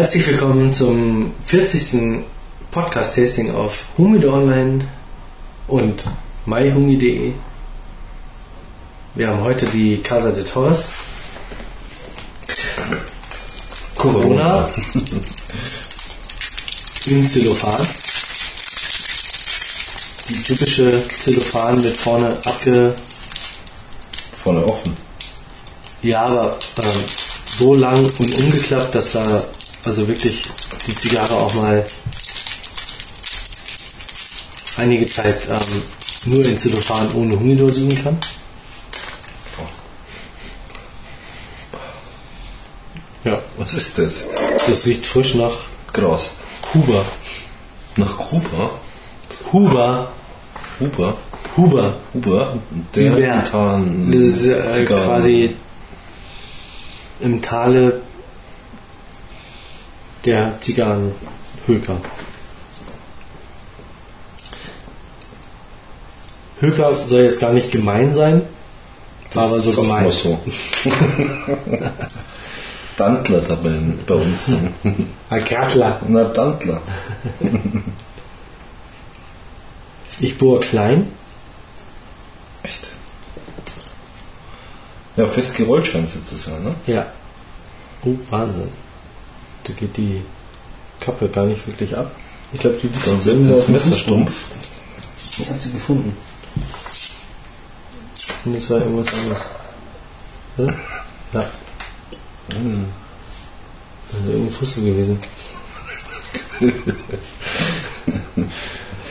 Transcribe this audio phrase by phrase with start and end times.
[0.00, 2.24] Herzlich willkommen zum 40.
[2.70, 4.88] Podcast-Tasting auf Humide Online
[5.68, 6.04] und
[6.46, 7.34] myhumi.de.
[9.14, 10.88] Wir haben heute die Casa de Torres.
[13.94, 14.64] Corona.
[17.04, 17.86] in Zellophan.
[20.30, 22.94] Die typische Zellophan mit vorne abge...
[24.32, 24.96] Vorne offen.
[26.00, 26.88] Ja, aber ähm,
[27.54, 29.44] so lang und umgeklappt, dass da
[29.84, 30.44] also wirklich
[30.86, 31.86] die Zigarre auch mal
[34.76, 35.82] einige Zeit ähm,
[36.26, 38.18] nur in Zellophan ohne Humidor liegen kann.
[43.24, 44.24] Ja, Was ist das?
[44.66, 45.52] das riecht frisch nach
[45.92, 46.32] Gras.
[46.72, 47.04] Huber.
[47.96, 48.70] Nach Kuba?
[49.52, 50.12] Huber.
[50.78, 51.16] Huber?
[51.56, 51.96] Huber.
[52.14, 52.56] Huber?
[52.94, 53.20] Der Huber.
[53.42, 55.54] Gitarren- Das ist äh, quasi
[57.20, 58.00] im Tale
[60.24, 62.00] der Zigarrenhöker.
[66.60, 68.42] Höker soll jetzt gar nicht gemein sein,
[69.32, 70.04] war aber so gemein.
[70.04, 70.38] mal so.
[72.96, 74.52] Dantler dabei bei uns.
[75.30, 76.00] Ein Grattler.
[76.06, 76.82] Na, Dantler.
[80.18, 81.10] Ich bohre klein.
[82.62, 82.88] Echt?
[85.16, 86.74] Ja, festgerollt scheint sie zu sein, ne?
[86.86, 87.06] Ja.
[88.04, 88.68] Oh, Wahnsinn.
[89.70, 90.22] Da geht die
[91.00, 92.10] Kappe gar nicht wirklich ab.
[92.52, 94.26] Ich glaube, die liegt Dann wird irgendwo das auf dem Messer Fußboden.
[94.26, 94.50] stumpf.
[95.38, 96.16] Wo hat sie gefunden?
[98.44, 99.50] Und es war irgendwas anderes.
[100.58, 100.66] Ja?
[101.34, 101.50] Ja.
[104.12, 105.20] Also irgendein Fussel gewesen.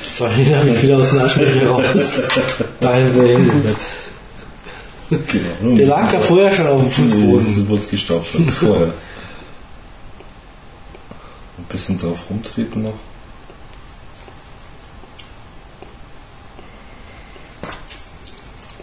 [0.04, 2.22] Das war nicht habe ich wieder aus dem Aschenbecher raus.
[2.82, 3.78] Dahin will hingehört.
[5.10, 5.76] Genau.
[5.78, 7.46] Der lag da vorher schon auf dem Fußboden.
[7.46, 8.28] Sie wurde gestaubt
[8.60, 8.94] vorher.
[11.60, 12.94] Ein bisschen drauf rumtreten noch.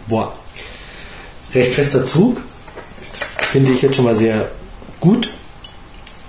[0.07, 0.37] Boah.
[1.53, 2.39] Recht fester Zug.
[3.37, 4.51] Finde ich jetzt schon mal sehr
[4.99, 5.29] gut.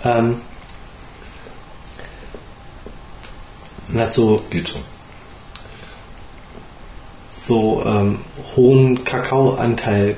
[0.05, 0.41] Ähm,
[3.95, 4.81] hat so, Geht schon.
[7.31, 8.21] so ähm,
[8.57, 10.17] hohen Kakaoanteil,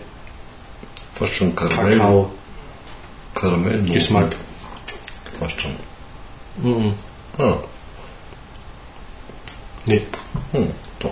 [1.14, 1.98] Fast schon Karamell.
[1.98, 2.30] Kakao,
[3.34, 3.82] Karamell.
[3.82, 4.36] Geschmack.
[5.38, 5.89] Fast schon.
[6.56, 6.94] Mhm.
[7.38, 7.54] Ah.
[9.86, 10.02] Nee.
[10.52, 11.10] Hm, doch.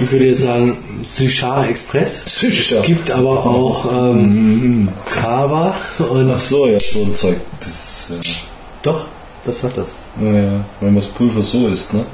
[0.00, 2.24] Ich würde jetzt sagen, Suchar Express.
[2.40, 2.80] Suchar.
[2.80, 7.40] Es gibt aber auch ähm, Kava und Ach so, ja, so ein Zeug.
[7.60, 8.28] Das, äh,
[8.82, 9.04] doch,
[9.44, 10.00] das hat das.
[10.16, 12.04] naja, wenn man das Pulver so isst, ne?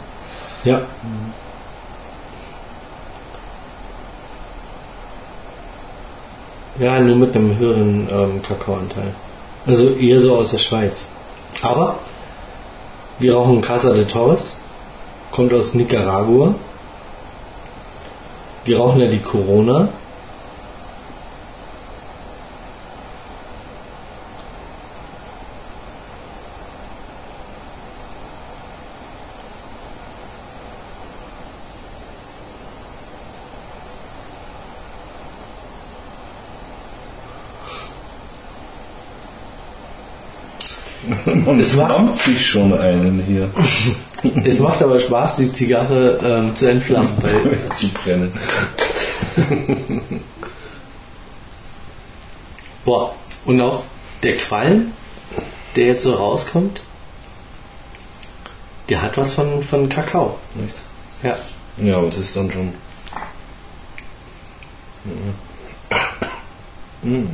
[0.65, 0.83] Ja.
[6.79, 9.13] Ja, nur mit einem höheren ähm, Kakaoanteil.
[9.67, 11.09] Also eher so aus der Schweiz.
[11.63, 11.97] Aber
[13.19, 14.57] wir rauchen Casa de Torres,
[15.33, 16.55] kommt aus Nicaragua.
[18.65, 19.89] Wir rauchen ja die Corona.
[41.47, 43.51] Und Es macht sich schon einen hier
[44.45, 48.31] Es macht aber Spaß, die Zigarre ähm, zu entflammen, weil zu brennen.
[52.85, 53.15] Boah,
[53.45, 53.85] und auch
[54.23, 54.93] der Qualm,
[55.77, 56.81] der jetzt so rauskommt,
[58.89, 60.39] der hat was von, von Kakao.
[60.55, 60.75] Nicht?
[61.23, 61.37] Ja.
[61.77, 62.73] Ja, aber das ist dann schon.
[67.03, 67.29] Mhm.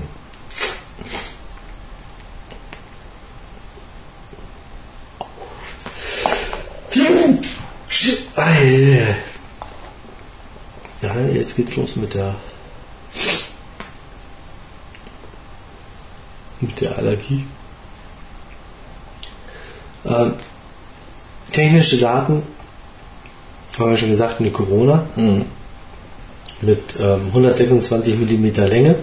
[8.36, 9.16] Ei.
[11.00, 11.14] Ja,
[11.44, 12.34] jetzt geht's los mit der
[16.60, 17.44] mit der Allergie.
[20.06, 20.32] Ähm,
[21.52, 22.42] technische Daten,
[23.78, 25.44] haben wir schon gesagt, eine Corona Mhm.
[26.62, 28.94] mit ähm, 126 mm Länge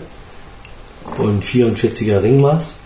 [1.20, 2.80] und 44er Ringmaß.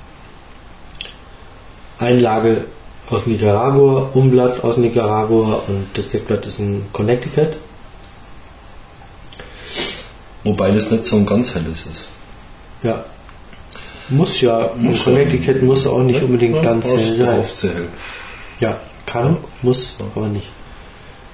[2.00, 2.66] Einlage
[3.10, 7.58] aus Nicaragua, Umblatt aus Nicaragua und das Deckblatt ist in Connecticut.
[10.46, 12.08] Wobei das nicht so ein ganz helles ist.
[12.84, 13.04] Ja.
[14.10, 17.40] Muss ja, Muss Connecticut muss auch nicht unbedingt Ja, ganz aber hell sein.
[17.40, 17.88] oft sehr hell.
[18.60, 18.78] Ja,
[19.08, 20.48] kann, muss, aber nicht.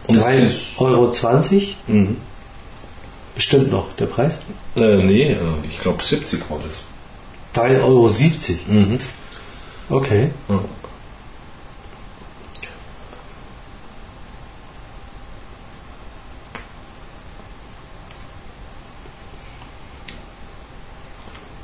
[0.07, 1.11] Und 3,20 das ist- Euro
[1.87, 2.17] Mhm.
[3.37, 4.41] stimmt noch der Preis.
[4.75, 5.37] Äh, nee, äh,
[5.69, 6.75] ich glaube 70 war das.
[7.53, 8.79] 3,70 Euro.
[8.79, 8.97] Mhm.
[9.89, 10.29] Okay.
[10.47, 10.59] Ja.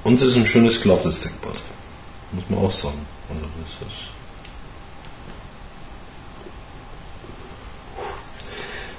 [0.07, 1.57] Und es ist ein schönes glattes Deckblatt.
[2.31, 3.05] Muss man auch sagen.
[3.27, 4.07] Also das ist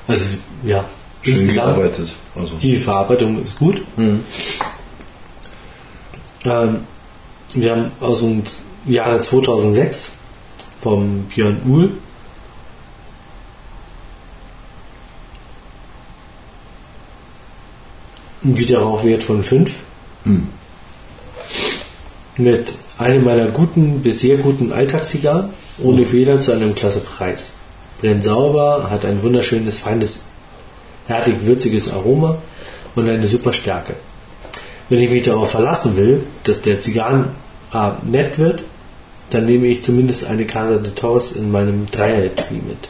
[0.07, 0.85] Also, ja.
[1.23, 2.15] schön insgesamt, gearbeitet.
[2.35, 2.57] Also.
[2.57, 3.87] die Verarbeitung ist gut.
[3.97, 4.23] Mhm.
[6.45, 6.81] Ähm,
[7.55, 8.43] wir haben aus dem
[8.85, 10.13] Jahre 2006
[10.83, 11.93] vom Björn Uhl
[18.45, 19.75] einen Wiederrauchwert von 5
[20.25, 20.58] Mhm.
[22.39, 25.51] Mit einem meiner guten bis sehr guten Alltagszigarren
[25.83, 27.55] ohne Fehler zu einem klasse Preis.
[28.01, 30.27] Brennt sauber, hat ein wunderschönes, feines,
[31.07, 32.39] hertig würziges Aroma
[32.95, 33.95] und eine super Stärke.
[34.89, 38.63] Wenn ich mich darauf verlassen will, dass der Zigarrenabend nett wird,
[39.31, 42.89] dann nehme ich zumindest eine Casa de Torres in meinem Dreier-Etui mit.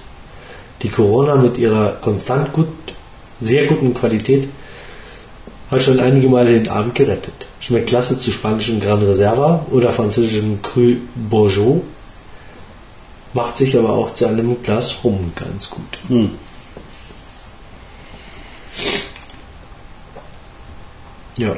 [0.82, 2.68] Die Corona mit ihrer konstant gut,
[3.40, 4.48] sehr guten Qualität
[5.70, 7.46] hat schon einige Male den Abend gerettet.
[7.60, 11.82] Schmeckt klasse zu spanischem Gran Reserva oder französischem Cru Bourgeot,
[13.34, 15.98] macht sich aber auch zu einem Glas Rum ganz gut.
[16.08, 16.30] Mhm.
[21.36, 21.54] Ja.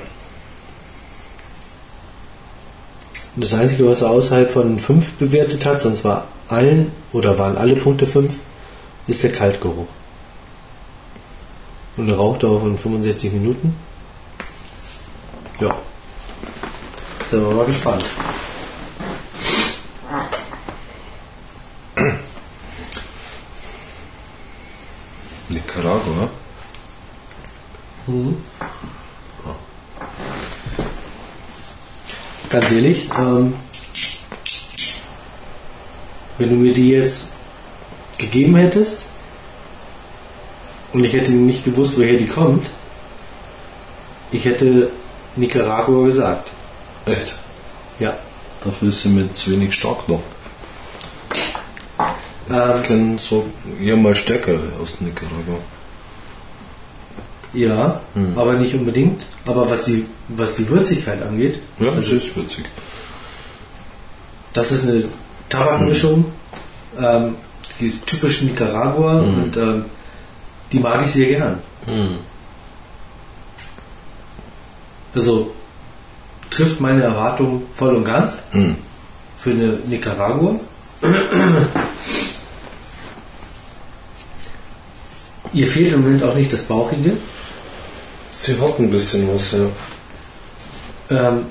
[3.37, 7.77] Das Einzige, was er außerhalb von 5 bewertet hat, sonst war allen oder waren alle
[7.77, 8.35] Punkte 5,
[9.07, 9.87] ist der Kaltgeruch.
[11.97, 13.75] Und eine Rauchdauer von 65 Minuten.
[15.61, 15.69] Ja.
[17.29, 18.05] Sind wir mal gespannt.
[25.51, 26.31] Nicaragua.
[32.49, 33.55] Ganz ehrlich, ähm,
[36.39, 37.35] wenn du mir die jetzt
[38.17, 39.05] gegeben hättest
[40.95, 42.67] und ich hätte nicht gewusst, woher die kommt,
[44.33, 44.91] ich hätte
[45.37, 46.49] Nicaragua gesagt.
[47.07, 47.35] Echt?
[47.99, 48.13] Ja.
[48.65, 50.23] Dafür ist sie mit zu wenig stark noch.
[52.51, 53.47] Ähm, Ich kenne so
[53.81, 55.59] eher mal stärker aus Nicaragua.
[57.53, 58.39] ja, Hm.
[58.39, 59.23] aber nicht unbedingt.
[59.47, 62.65] Aber was die, was die Würzigkeit angeht, Ja, also das ist witzig.
[64.53, 65.05] das ist eine
[65.49, 66.25] Tabakmischung,
[67.01, 67.35] ähm,
[67.81, 69.43] die ist typisch Nicaragua Mhm.
[69.43, 69.85] und ähm,
[70.73, 71.59] die mag ich sehr gern.
[75.15, 75.53] Also
[76.51, 78.77] trifft meine Erwartungen voll und ganz Mhm.
[79.37, 80.55] für eine Nicaragua.
[85.53, 87.17] Ihr fehlt im Moment auch nicht das Bauchige.
[88.33, 89.67] Sie hat ein bisschen was, ja.
[91.11, 91.47] Ähm,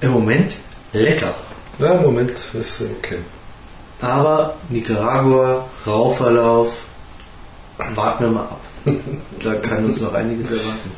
[0.00, 0.56] Im Moment
[0.92, 1.34] lecker.
[1.78, 3.18] Ja, Moment, ist okay.
[4.00, 6.72] Aber Nicaragua, Rauchverlauf,
[7.94, 8.59] warten wir mal ab.
[9.42, 10.90] Da kann uns noch einiges erwarten.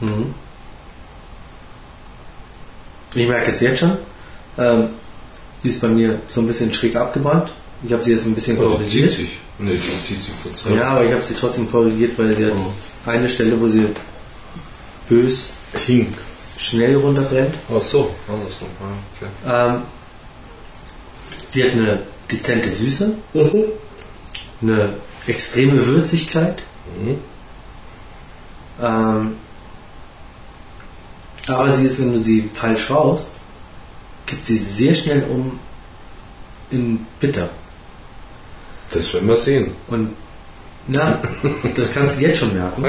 [0.00, 0.34] Mhm.
[3.14, 3.96] Ich merke es jetzt schon.
[4.58, 4.88] Ähm,
[5.62, 7.52] die ist bei mir so ein bisschen schräg abgebrannt.
[7.86, 9.10] Ich habe sie jetzt ein bisschen Oh, korrigiert.
[9.10, 9.38] zieht sich.
[9.58, 10.70] Nee, die zieht sich von zwei.
[10.74, 12.72] Ja, aber ich habe sie trotzdem korrigiert, weil sie hat Oh.
[13.10, 13.86] eine Stelle, wo sie
[15.08, 15.50] bös
[15.86, 16.12] Hing.
[16.56, 17.54] schnell runterbrennt.
[17.76, 18.68] Ach so, andersrum.
[18.80, 19.74] Ah, okay.
[19.76, 19.82] Ähm,
[21.50, 23.12] sie hat eine dezente Süße,
[24.62, 24.94] eine
[25.26, 26.62] extreme Würzigkeit.
[26.96, 27.18] Mhm.
[28.80, 29.36] Ähm,
[31.48, 33.32] aber sie ist, wenn du sie falsch rauchst,
[34.26, 35.58] gibt sie sehr schnell um
[36.70, 37.50] in bitter.
[38.94, 39.72] Das werden wir sehen.
[39.88, 40.10] Und
[40.86, 41.20] na,
[41.74, 42.84] das kannst du jetzt schon merken.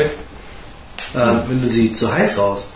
[1.15, 2.73] Ähm, wenn du sie zu heiß rauchst,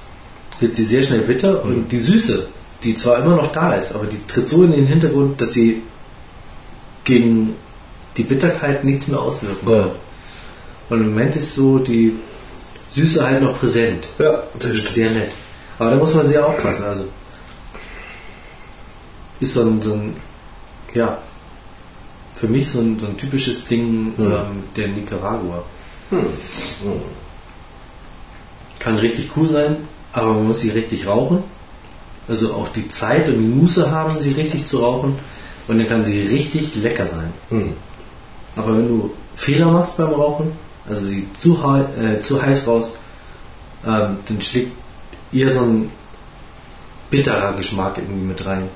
[0.60, 2.48] wird sie sehr schnell bitter und die Süße,
[2.84, 5.82] die zwar immer noch da ist, aber die tritt so in den Hintergrund, dass sie
[7.04, 7.56] gegen
[8.18, 9.82] die Bitterkeit nichts mehr auswirken Ja.
[9.84, 9.92] kann.
[10.90, 12.16] Und im Moment ist so die
[12.92, 14.08] Süße halt noch präsent.
[14.18, 15.32] Ja, Das ist sehr nett.
[15.78, 16.84] Aber da muss man sehr aufpassen.
[16.84, 17.06] Also
[19.40, 20.16] ist so ein, so ein
[20.94, 21.18] ja,
[22.40, 24.32] für mich so ein, so ein typisches Ding Hm.
[24.32, 25.64] ähm, der Nicaragua.
[26.10, 26.26] Hm.
[28.80, 29.76] Kann richtig cool sein,
[30.14, 31.44] aber man muss sie richtig rauchen.
[32.30, 35.20] Also auch die Zeit und die Muße haben, sie richtig zu rauchen.
[35.68, 37.34] Und dann kann sie richtig lecker sein.
[37.50, 37.74] Hm.
[38.56, 40.52] Aber wenn du Fehler machst beim Rauchen,
[40.88, 41.60] also sie zu,
[42.02, 43.00] äh, zu heiß raus,
[43.86, 44.72] ähm, dann schlägt
[45.34, 45.92] ihr so ein
[47.10, 48.70] bitterer Geschmack irgendwie mit rein.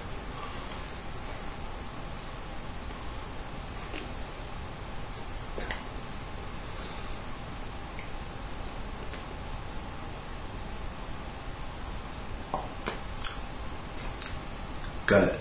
[15.06, 15.32] Geil.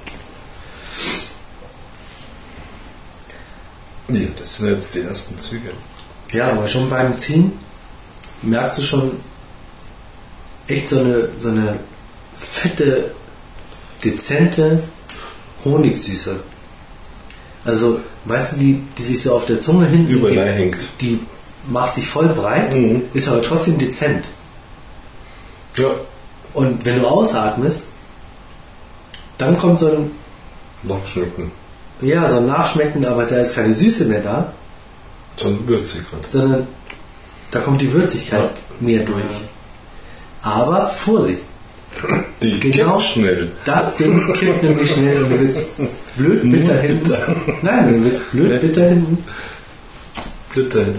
[4.09, 5.71] Ja, das sind jetzt die ersten Züge.
[6.33, 7.53] Ja, aber schon beim Ziehen
[8.43, 9.13] merkst du schon
[10.67, 11.79] echt so eine, so eine
[12.37, 13.15] fette,
[14.03, 14.83] dezente
[15.65, 16.41] Honigsüße.
[17.65, 20.79] Also, weißt du, die, die sich so auf der Zunge hinten Überall hängt.
[21.01, 21.21] die
[21.69, 23.03] macht sich voll breit, Mhm.
[23.15, 24.25] ist aber trotzdem dezent.
[25.77, 25.89] Ja.
[26.55, 27.87] Und wenn du ausatmest,
[29.39, 30.11] dann kommt so ein,
[30.83, 31.53] Nachschmecken.
[32.03, 34.53] Ja, so ein Nachschmecken, aber da ist keine Süße mehr da,
[35.37, 36.29] Sondern würzig halt.
[36.29, 36.67] sondern
[37.51, 39.25] da kommt die Würzigkeit mehr durch.
[40.43, 41.41] Aber Vorsicht,
[42.43, 42.97] Die Genau.
[42.97, 43.53] kippt schnell.
[43.65, 45.71] das Ding kippt nämlich schnell und du willst
[46.17, 47.15] blöd bitter hinten.
[47.63, 49.19] Nein, du willst blöd bitter hinten.
[50.55, 50.95] Bitte.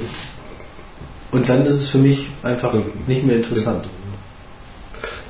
[1.32, 2.74] Und dann ist es für mich einfach
[3.08, 3.86] nicht mehr interessant.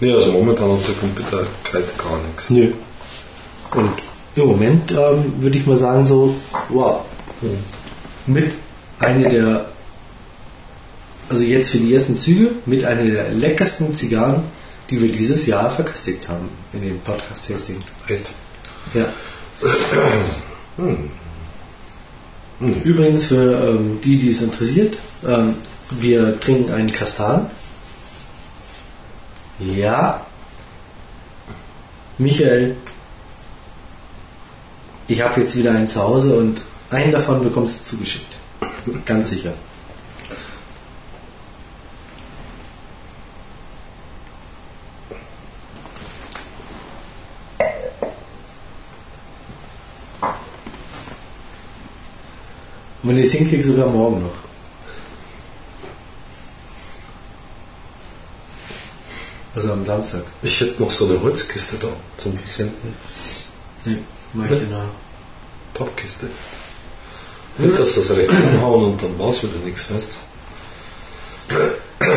[0.02, 2.50] Nee, also momentan hat der von Bitterkeit gar nichts.
[2.50, 2.72] Nö.
[3.76, 3.90] Und
[4.36, 6.36] im Moment ähm, würde ich mal sagen so,
[6.70, 7.02] wow,
[8.26, 8.54] mit
[9.00, 9.66] einer der,
[11.30, 14.44] also jetzt für die ersten Züge, mit einer der leckersten Zigarren,
[14.90, 17.78] die wir dieses Jahr verköstigt haben in dem Podcast-Tasting.
[18.08, 18.30] Echt?
[18.94, 19.06] Ja.
[22.84, 25.56] Übrigens für ähm, die, die es interessiert, ähm,
[25.92, 27.50] wir trinken einen Kastan.
[29.60, 30.26] Ja.
[32.18, 32.76] Michael,
[35.08, 38.36] ich habe jetzt wieder einen zu Hause und einen davon bekommst du zugeschickt.
[39.06, 39.54] Ganz sicher.
[53.02, 54.32] Und wenn ich es hinkriege, sogar morgen noch.
[59.56, 60.24] Also am Samstag.
[60.42, 62.96] Ich hätte noch so eine Holzkiste da zum Versenden.
[63.86, 63.98] Nee,
[64.34, 64.86] mach ich genau.
[65.74, 66.28] Pappkiste.
[67.58, 70.18] Nicht, dass das recht umhauen und dann war es wieder nichts fest.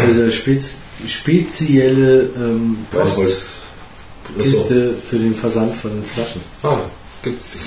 [0.06, 2.86] Diese spez spezielle ähm.
[2.90, 6.40] Postkiste für den Versand von den Flaschen.
[6.62, 6.78] Ah,
[7.22, 7.58] gibt's die.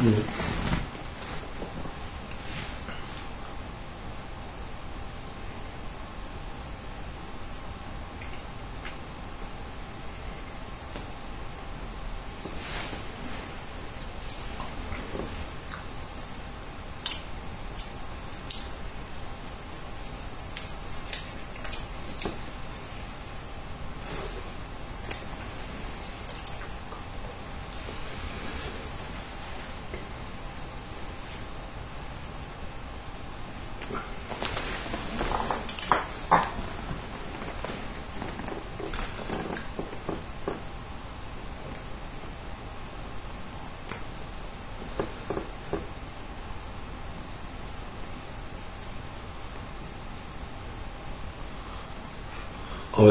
[0.00, 0.10] Aber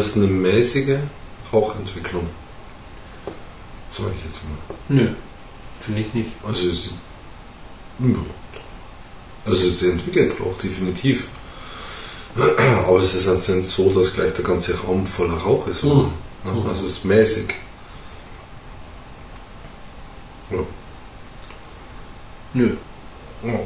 [0.06, 1.00] ist eine mäßige
[1.52, 2.28] Rauchentwicklung.
[3.92, 4.58] Sag ich jetzt mal.
[4.90, 5.08] Nö,
[5.80, 6.32] finde ich nicht.
[6.44, 6.92] Also sie,
[9.46, 11.30] also sie entwickelt Rauch definitiv.
[12.86, 15.84] Aber es ist jetzt nicht so, dass gleich der ganze Raum voller Rauch ist.
[15.84, 16.12] Mhm.
[16.44, 17.54] Also es ist mäßig.
[20.52, 20.60] Ja.
[22.54, 22.76] Nö.
[23.44, 23.60] Ja.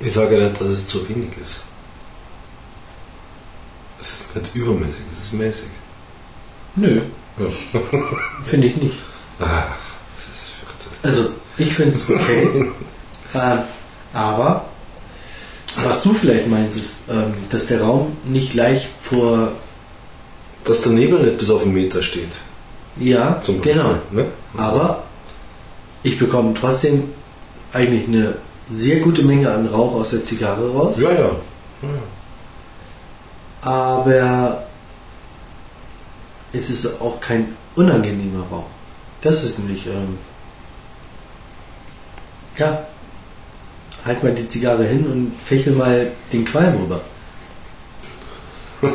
[0.00, 1.64] Ich sage nicht, dass es zu wenig ist.
[4.00, 5.68] Es ist nicht übermäßig, es ist mäßig.
[6.76, 7.02] Nö,
[7.38, 7.46] Ja.
[8.42, 8.96] finde ich nicht.
[9.38, 9.64] Ah,
[10.16, 10.98] das ist fürchterlich.
[11.02, 12.48] Also, ich finde es okay.
[13.34, 13.58] ähm,
[14.14, 14.64] aber,
[15.84, 19.52] was du vielleicht meinst, ist, ähm, dass der Raum nicht gleich vor.
[20.64, 22.32] Dass der Nebel nicht bis auf einen Meter steht.
[22.96, 23.94] Ja, Zum Beispiel, genau.
[24.10, 24.26] Ne?
[24.56, 25.04] Aber
[26.02, 27.04] ich bekomme trotzdem
[27.72, 28.36] eigentlich eine
[28.70, 31.00] sehr gute Menge an Rauch aus der Zigarre raus.
[31.00, 31.30] Ja, ja.
[33.62, 34.66] aber
[36.52, 38.66] es ist auch kein unangenehmer Rauch.
[39.20, 40.18] Das ist nämlich, ähm,
[42.56, 42.86] ja,
[44.04, 47.00] halt mal die Zigarre hin und fächel mal den Qualm rüber.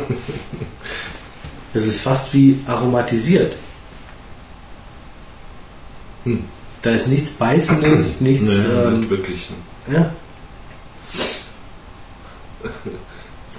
[1.74, 3.54] Das ist fast wie aromatisiert.
[6.24, 6.42] Hm.
[6.80, 8.44] Da ist nichts Beißendes, nichts.
[8.44, 9.50] Nee, ähm, nicht wirklich.
[9.92, 10.12] Ja.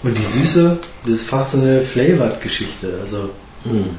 [0.03, 2.98] Und die Süße, das ist fast so eine Flavored-Geschichte.
[3.01, 3.29] Also,
[3.63, 3.98] Hm.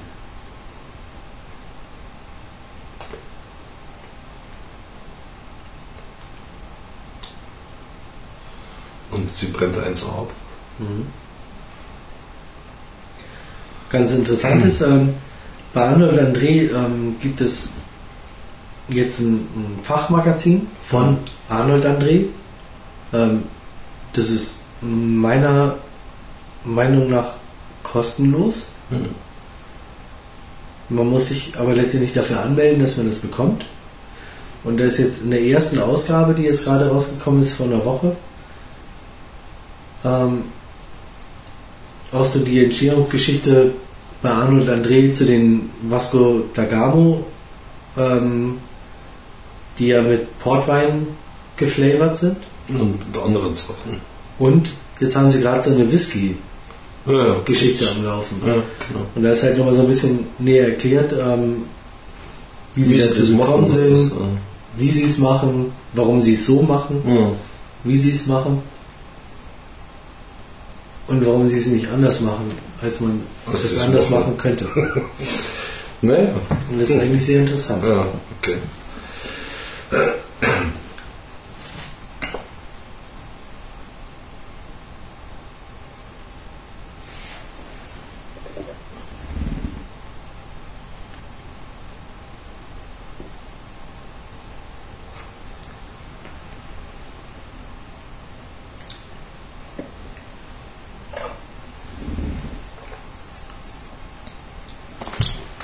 [9.11, 10.31] Und sie brennt eins ab.
[13.91, 15.15] Ganz interessant ist, ähm,
[15.75, 17.75] bei Arnold André ähm, gibt es
[18.89, 21.19] jetzt ein, ein Fachmagazin von
[21.49, 22.25] Arnold André.
[23.13, 23.45] Ähm,
[24.13, 25.77] das ist meiner
[26.65, 27.35] Meinung nach
[27.83, 28.69] kostenlos.
[28.91, 29.07] Hm.
[30.91, 33.67] Man muss sich aber letztendlich dafür anmelden, dass man das bekommt.
[34.65, 37.85] Und da ist jetzt in der ersten Ausgabe, die jetzt gerade rausgekommen ist vor einer
[37.85, 38.17] Woche,
[40.05, 40.45] ähm,
[42.13, 43.73] auch so die Entstehungsgeschichte
[44.23, 47.25] bei Arnold André zu den Vasco da Gamo,
[47.97, 48.59] ähm,
[49.79, 51.07] die ja mit Portwein
[51.59, 52.37] geflavored sind.
[52.69, 54.01] Und mit anderen Sachen.
[54.39, 58.37] Und jetzt haben sie gerade so eine Whisky-Geschichte Ja, am Laufen.
[58.47, 59.07] Ja, genau.
[59.15, 61.63] Und da ist halt nochmal so ein bisschen näher erklärt, ähm,
[62.75, 64.13] wie sie dazu gekommen sind, ist,
[64.77, 67.31] wie sie es machen, warum sie es so machen, ja.
[67.85, 68.63] wie sie es machen
[71.09, 73.21] und warum sie es nicht anders machen, als man
[73.53, 74.21] es anders machen.
[74.21, 74.67] machen könnte.
[76.01, 76.29] Naja,
[76.71, 77.83] Und das ist eigentlich sehr interessant.
[77.83, 78.07] ja,
[78.39, 78.57] okay.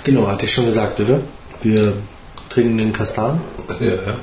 [0.05, 1.21] Genau, hatte ich schon gesagt, oder?
[1.63, 1.95] Wir
[2.51, 3.41] trinken den Kastan.
[3.81, 4.19] Ja, ja.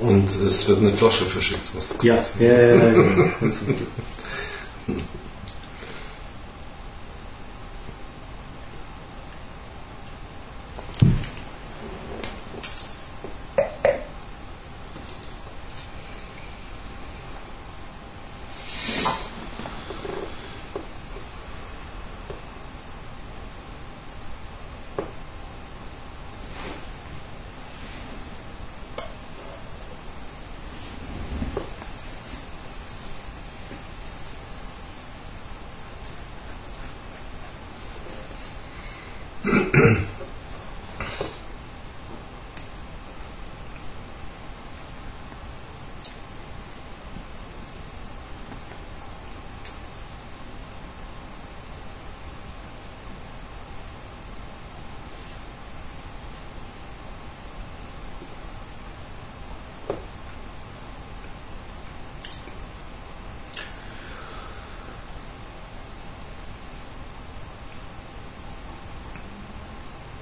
[0.00, 2.92] Und es wird eine Flasche verschickt, was Ja, ja, ja, ja,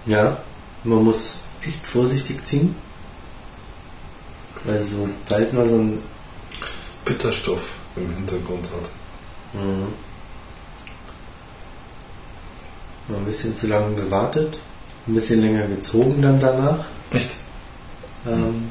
[0.06, 0.38] Ja,
[0.84, 2.74] man muss echt vorsichtig ziehen.
[4.64, 5.98] Weil sobald man so ein
[7.04, 9.60] Bitterstoff im Hintergrund hat.
[9.60, 9.86] Mhm.
[13.08, 14.58] Mal ein bisschen zu lange gewartet,
[15.06, 17.30] ein bisschen länger gezogen dann danach, Echt?
[18.26, 18.70] ähm,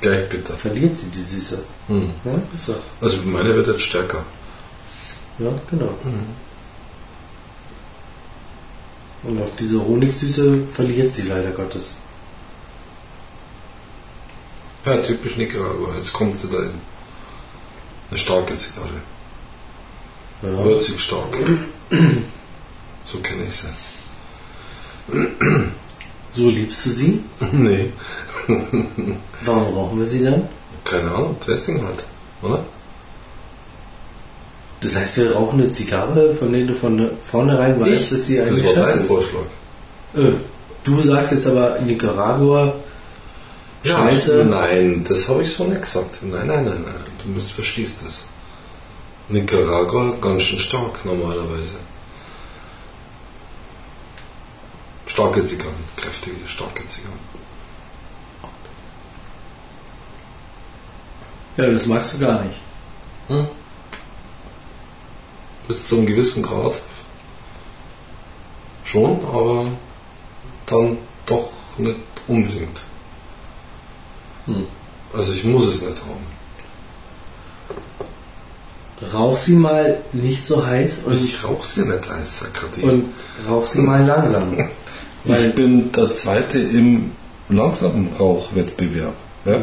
[0.00, 0.54] Gleich bitter.
[0.54, 1.62] verliert sie die Süße.
[1.88, 2.10] Hm.
[2.24, 2.74] Ja, ist so.
[3.02, 4.24] Also meine wird jetzt stärker.
[5.38, 5.90] Ja, genau.
[9.30, 11.94] Und auch diese Honigsüße verliert sie leider Gottes.
[14.84, 15.94] Ja, typisch Nicaragua.
[15.94, 16.74] Jetzt kommt sie dahin.
[18.10, 18.88] Eine starke Zigarre.
[20.42, 20.64] Ja.
[20.64, 21.36] Würzig stark.
[23.04, 23.68] So kenne ich sie.
[26.30, 27.24] So liebst du sie?
[27.52, 27.92] nee.
[29.40, 30.48] Warum brauchen wir sie dann?
[30.84, 32.04] Keine Ahnung, Testing halt.
[32.42, 32.64] Oder?
[34.80, 38.48] Das heißt, wir rauchen eine Zigarre, von der du von vornherein weißt, dass sie das
[38.48, 39.06] eigentlich war scheiße dein.
[39.06, 39.40] Vorschlag.
[40.16, 40.32] Äh,
[40.84, 42.74] du sagst jetzt aber in Nicaragua
[43.82, 44.44] Scheiße.
[44.44, 46.22] Nein, das habe ich so nicht gesagt.
[46.22, 46.94] Nein, nein, nein, nein.
[47.22, 48.24] Du müsst verstehst das.
[49.28, 51.76] Nicaragua ganz schön stark normalerweise.
[55.06, 57.18] Starke Zigarren, kräftige, starke Zigarren.
[61.56, 62.58] Ja, das magst du gar nicht.
[63.28, 63.46] Hm?
[65.68, 66.74] Bis zu einem gewissen Grad
[68.84, 69.66] schon, aber
[70.66, 72.80] dann doch nicht unbedingt.
[74.46, 74.66] Hm.
[75.14, 76.26] Also ich muss es nicht haben.
[79.12, 82.82] Rauch sie mal nicht so heiß und, Ich rauche sie nicht als Sakradie.
[82.82, 83.12] und
[83.48, 84.56] rauch sie mal langsam.
[85.22, 87.12] Ich bin der Zweite im
[87.50, 89.12] langsamen Rauchwettbewerb.
[89.44, 89.52] Ja?
[89.52, 89.60] ja,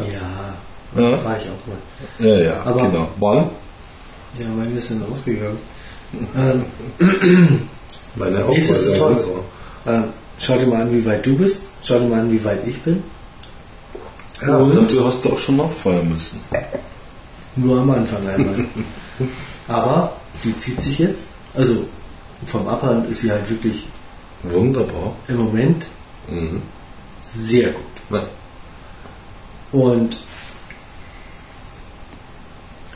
[0.96, 1.24] Ja.
[1.24, 1.78] War ich auch mal.
[2.20, 3.08] Ja, ja, Aber- genau.
[3.18, 3.50] Wann?
[4.38, 5.58] Ja, meine ist dann ausgegangen.
[6.36, 6.64] Ähm,
[8.16, 8.50] Meine auch.
[8.50, 9.28] Nichtsdestotrotz.
[9.86, 10.04] ähm,
[10.38, 11.66] schau dir mal an, wie weit du bist.
[11.82, 13.02] Schau dir mal an, wie weit ich bin.
[14.40, 14.76] Ja, Und?
[14.76, 16.40] dafür hast du auch schon nachfeuern müssen.
[17.56, 18.54] Nur am Anfang einmal.
[19.68, 20.12] Aber
[20.44, 21.28] die zieht sich jetzt.
[21.54, 21.86] Also
[22.46, 23.86] vom Abhand ist sie halt wirklich
[24.44, 25.14] Wunderbar.
[25.28, 25.86] im Moment
[26.28, 26.60] Mhm.
[27.24, 27.82] sehr gut.
[28.10, 28.22] Na,
[29.72, 30.16] Und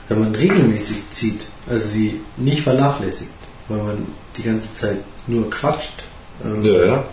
[0.09, 3.31] wenn man regelmäßig zieht, also sie nicht vernachlässigt,
[3.69, 6.03] weil man die ganze Zeit nur quatscht
[6.45, 7.05] ähm, ja, ja.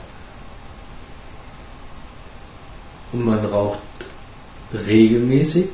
[3.12, 3.80] und man raucht
[4.74, 5.70] regelmäßig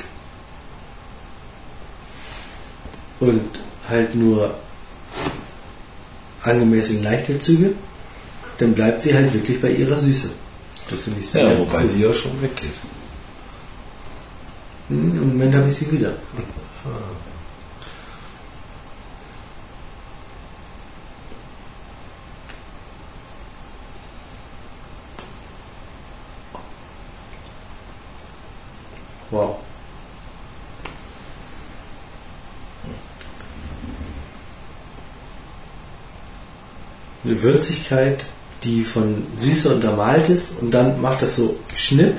[3.19, 3.41] und
[3.87, 4.53] halt nur
[6.43, 7.73] angemessen leichte Züge,
[8.57, 10.29] dann bleibt sie halt wirklich bei ihrer Süße.
[10.89, 11.89] Das finde ich sehr Ja, wobei cool.
[11.89, 12.69] die ja schon weggeht.
[14.89, 16.13] Hm, Im Moment habe ich sie wieder.
[29.35, 29.57] Wow.
[37.25, 38.23] Eine Würzigkeit,
[38.63, 42.15] die von Süße untermalt ist und dann macht das so Schnipp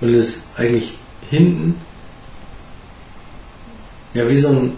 [0.00, 0.94] und ist eigentlich
[1.30, 1.80] hinten
[4.14, 4.76] ja wie so ein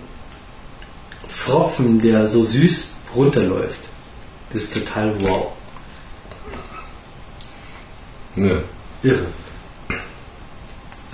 [1.29, 3.81] Pfropfen, der so süß runterläuft.
[4.53, 5.53] Das ist total wow.
[8.35, 8.61] Nö.
[9.03, 9.27] Irre.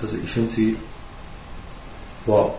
[0.03, 0.75] Also ich finde sie
[2.25, 2.53] wow.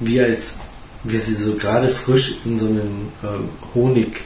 [0.00, 0.58] Wie als
[1.02, 4.20] wir sie so gerade frisch in so einen ähm, Honig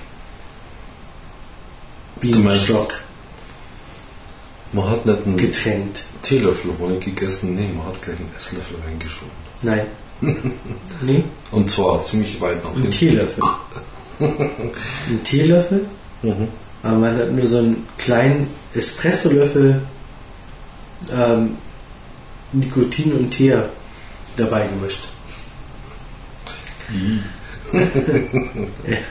[2.21, 3.01] Bienenstock
[4.73, 6.03] Man hat nicht einen getränkt.
[6.23, 9.31] Teelöffel Honig gegessen, nee, man hat gleich einen Esslöffel reingeschoben.
[9.63, 9.87] Nein.
[11.03, 12.91] nee, Und zwar ziemlich weit nach ein hinten.
[12.91, 13.45] Teelöffel.
[14.19, 15.87] Ein Teelöffel,
[16.23, 16.49] Mhm.
[16.89, 19.83] Aber man hat nur so einen kleinen Espressolöffel
[21.13, 21.59] ähm,
[22.53, 23.69] Nikotin und Teer
[24.37, 25.09] dabei gemischt.
[27.73, 27.79] ja,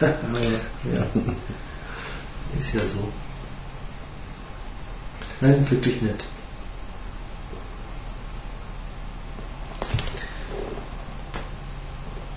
[0.01, 0.39] aber,
[0.91, 1.05] ja.
[2.59, 3.07] Ist ja so.
[5.39, 6.25] Nein, wirklich nicht.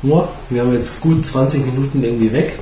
[0.03, 2.59] Wir haben jetzt gut 20 Minuten irgendwie weg.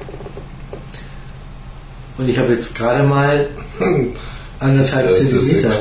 [2.19, 3.49] Und ich habe jetzt gerade mal
[4.59, 5.73] anderthalb Das Zentimeter.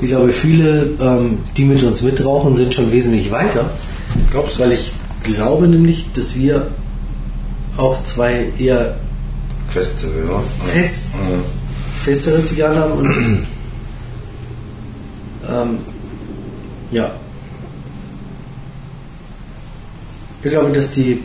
[0.00, 3.68] Ich glaube, viele, ähm, die mit uns mitrauchen, sind schon wesentlich weiter.
[4.30, 4.62] Glaubst du?
[4.62, 4.92] Weil ich
[5.34, 6.68] glaube nämlich, dass wir
[7.76, 8.96] auch zwei eher
[9.68, 10.42] Feste, ja.
[10.72, 11.38] fest, Ja.
[12.04, 13.46] festere Zigarren haben und
[15.48, 15.78] ähm,
[16.90, 17.10] ja.
[20.42, 21.22] Ich glaube, dass die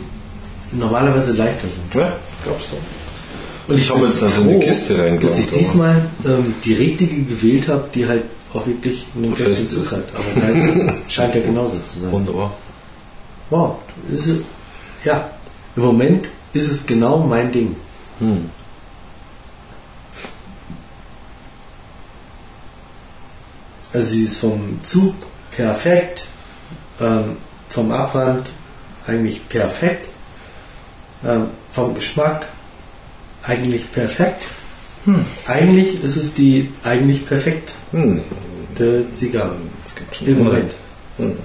[0.72, 1.94] normalerweise leichter sind.
[1.94, 2.12] Ja,
[2.44, 3.72] glaubst du?
[3.72, 6.74] Und Ich habe bin jetzt also in die Kiste reingelangt, Dass ich diesmal ähm, die
[6.74, 10.04] richtige gewählt habe, die halt auch wirklich einen festen Fest Zug hat.
[10.12, 12.12] Aber scheint ja genauso zu sein.
[12.12, 12.52] Wunderbar.
[13.50, 13.78] Wow,
[14.10, 14.32] ist,
[15.04, 15.30] ja,
[15.76, 17.76] im Moment ist es genau mein Ding.
[18.18, 18.50] Hm.
[23.92, 25.14] Also sie ist vom Zug
[25.52, 26.26] perfekt,
[27.00, 27.36] ähm,
[27.68, 28.50] vom Abrand
[29.06, 30.08] eigentlich perfekt,
[31.24, 32.48] ähm, vom Geschmack
[33.42, 34.44] eigentlich perfekt.
[35.46, 38.22] Eigentlich ist es die eigentlich perfekte Hm.
[39.12, 39.54] Zigarre
[39.84, 40.72] Es gibt schon im immer- Moment.
[41.18, 41.36] Hm.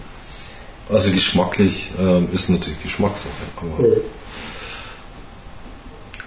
[0.90, 3.88] Also geschmacklich ähm, ist natürlich Geschmackssache, aber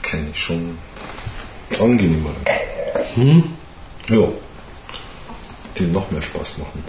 [0.03, 0.79] kenne ich schon
[1.81, 2.35] angenehmere.
[3.15, 3.45] Hm?
[4.09, 4.29] Ja.
[5.79, 6.85] Die noch mehr Spaß machen.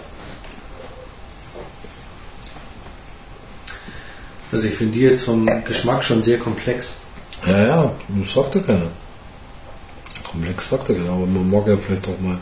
[4.52, 7.00] Also ich finde die jetzt vom Geschmack schon sehr komplex.
[7.44, 8.90] Ja, ja, das sagt ja keiner.
[10.30, 12.38] Komplex sagt ja keiner, aber man mag ja vielleicht auch mal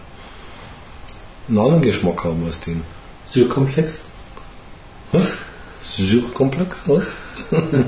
[1.48, 2.82] einen anderen Geschmack haben als den.
[3.26, 4.04] Sehr komplex.
[5.80, 7.04] Surkomplex, was?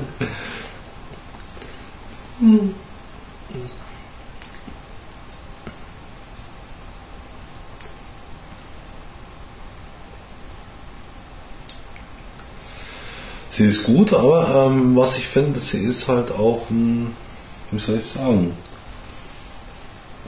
[13.49, 17.15] Sie ist gut, aber ähm, was ich finde, sie ist halt auch ein
[17.71, 18.55] wie soll ich sagen?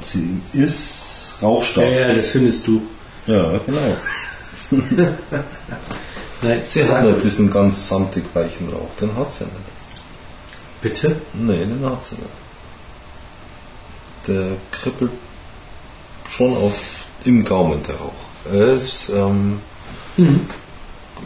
[0.03, 1.91] Sie ist Ja, rauchstark.
[1.91, 2.81] ja, das findest du.
[3.25, 3.97] Ja, genau.
[6.41, 9.55] Nein, Sie hat nicht diesen ganz samtig weichen Rauch, den hat sie nicht.
[10.81, 11.15] Bitte?
[11.33, 12.27] Nee, den hat sie nicht.
[14.27, 15.11] Der kribbelt
[16.29, 18.13] schon auf im Gaumen, der Rauch.
[18.51, 19.59] Er ist ähm,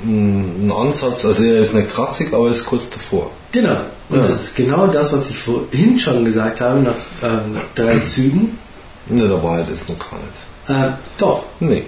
[0.04, 3.30] ein Ansatz, also er ist nicht kratzig, aber er ist kurz davor.
[3.52, 3.82] Genau.
[4.10, 4.24] Und Ja.
[4.24, 8.58] das ist genau das, was ich vorhin schon gesagt habe, nach ähm, drei Zügen.
[9.08, 10.90] Ne, der Wahrheit ist noch gar nicht.
[10.94, 11.84] Äh, doch, Nee.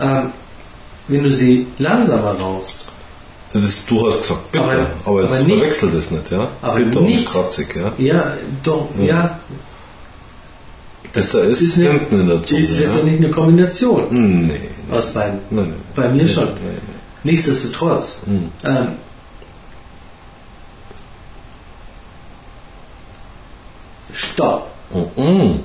[0.00, 0.32] ähm,
[1.08, 2.84] wenn du sie langsamer rauchst,
[3.52, 6.48] Das ist, du hast gesagt bitter, Aber- aber, jetzt aber nicht- verwechselt es nicht, ja?
[6.60, 7.92] aber bitter nicht- und kratzig, ja?
[7.98, 9.40] ja, doch, ja,
[11.12, 12.80] Bitter ist, ist eine- in der Zunge, ist ja?
[12.86, 14.06] letztendlich eine Kombination
[14.46, 14.58] Nee,
[14.90, 14.94] nee.
[14.94, 15.38] aus beiden.
[15.50, 15.72] nee, nee.
[15.94, 16.44] Bei mir nee, schon.
[16.44, 16.78] Nee.
[17.24, 18.50] Nichtsdestotrotz, Hm.
[18.64, 18.88] ähm,
[24.12, 24.70] Stopp.
[25.16, 25.60] Mhm.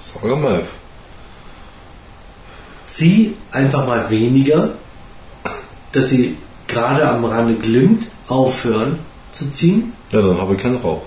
[0.00, 0.64] Sag mal.
[2.86, 4.70] Zieh einfach mal weniger,
[5.92, 6.36] dass sie
[6.68, 8.98] gerade am Rande glimmt, aufhören
[9.32, 9.92] zu ziehen.
[10.12, 11.02] Ja, dann habe ich keinen Rauch.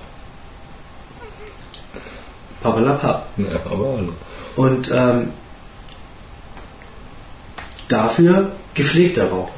[2.62, 3.28] Papalapap.
[3.38, 4.14] Ja, aber hallo.
[4.58, 5.30] Und ähm,
[7.88, 9.54] dafür gepflegter Rauchen.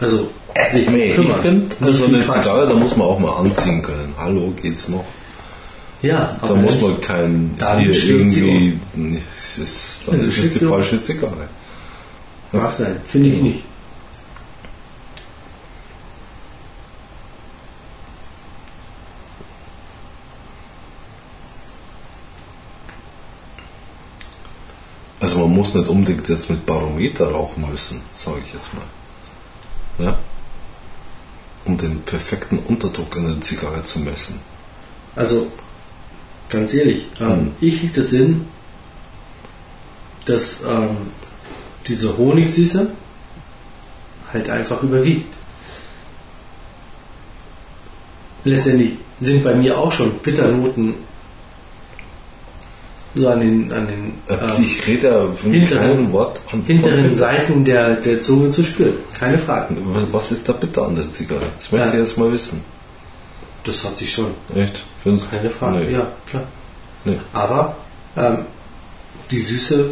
[0.00, 0.30] Also
[0.70, 1.40] sich Nee, ich kümmern.
[1.40, 2.20] finde, Nicht also eine.
[2.22, 4.14] Zigarre, da muss man auch mal anziehen können.
[4.16, 5.04] Hallo, geht's noch?
[6.04, 8.78] Ja, Da muss man kein Dann irgendwie.
[8.94, 10.70] Nee, es ist, dann Ja, ist es die um.
[10.70, 11.48] falsche Zigarre.
[12.52, 13.64] Mag sein, finde ich nicht.
[25.20, 30.04] Also man muss nicht unbedingt jetzt mit Barometer rauchen müssen, sage ich jetzt mal.
[30.06, 30.18] Ja?
[31.64, 34.40] Um den perfekten Unterdruck in der Zigarre zu messen.
[35.16, 35.50] Also,
[36.54, 37.50] ganz ehrlich, ähm, Hm.
[37.60, 38.46] ich kriege das hin,
[40.26, 40.96] dass ähm,
[41.86, 42.90] diese Honigsüße
[44.32, 45.32] halt einfach überwiegt.
[48.44, 50.94] Letztendlich sind bei mir auch schon Bitternoten
[53.14, 57.14] so an den, an den Äh, ähm, ich rede von hinteren- Wort an hinteren von-
[57.14, 58.94] Seiten der, der Zunge zu spüren.
[59.18, 59.76] Keine Frage.
[60.10, 61.40] Was ist da bitte an der Zigarre?
[61.58, 61.92] Das möchte Ja.
[61.94, 62.60] ich jetzt mal wissen.
[63.64, 64.34] Das hat sich schon.
[64.54, 64.84] Echt?
[65.02, 65.30] Findest?
[65.30, 65.78] Keine Frage.
[65.86, 65.92] Nee.
[65.92, 66.44] Ja, klar.
[67.04, 67.18] Nee.
[67.32, 67.76] Aber
[68.16, 68.44] ähm,
[69.30, 69.90] die Süße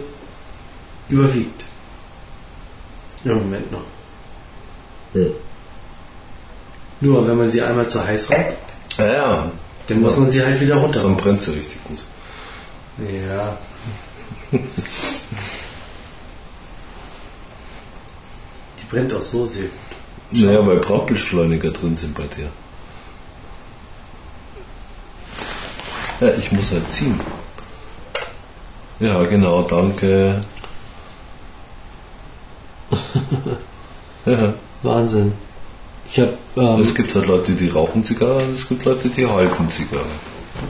[1.08, 1.64] überwiegt.
[3.24, 3.82] Im Moment noch.
[5.14, 5.26] Ja.
[7.00, 8.56] Nur wenn man sie einmal zu heiß raucht,
[8.98, 9.50] Ja, ja.
[9.88, 11.00] dann muss man sie halt wieder runter.
[11.00, 11.98] Dann brennt sie richtig gut.
[12.98, 13.56] Ja.
[18.80, 19.66] Die brennt auch so sehr.
[20.30, 22.48] Naja, weil Brandbeschleuniger drin sind bei dir.
[26.22, 27.18] Ja, ich muss halt ziehen.
[29.00, 30.40] Ja, genau, danke.
[34.26, 35.32] ja, Wahnsinn.
[36.08, 39.26] Ich habe ähm, es gibt halt Leute, die rauchen Zigarre und es gibt Leute, die
[39.26, 40.04] halten Zigarre.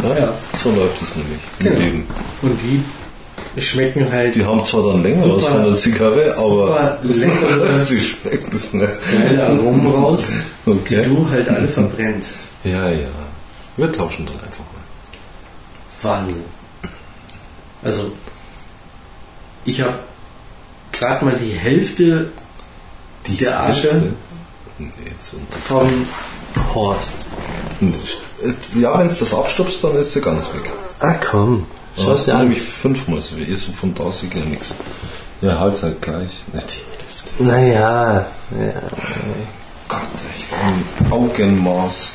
[0.03, 0.33] Ja, Ja.
[0.63, 1.79] So läuft es nämlich im Genau.
[1.81, 2.07] Leben.
[2.43, 6.99] und die schmecken halt Die haben zwar dann länger was von der Zigarre, aber
[7.81, 8.89] sie schmecken es nicht.
[9.13, 10.33] geile Aromen raus,
[10.65, 11.03] die Okay.
[11.05, 12.41] du halt alle verbrennst.
[12.65, 13.09] Ja, ja.
[13.77, 14.65] Wir tauschen dann einfach
[16.03, 16.45] Wahnsinn.
[17.83, 18.13] Also,
[19.65, 19.99] ich habe
[20.93, 22.31] gerade mal die Hälfte
[23.41, 24.13] der Asche
[24.79, 24.89] Nee,
[25.19, 25.37] so.
[25.61, 26.07] vom
[26.75, 27.27] Horst.
[28.75, 30.71] Ja, wenn es das abstupst, dann ist sie ganz weg.
[31.01, 32.43] Ach komm, Schau schau's dir an.
[32.43, 34.75] nämlich fünfmal so wie ihr, so von da sieht ja nichts.
[35.41, 36.31] Ja, halt halt gleich.
[36.53, 37.43] Nicht die Hälfte.
[37.45, 38.83] Naja, ja.
[39.89, 40.01] Gott,
[40.37, 40.49] echt.
[40.53, 42.13] Ein Augenmaß.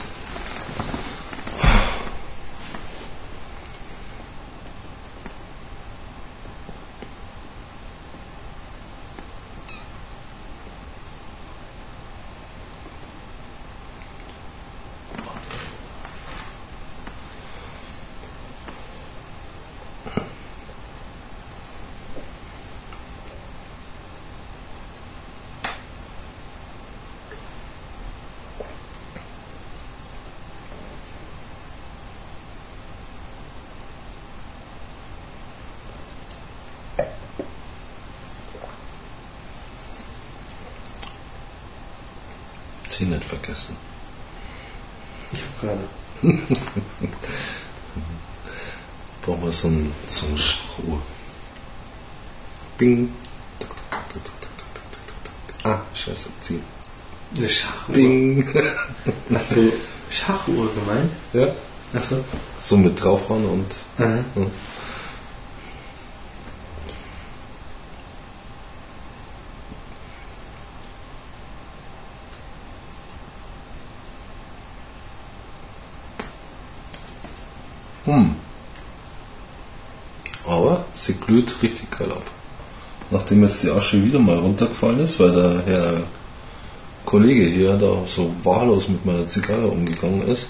[62.68, 63.66] So mit draufhauen und.
[63.98, 64.26] Aha.
[64.36, 64.46] Ja.
[78.04, 78.36] Hm.
[80.46, 82.22] Aber sie glüht richtig geil ab.
[83.12, 86.04] Nachdem jetzt die Asche wieder mal runtergefallen ist, weil der Herr
[87.06, 90.48] Kollege hier da so wahllos mit meiner Zigarre umgegangen ist.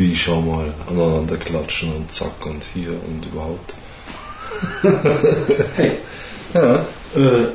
[0.00, 3.74] Wie, schau mal, aneinander klatschen und zack und hier und überhaupt.
[5.76, 5.98] Hey,
[6.54, 6.86] Ja.
[7.14, 7.48] äh,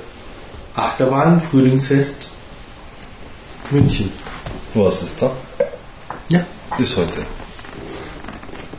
[0.75, 2.29] Achterbahn, Frühlingsfest,
[3.71, 4.11] München.
[4.75, 5.31] Was ist da?
[6.29, 6.45] Ja.
[6.77, 7.25] Ist heute.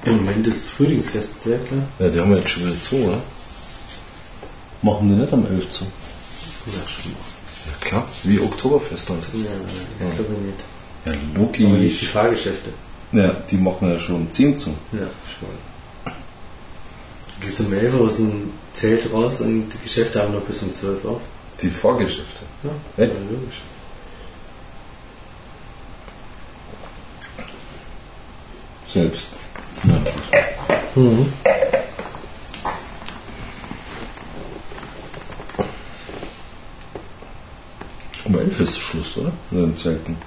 [0.04, 1.82] Im Moment ist Frühlingsfest, ja klar.
[1.98, 3.20] Ja, die haben ja jetzt schon wieder zu, oder?
[4.82, 5.70] Machen die nicht am 11.
[5.70, 5.84] zu?
[6.66, 7.18] Ja, schon mal.
[7.66, 9.24] Ja klar, wie Oktoberfest halt.
[9.32, 9.50] Ja,
[9.98, 10.60] das glaube ich nicht.
[11.04, 12.08] Ja, Aber nicht die logisch.
[12.10, 12.70] Fahrgeschäfte.
[13.16, 14.70] Ja, die machen ja schon um 10 zu.
[14.92, 15.48] Ja, schon.
[16.04, 20.62] Du gehst um 11 Uhr aus dem Zelt raus und die Geschäfte haben noch bis
[20.62, 21.18] um 12 Uhr.
[21.62, 22.44] Die Fahrgeschäfte.
[22.62, 22.70] Ja,
[23.02, 23.14] Echt?
[23.14, 23.62] Ja, logisch.
[28.86, 29.28] Selbst.
[29.84, 29.98] Ja.
[30.94, 31.32] Mhm.
[38.26, 39.32] Um 11 ist Schluss, oder?
[39.52, 40.18] In den Zelten.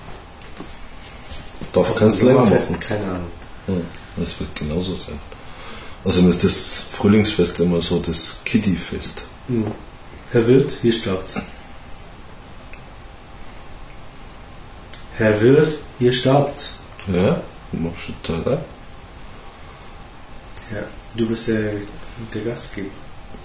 [1.73, 2.49] Darf keins länger machen.
[2.49, 3.31] Sommerfesten, keine Ahnung.
[3.67, 3.73] Ja,
[4.17, 5.19] das wird genauso sein.
[6.03, 9.25] Außerdem ist das Frühlingsfest immer so das Kitty-Fest.
[9.47, 9.71] Mhm.
[10.31, 11.35] Herr Wirt, hier staubt's.
[15.17, 16.75] Herr Wirt, hier staubt's.
[17.07, 18.51] Ja, machst du da, da?
[20.71, 20.83] Ja,
[21.15, 21.73] du bist der,
[22.33, 22.89] der Gastgeber.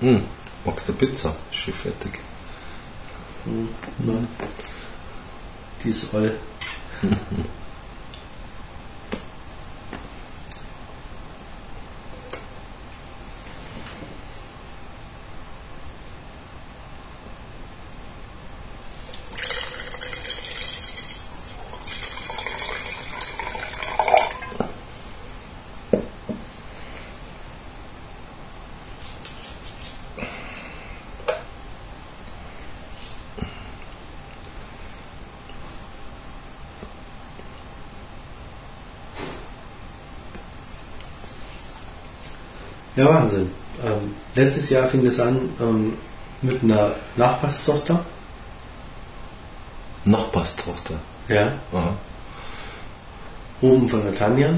[0.01, 0.23] Hm.
[0.65, 1.35] Magst du Pizza?
[1.51, 2.21] Ist schon fertig.
[3.45, 3.69] Mhm.
[3.99, 4.29] Nein.
[5.83, 6.35] Die ist roll.
[42.97, 43.51] Ja, Wahnsinn.
[43.85, 45.95] Ähm, letztes Jahr fing es an ähm,
[46.43, 48.05] mit einer Nachbarstochter.
[50.05, 50.95] Nachbarstochter.
[51.29, 51.53] Ja.
[51.73, 51.95] Aha.
[53.61, 54.49] Oben von der Tanja.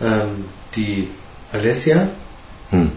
[0.00, 0.44] Ähm,
[0.76, 1.08] die
[1.52, 2.08] Alessia.
[2.70, 2.92] Hm.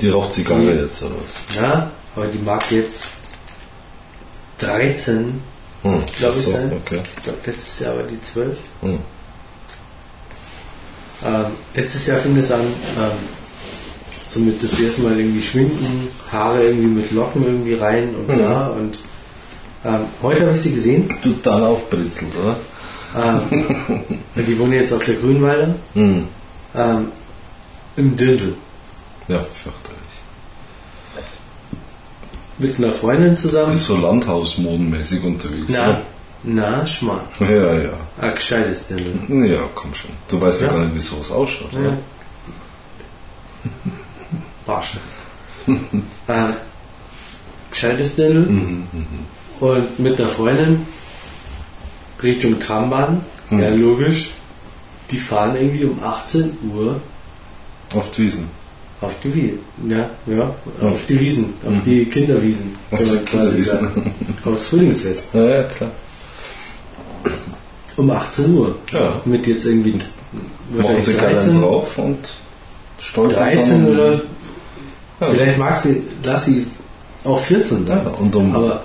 [0.00, 1.56] Die raucht Zigarre Die- jetzt, oder was?
[1.56, 3.08] Ja, aber die mag jetzt
[4.58, 5.42] 13.
[5.82, 6.02] Hm.
[6.16, 6.72] Glaub ich so, sein.
[6.84, 7.02] Okay.
[7.16, 8.56] Ich glaube, letztes Jahr war die 12.
[8.82, 8.98] Hm.
[11.84, 13.12] Letztes Jahr fing es an, ähm,
[14.24, 18.38] so mit das erste Mal irgendwie schminken, Haare irgendwie mit Locken irgendwie rein und Mhm.
[18.38, 18.68] da.
[18.68, 18.98] Und
[19.84, 21.10] ähm, heute habe ich sie gesehen.
[21.22, 22.56] Total aufbritzelt, oder?
[23.14, 24.02] Ähm,
[24.48, 25.74] die wohnen jetzt auf der Grünwalde.
[25.92, 26.26] Hm.
[26.74, 27.08] Ähm,
[27.96, 28.54] Im Dirndl.
[29.28, 30.00] Ja, fürchterlich.
[32.56, 33.74] Mit einer Freundin zusammen.
[33.74, 36.00] Ist so landhausmodenmäßig unterwegs, Na,
[36.44, 37.20] na, schmal.
[37.40, 37.50] oder?
[37.50, 37.90] Ja, ja.
[38.20, 39.46] Ein gescheites Dirndl.
[39.50, 40.10] Ja, komm schon.
[40.28, 40.72] Du weißt ja, Ja.
[40.74, 41.78] gar nicht, wie sowas ausschaut, Ja.
[41.80, 41.96] oder?
[44.66, 44.98] Barsche.
[45.66, 46.52] ähm,
[47.70, 48.50] gescheites Dirndl.
[48.50, 48.84] Mhm,
[49.60, 50.86] Und mit einer Freundin
[52.22, 53.22] Richtung Trambahn.
[53.50, 53.58] Mhm.
[53.60, 54.30] Ja, logisch.
[55.10, 57.00] Die fahren irgendwie um 18 Uhr
[57.94, 58.48] Auf die Wiesen.
[59.02, 59.58] auf die Wiesen.
[59.88, 60.88] Ja, ja, Mhm.
[60.88, 64.14] auf die Wiesen, auf die Kinderwiesen, Auf kann man quasi sagen.
[64.46, 65.34] Aufs Frühlingsfest.
[65.34, 65.90] Ja, ja, klar.
[67.96, 68.74] Um 18 Uhr.
[68.92, 69.20] Ja.
[69.24, 70.02] Mit jetzt irgendwie Machen
[70.70, 72.18] wahrscheinlich sie keinen 13, drauf und
[73.00, 73.94] stolpern 13 dann.
[73.94, 74.12] oder
[75.20, 75.26] Ja.
[75.28, 76.66] vielleicht mag sie, lass sie
[77.24, 78.00] auch 14 sein.
[78.04, 78.82] Ja, und um- Aber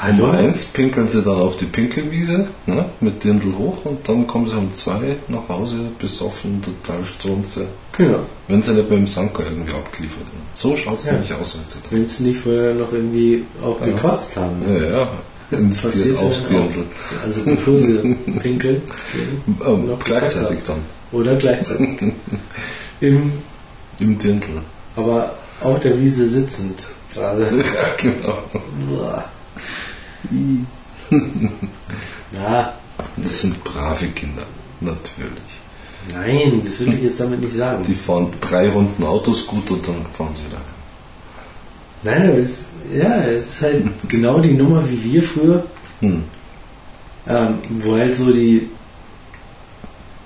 [0.00, 0.30] hallo?
[0.30, 4.56] eins pinkeln sie dann auf die Pinkelwiese ne, mit Dirndl hoch und dann kommen sie
[4.56, 7.66] um zwei nach Hause besoffen, total strunze.
[7.96, 8.20] Genau.
[8.48, 10.46] Wenn sie nicht beim Sanker irgendwie abgeliefert werden.
[10.54, 11.12] So schaut es Ja.
[11.12, 11.94] nämlich aus heutzutage.
[11.96, 13.86] Wenn sie nicht vorher noch irgendwie auch Ja.
[13.86, 14.60] gekotzt haben.
[14.60, 14.78] ne?
[14.78, 15.08] Ja, ja.
[15.58, 16.46] Ins passiert Dir- aufs.
[16.48, 16.84] Dirndl.
[17.22, 17.98] Also bevor sie
[18.40, 18.82] pinkeln.
[19.60, 20.78] Noch gleichzeitig dann.
[21.12, 22.00] Oder gleichzeitig.
[23.00, 23.32] Im,
[23.98, 24.62] Im Dirndl.
[24.96, 26.84] aber auf der Wiese sitzend.
[27.14, 27.42] Gerade.
[27.42, 28.38] Ja, genau.
[32.32, 32.72] Na,
[33.16, 34.42] Das sind brave Kinder.
[34.80, 35.30] Natürlich.
[36.12, 37.84] nein, das will ich jetzt damit nicht sagen.
[37.86, 40.60] Die fahren drei Runden Autos gut und dann fahren sie wieder.
[42.02, 45.64] Nein, aber es, ja, es ist halt genau die Nummer wie wir früher.
[46.00, 46.24] Hm.
[47.28, 48.68] Ähm, wo halt so die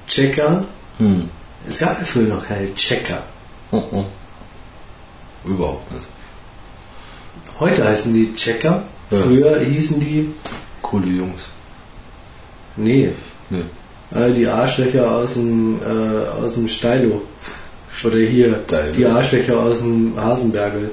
[0.08, 0.64] Checker,
[0.98, 1.28] Hm.
[1.68, 3.22] es gab ja früher noch keine Checker.
[3.70, 4.04] Mhm.
[5.44, 6.06] Überhaupt nicht.
[7.60, 8.82] Heute heißen die Checker.
[9.10, 9.18] Ja.
[9.18, 10.30] Früher hießen die,
[10.82, 11.48] Coole Jungs.
[12.76, 13.10] nee,
[13.50, 13.62] Nee.
[14.14, 17.22] äh, die Arschlöcher aus dem, äh, aus dem Steilo.
[18.04, 18.92] Oder hier, Steilo.
[18.92, 20.90] die Arschlöcher aus dem Hasenbergel.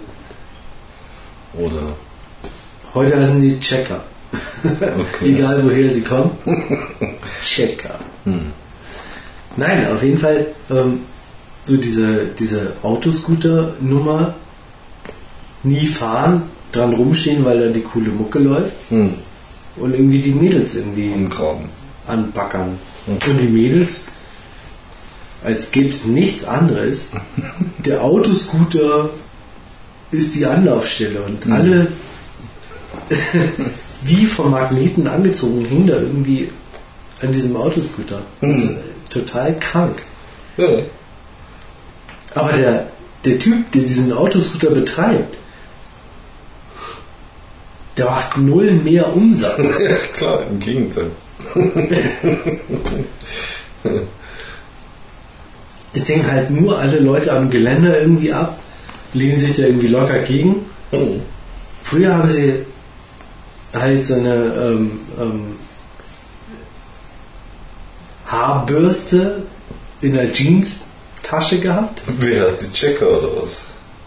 [1.54, 1.96] Oder.
[2.94, 4.04] Heute heißen die Checker.
[4.64, 5.26] Okay.
[5.36, 6.32] Egal woher sie kommen.
[7.46, 8.00] Checker.
[8.26, 8.52] Hm.
[9.58, 11.02] Nein, auf jeden Fall ähm,
[11.64, 14.34] so diese, diese Autoscooter-Nummer
[15.64, 19.14] nie fahren, dran rumstehen, weil da die coole Mucke läuft Hm.
[19.78, 21.70] und irgendwie die Mädels irgendwie Umgraben.
[22.08, 22.78] anbackern.
[23.08, 23.14] Mhm.
[23.32, 24.06] Und die Mädels,
[25.44, 27.12] als gäbe es nichts anderes,
[27.86, 29.10] der Autoscooter
[30.14, 31.88] ist die Anlaufstelle und alle
[34.04, 36.50] wie vom Magneten angezogen hingen da irgendwie
[37.22, 38.22] an diesem Autoscooter.
[38.42, 38.78] Das ist Mhm.
[39.10, 40.02] total krank.
[40.58, 40.68] Ja.
[42.36, 42.88] Aber der,
[43.26, 45.38] der Typ, der diesen Autoscooter betreibt,
[47.98, 49.80] der macht null mehr Umsatz.
[49.80, 51.12] ja, klar, im Gegenteil.
[55.94, 58.58] Es hängen halt nur alle Leute am Geländer irgendwie ab,
[59.14, 60.66] lehnen sich da irgendwie locker gegen.
[60.92, 61.22] Hm.
[61.84, 62.54] Früher haben sie
[63.74, 65.42] halt so eine ähm, ähm,
[68.28, 69.44] Haarbürste
[70.02, 72.02] in der Jeans-Tasche gehabt.
[72.20, 73.62] Wer hat die Checker oder was?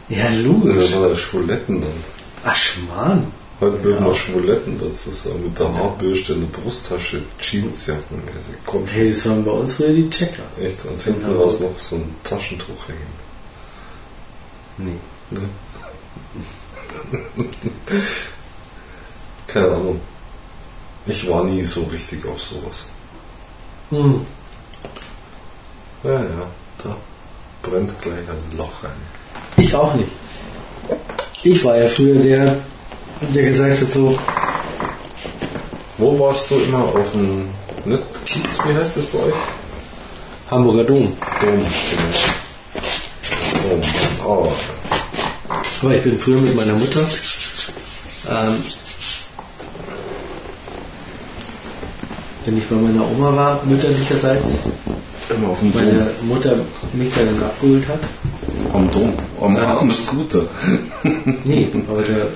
[0.09, 0.43] Ja, Oder
[0.75, 0.95] logisch.
[0.97, 1.91] war das Schwuletten dann?
[2.45, 3.27] Ach, Schmarrn.
[3.61, 4.11] Heute würden Ja.
[4.11, 8.55] wir Schwuletten dazu sagen, mit der Haarbürste in der Brusttasche, Jeansjackenmäßig.
[8.67, 8.95] Komm schon.
[8.95, 10.43] Hey, das waren bei uns früher die Checker.
[10.63, 11.37] Echt, und hinten Ja.
[11.37, 13.26] raus noch so ein Taschentuch hängen.
[14.79, 14.99] Nee.
[15.31, 15.49] Ne?
[19.47, 20.01] Keine Ahnung.
[21.07, 22.87] Ich war nie so richtig auf sowas.
[23.91, 24.27] Hm.
[26.03, 26.51] Ja, ja,
[26.83, 26.97] da
[27.62, 29.01] brennt gleich ein Loch rein.
[29.57, 30.11] Ich auch nicht.
[31.43, 32.57] Ich war ja früher der,
[33.20, 34.18] der gesagt hat so,
[35.99, 37.49] Wo warst du immer auf dem
[37.85, 39.35] nicht Kiez, wie heißt das bei euch?
[40.51, 40.97] Hamburger Dom.
[40.97, 42.45] Dom, genau.
[44.25, 44.49] Oh,
[45.83, 47.01] Aber ich bin früher mit meiner Mutter
[48.29, 48.57] ähm,
[52.45, 54.59] wenn ich bei meiner Oma war, mütterlicherseits,
[55.31, 55.83] immer auf dem Dom.
[55.85, 56.57] meine Mutter
[56.93, 58.01] mich dann abgeholt hat.
[58.73, 59.12] Am Dom.
[59.41, 59.79] Am, Ja.
[59.79, 60.45] am Scooter.
[61.45, 62.29] Nee, aber der,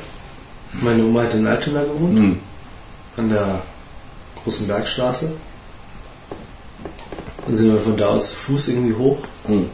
[0.72, 2.38] meine Oma hat in Altona gewohnt, Hm.
[3.16, 3.62] an der
[4.42, 5.32] großen Bergstraße.
[7.46, 9.18] Dann sind wir von da aus zu Fuß irgendwie hoch.
[9.46, 9.66] Hm.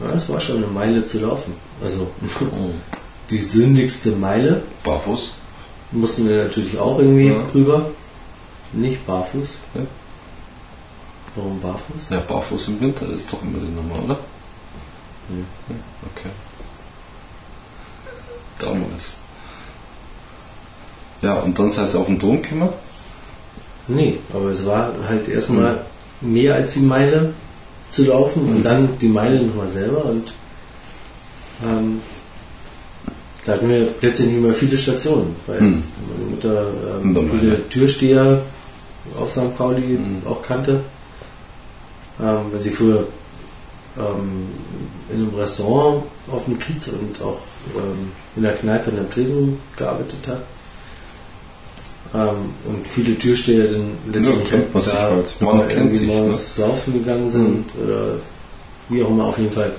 [0.00, 1.54] Ja, das war schon eine Meile zu laufen.
[1.82, 2.70] Also Hm.
[3.30, 5.34] die sündigste Meile Barfuß.
[5.92, 7.42] mussten wir natürlich auch irgendwie Ja.
[7.54, 7.90] rüber.
[8.72, 9.58] Nicht barfuß.
[9.74, 9.80] Ja.
[11.34, 12.10] Warum barfuß?
[12.10, 14.18] Ja, barfuß im Winter ist doch immer die Nummer, oder?
[15.30, 15.36] Ja.
[15.68, 15.76] Ja,
[16.14, 16.30] okay.
[18.58, 19.14] Damals.
[21.22, 22.68] Ja, und dann seid ihr auf den Dom gekommen?
[23.88, 25.84] Nee, aber es war halt erstmal
[26.20, 27.32] mehr als die Meile
[27.90, 30.32] zu laufen und dann die Meile nochmal selber und
[31.64, 32.00] ähm,
[33.44, 35.82] da hatten wir letztendlich immer viele Stationen, weil Mhm.
[36.10, 36.66] meine Mutter
[37.02, 37.68] ähm, viele.
[37.70, 38.42] Türsteher
[39.18, 39.56] auf St.
[39.56, 40.22] Pauli Mhm.
[40.26, 40.80] auch kannte,
[42.20, 43.06] ähm, weil sie früher
[43.96, 44.48] ähm,
[45.10, 47.40] in einem Restaurant auf dem Kiez und auch
[47.74, 50.42] ähm, in der Kneipe in der Tresen gearbeitet hat.
[52.14, 55.40] Ähm, und viele Türsteher dann letztendlich kennt man da halt.
[55.40, 56.14] Man kennt irgendwie sich, ne?
[56.14, 58.14] morgens saufen gegangen sind oder
[58.88, 59.72] wie auch immer auf jeden Fall.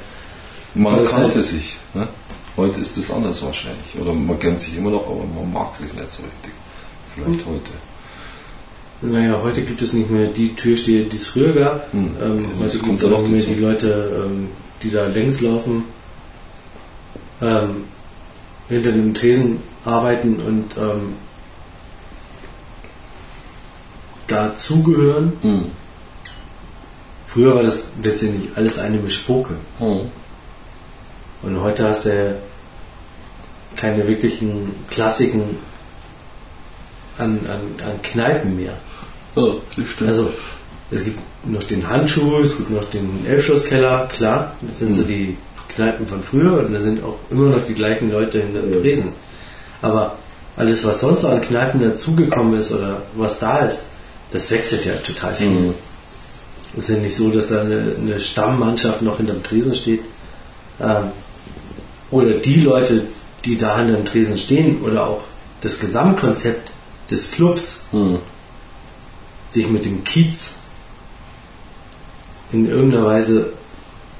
[0.75, 1.77] Man kannte halt- sich.
[1.95, 2.07] Ne?
[2.55, 3.95] Heute ist das anders wahrscheinlich.
[3.99, 6.53] Oder man kennt sich immer noch, aber man mag sich nicht so richtig.
[7.15, 7.51] Vielleicht Mhm.
[7.53, 7.71] heute.
[9.01, 11.91] Naja, heute gibt es nicht mehr die Türsteher, die es früher gab.
[11.93, 12.11] Hm.
[12.21, 13.53] Ähm, heute gibt es ja auch mehr dazu.
[13.53, 14.49] die Leute, ähm,
[14.83, 15.85] die da längs laufen,
[17.41, 17.85] ähm,
[18.67, 21.13] hinter dem Tresen arbeiten und ähm,
[24.31, 25.33] dazugehören.
[25.41, 25.65] Hm.
[27.27, 29.53] Früher war das letztendlich alles eine Mischpoke.
[29.79, 30.01] Hm.
[31.41, 32.33] Und heute hast du ja
[33.75, 35.57] keine wirklichen Klassiken
[37.17, 38.73] an, an, an Kneipen mehr.
[39.35, 39.43] Ja,
[39.77, 40.09] das stimmt.
[40.09, 40.31] Also
[40.91, 45.37] es gibt noch den Handschuh, es gibt noch den Elbschlosskeller, klar, das sind so die
[45.69, 49.13] Kneipen von früher und da sind auch immer noch die gleichen Leute hinter den Tresen.
[49.81, 50.17] Aber
[50.57, 53.83] alles, was sonst an Kneipen dazugekommen ist oder was da ist,
[54.31, 55.49] das wechselt ja total viel.
[55.49, 55.73] Mhm.
[56.77, 60.01] Es ist ja nicht so, dass da eine, eine Stammmannschaft noch hinterm Tresen steht.
[60.79, 61.11] Ähm,
[62.11, 63.05] oder die Leute,
[63.45, 65.21] die da hinterm Tresen stehen oder auch
[65.61, 66.71] das Gesamtkonzept
[67.09, 68.19] des Clubs Hm.
[69.49, 70.57] sich mit dem Kiez
[72.51, 73.53] in irgendeiner Weise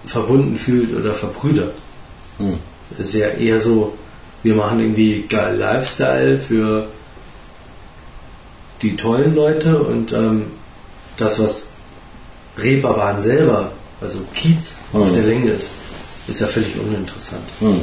[0.05, 1.73] verbunden fühlt oder verbrüdert.
[2.37, 2.57] Hm.
[2.97, 3.93] ist ja eher so,
[4.43, 6.87] wir machen irgendwie geil Lifestyle für
[8.81, 10.43] die tollen Leute und ähm,
[11.17, 11.69] das, was
[12.57, 13.71] Reeperbahn selber,
[14.01, 15.13] also Kiez auf Mhm.
[15.13, 15.73] der Länge ist,
[16.27, 17.43] ist ja völlig uninteressant.
[17.59, 17.79] Hm.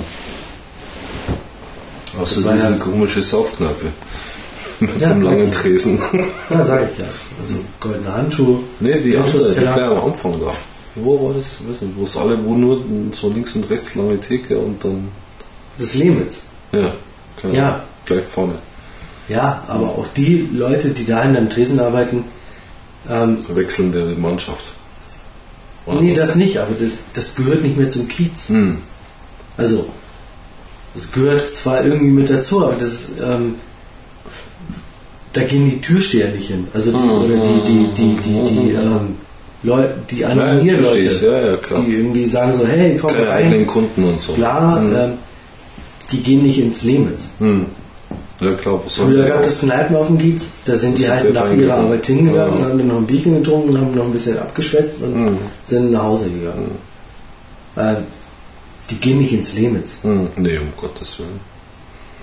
[2.19, 3.87] Außer Das war diese ja- komische Saufkneipe.
[4.81, 5.51] Mit Ja, dem langen.
[5.51, 5.99] Tresen.
[6.51, 7.07] Ja, sag ich ja.
[7.41, 8.61] Also goldene Handschuhe.
[8.81, 10.53] nee, die andere, die kleine am Anfang da.
[10.97, 11.59] Wo war das?
[11.61, 12.83] Ich weiß nicht, wo es alle, wo nur
[13.13, 15.09] so links und rechts lange Theke und dann.
[15.79, 16.45] Das Lemitz.
[16.73, 16.93] Ja,
[17.41, 17.55] genau.
[17.55, 17.85] Ja.
[18.07, 18.55] Gleich vorne.
[19.29, 22.25] Ja, aber auch die Leute, die da in einem Tresen arbeiten,
[23.11, 24.73] ähm, Wechselnde Mannschaft.
[25.87, 28.49] Oder nee, das nicht, aber das, das gehört nicht mehr zum Kiez.
[28.49, 28.79] Hm.
[29.57, 29.87] Also,
[30.95, 33.57] es gehört zwar irgendwie mit dazu, aber das ist, ähm,
[35.33, 36.67] da gehen die Türsteher nicht hin.
[36.73, 37.11] Also die, Mhm.
[37.11, 39.17] oder die, die, die, die, die, ähm,
[39.63, 41.21] Leute, die Anonimier-Leute.
[41.27, 44.33] Ja, ja, die irgendwie sagen so, hey, komm Keine eigenen rein, Kunden und so.
[44.35, 44.97] klar, Hm.
[44.97, 45.13] ähm,
[46.13, 47.29] die gehen nicht ins Lemitz.
[47.39, 47.67] Hm.
[48.41, 48.81] Ja, klar.
[48.87, 51.75] Früher gab es Kneipen auf dem Kiez, da sind die halt nach ihrer.
[51.75, 52.67] Arbeit hingegangen, Ja.
[52.69, 55.39] haben dann noch ein Bierchen getrunken, haben noch ein bisschen abgeschwätzt und Mhm.
[55.65, 56.73] sind nach Hause gegangen.
[57.79, 57.97] Ähm,
[58.91, 59.99] die gehen nicht ins Lemitz.
[60.03, 60.29] Hm.
[60.37, 61.41] Nee, um Gottes Willen.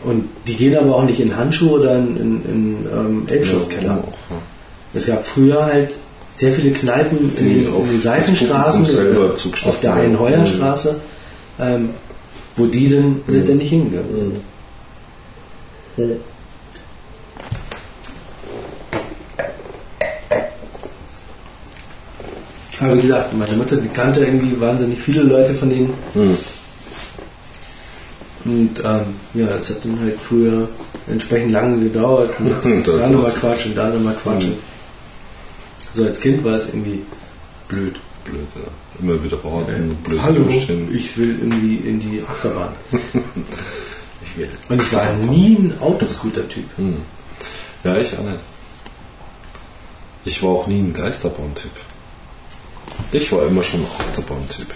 [0.03, 4.03] Und die gehen aber auch nicht in Handschuhe oder in, in, in ähm, Elbschusskeller.
[4.29, 4.35] Ja.
[4.93, 5.91] Es gab früher halt
[6.35, 9.93] sehr viele Kneipen in, Die den- in auf den Seitenstraßen, zugeschnitten auf der.
[9.95, 10.99] Einheuerstraße,
[11.59, 11.89] ähm,
[12.55, 14.35] wo die dann letztendlich hingegangen sind.
[22.81, 25.93] Aber wie gesagt, meine Mutter, die kannte irgendwie wahnsinnig viele Leute von denen.
[26.13, 26.37] Hm.
[28.45, 30.67] Und ähm, ja, es hat dann halt früher
[31.07, 32.31] entsprechend lange gedauert.
[32.83, 34.55] Da nochmal quatschen, da nochmal quatschen.
[35.93, 37.01] So als Kind war es irgendwie
[37.67, 37.99] blöd.
[38.25, 38.71] Blöd, ja.
[38.99, 40.93] Immer wieder warten, blöd Hallo, stehen.
[40.93, 42.69] ich will irgendwie in die Achterbahn.
[44.69, 46.65] Und ich war nie ein Autoscooter-Typ.
[46.77, 46.97] Hm.
[47.83, 48.39] Ja, ich auch nicht.
[50.25, 51.71] Ich war auch nie ein Geisterbahn-Typ.
[53.11, 54.67] Ich war immer schon ein Achterbahn-Typ.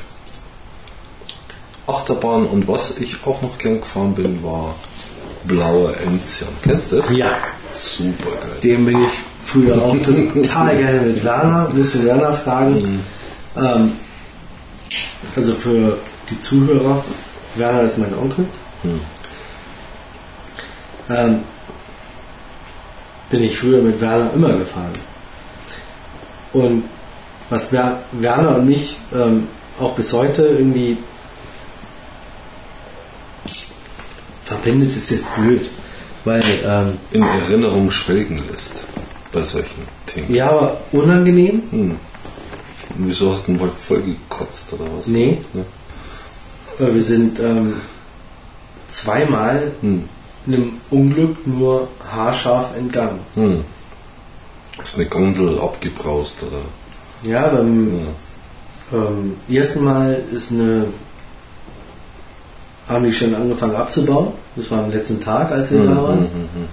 [1.88, 4.76] Achterbahn und was ich auch noch gern gefahren bin, war
[5.46, 6.50] blauer Enzian.
[6.62, 7.10] Kennst du das?
[7.12, 7.38] Ja,
[7.72, 8.58] Super geil.
[8.64, 9.12] dem bin ich
[9.44, 9.96] früher auch
[10.34, 11.70] total gerne mit Werner.
[11.74, 13.00] Müsste Werner fragen.
[13.56, 13.94] Ähm,
[15.36, 15.98] also für
[16.30, 17.04] die Zuhörer,
[17.56, 18.46] Werner ist mein Onkel.
[18.84, 19.00] Hm.
[21.10, 21.40] Ähm,
[23.30, 24.94] bin ich früher mit Werner immer gefahren.
[26.54, 26.84] Und
[27.50, 29.48] was Wer Werner und mich ähm,
[29.80, 30.98] auch bis heute irgendwie
[34.44, 35.70] verbindet, ist jetzt blöd.
[36.26, 38.84] Weil, ähm, In Erinnerung schwelgen lässt
[39.32, 40.34] bei solchen Themen.
[40.34, 41.64] ja, aber unangenehm.
[41.72, 41.96] Hm.
[42.96, 45.08] Wieso hast du denn voll gekotzt oder was?
[45.08, 45.38] Nee.
[45.54, 45.66] Ne?
[46.80, 47.76] Weil wir sind ähm,
[48.88, 50.10] zweimal Hm.
[50.48, 53.20] Einem Unglück nur haarscharf entgangen.
[53.36, 53.64] Hm.
[54.84, 56.62] Ist eine Gondel abgebraust oder?
[57.24, 58.00] Ja, beim
[58.92, 58.98] Ja.
[59.00, 60.86] ähm, ersten Mal ist eine
[62.88, 64.30] haben die schon angefangen abzubauen.
[64.56, 66.20] Das war am letzten Tag, als wir Hm, da waren.
[66.20, 66.68] hm, hm, hm,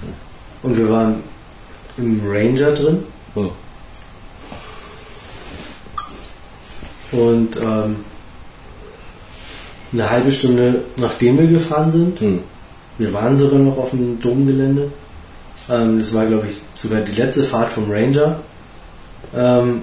[0.62, 1.16] Und wir waren
[1.96, 3.02] im Ranger drin.
[3.34, 3.50] hm.
[7.12, 7.96] Und ähm,
[9.92, 12.40] eine halbe Stunde nachdem wir gefahren sind, Hm.
[12.98, 14.90] Wir waren sogar noch auf dem Domgelände.
[15.70, 18.40] Ähm, das war, glaube ich, sogar die letzte Fahrt vom Ranger.
[19.34, 19.82] Ähm,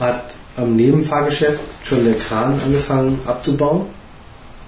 [0.00, 3.86] hat am Nebenfahrgeschäft schon der Kran angefangen abzubauen.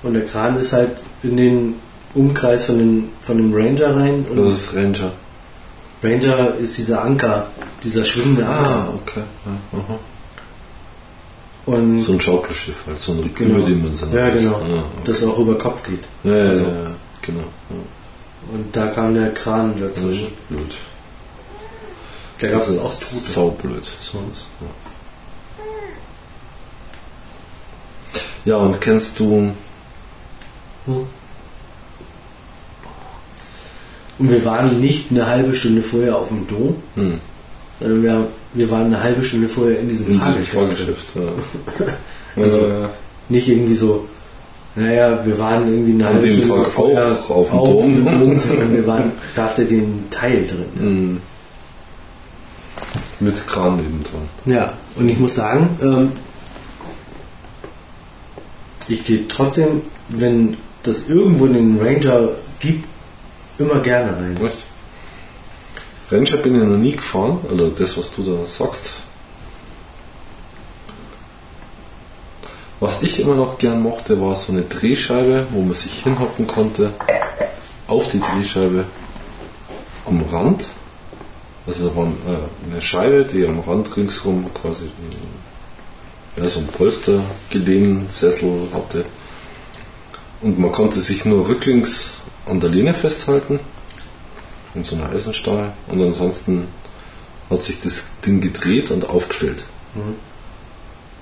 [0.03, 0.91] Und der Kran ist halt
[1.23, 1.75] in den
[2.15, 4.27] Umkreis von dem, von dem Ranger rein.
[4.37, 5.13] Das ist Ranger.
[6.03, 7.47] Ranger ist dieser Anker,
[7.83, 8.69] dieser schwimmende Anker.
[8.71, 9.23] Ah, okay.
[9.73, 9.81] Ja.
[11.67, 13.57] Und So ein Schaukelschiff, halt, so ein Genau.
[13.59, 14.43] überdimensionales.
[14.43, 14.59] Ja, genau.
[14.67, 14.85] Ja, okay.
[15.05, 16.01] das auch über Kopf geht.
[16.25, 16.91] ja, ja, also- ja, ja,
[17.29, 17.41] genau.
[17.71, 18.55] Ja.
[18.55, 20.29] Und da kam der Kran dazwischen.
[20.49, 20.75] Blöd.
[22.41, 23.69] Da gab es Das auch Tote.
[24.01, 24.67] So was, ja.
[28.53, 29.53] ja, und kennst du.
[34.19, 37.21] Und wir waren nicht eine halbe Stunde vorher auf dem Dom, Hm,
[37.81, 41.15] sondern wir, wir waren eine halbe Stunde vorher in diesem in diesem Fahrgeschäft.
[41.15, 41.29] drin.
[41.29, 41.87] Fahrgeschäft.
[42.37, 42.43] Ja.
[42.43, 42.91] Also- ja.
[43.31, 44.09] Nicht irgendwie so,
[44.79, 48.05] naja, wir waren irgendwie eine halbe dem Stunde Tag vorher auf dem.
[48.05, 50.67] Dom, sondern wir waren, da hatte den Teil drin.
[50.79, 51.21] Hm.
[53.21, 54.29] Mit Kran nebendran.
[54.45, 56.13] Ja, und ich muss sagen, ähm,
[58.87, 62.85] ich gehe trotzdem, wenn das irgendwo einen Ranger gibt,
[63.59, 64.39] immer gerne rein.
[64.47, 64.65] Echt?
[66.11, 69.03] Rennscheibe bin ich noch nie gefahren, oder das, was du da sagst.
[72.81, 76.93] Was ich immer noch gern mochte, war so eine Drehscheibe, wo man sich hinhocken konnte,
[77.89, 78.85] auf die Drehscheibe
[80.05, 80.67] am Rand.
[81.67, 84.91] Also da war äh, eine Scheibe, die am Rand ringsherum quasi
[86.37, 87.21] ja, so ein Polster
[87.51, 89.05] gelehnt, Sessel hatte.
[90.41, 93.59] Und man konnte sich nur rücklings an der Lehne festhalten,
[94.75, 95.73] in so einer Eisenstange.
[95.89, 96.69] Und ansonsten
[97.51, 99.65] hat sich das Ding gedreht und aufgestellt.
[99.95, 100.28] Mhm.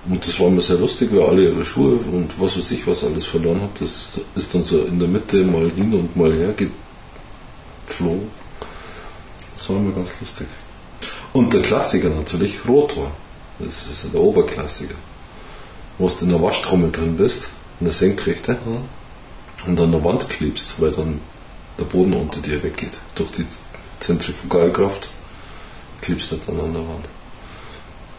[0.09, 3.05] Und das war mir sehr lustig, weil alle ihre Schuhe und was weiß ich was
[3.05, 3.81] alles verloren hat.
[3.81, 6.55] Das ist dann so in der Mitte mal hin und mal her
[7.87, 8.31] geflogen.
[9.57, 10.47] Das war mir ganz lustig.
[11.33, 13.11] Und der Klassiker natürlich, Rotor.
[13.59, 14.95] Das ist der Oberklassiker.
[15.99, 17.51] Wo du in der Waschtrommel drin bist,
[17.81, 18.59] in der Senkrechte,
[19.67, 21.21] und an der Wand klebst, weil dann
[21.79, 22.93] der Boden unter dir weggeht.
[23.15, 23.47] Durch die
[24.01, 25.09] Zentrifugalkraft
[26.01, 27.09] klebst du dann an der Wand.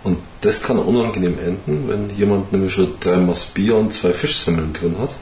[0.03, 4.73] Und das kann unangenehm enden, wenn jemand nämlich schon drei Maß Bier und zwei Fischsemmeln
[4.73, 5.15] drin hat.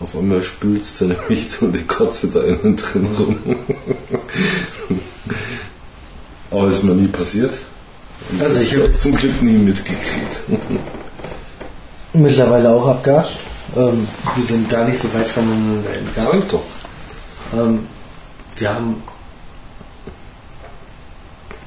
[0.00, 3.38] Auf einmal spülst du nämlich dann die Kotze da innen drin rum.
[6.50, 7.54] Aber ist mir nie passiert.
[8.40, 10.40] Also ich habe zum Glück nie mitgekriegt.
[12.12, 13.38] Mittlerweile auch abgascht.
[13.76, 16.28] Ähm, wir sind gar nicht so weit voneinander entfernt.
[16.32, 16.62] Sag doch.
[17.58, 17.86] Ähm,
[18.56, 19.02] wir haben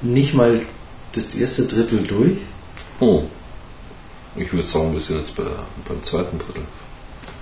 [0.02, 0.62] nicht mal
[1.18, 2.38] das erste Drittel durch.
[3.00, 3.24] Oh.
[4.36, 5.44] Ich würde sagen, wir sind jetzt bei,
[5.88, 6.64] beim zweiten Drittel.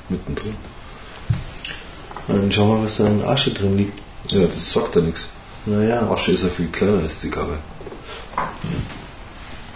[0.10, 0.56] Mittendrin.
[2.28, 4.00] Dann schauen wir mal, was da in Asche drin liegt.
[4.32, 5.28] Ja, das sagt ja nichts.
[5.66, 6.10] Naja.
[6.10, 7.58] Asche ist ja viel kleiner als Zigarre.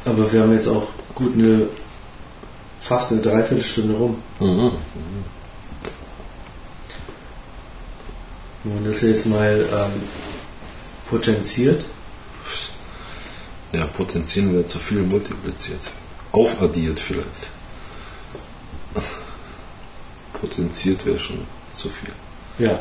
[0.05, 1.67] Aber wir haben jetzt auch gut eine
[2.79, 4.17] fast eine Dreiviertelstunde rum.
[4.39, 4.71] Mhm.
[8.63, 10.01] Wenn man das jetzt mal ähm,
[11.09, 11.85] potenziert,
[13.71, 15.81] Ja, potenzieren wäre zu viel multipliziert.
[16.31, 17.49] Aufaddiert vielleicht.
[20.33, 21.39] Potenziert wäre schon
[21.73, 22.13] zu viel.
[22.65, 22.79] ja,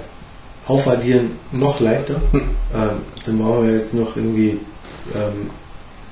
[0.67, 4.61] aufaddieren noch leichter, ähm, dann brauchen wir jetzt noch irgendwie
[5.15, 5.51] ähm,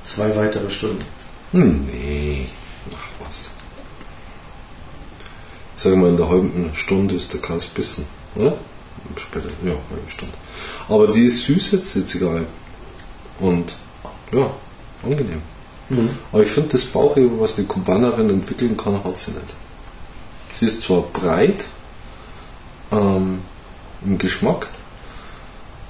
[0.05, 1.05] zwei weitere Stunden.
[1.53, 2.47] Hm, nee.
[2.93, 3.51] Ach was.
[5.77, 8.57] Ich sage mal, in der halben Stunde ist der Kans bissen, oder?
[9.16, 10.35] Später, ja, halbe Stunde.
[10.89, 12.47] Aber die ist süß jetzt, die Zigarre.
[13.39, 13.77] Und
[14.33, 14.51] ja,
[15.07, 15.43] angenehm.
[15.89, 16.11] Mhm.
[16.33, 19.55] Aber ich finde, das Bauchheben, was die Kubanerin entwickeln kann, hat sie nicht.
[20.53, 21.65] Sie ist zwar breit
[22.93, 23.41] ähm,
[24.05, 24.69] im Geschmack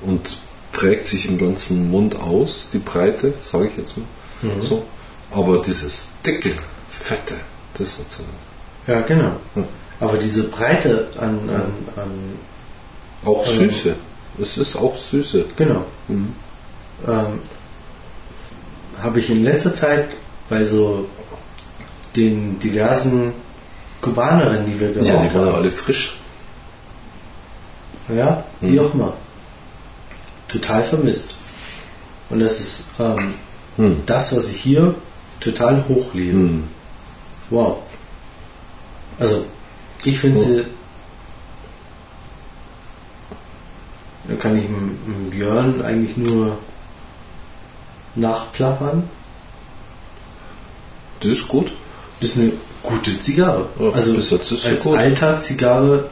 [0.02, 0.36] und
[0.72, 4.04] prägt sich im ganzen Mund aus, die Breite, sage ich jetzt mal
[4.42, 4.60] Mhm.
[4.60, 4.84] so,
[5.32, 6.50] aber dieses dicke,
[6.90, 7.34] fette,
[7.74, 8.86] das hat sie nicht.
[8.88, 9.32] Ja, genau.
[9.54, 9.64] Ja.
[9.98, 12.10] Aber diese Breite an, an, an
[13.24, 13.96] Auch Süße.
[14.40, 15.46] Es ist auch Süße.
[15.56, 16.34] genau, Mhm.
[17.08, 17.38] ähm,
[19.06, 20.08] habe ich in letzter Zeit
[20.48, 21.06] bei so
[22.16, 23.32] den diversen
[24.00, 26.18] Kubanerinnen, die wir geraucht Ja, die waren ja haben, alle frisch.
[28.08, 28.78] ja, wie Mhm.
[28.80, 29.12] auch immer,
[30.48, 31.36] total vermisst.
[32.30, 33.34] Und das ist ähm,
[33.76, 34.02] Hm.
[34.06, 34.94] das, was ich hier
[35.40, 36.36] total hochlebe.
[36.38, 36.64] Hm.
[37.50, 37.78] Wow.
[39.20, 39.44] Also,
[40.04, 40.42] ich finde Oh.
[40.44, 40.64] sie.
[44.28, 44.64] Da kann ich
[45.30, 46.58] Björn eigentlich nur
[48.16, 49.08] nachplappern.
[51.20, 51.72] Das ist gut.
[52.20, 52.52] Das ist eine
[52.82, 53.68] gute Zigarre.
[53.78, 54.98] Ja, also bis jetzt ist als gut.
[54.98, 56.08] Alltagszigarre,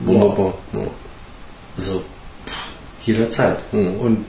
[0.00, 0.08] wow.
[0.14, 0.54] Wunderbar.
[0.72, 0.86] Ja.
[1.76, 2.02] also
[3.04, 3.58] jederzeit.
[3.72, 3.96] Mhm.
[4.00, 4.24] Und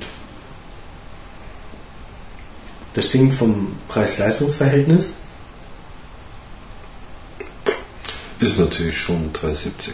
[2.93, 5.15] das Ding vom Preis-Leistungs-Verhältnis,
[8.39, 9.91] Ist natürlich schon 3,70.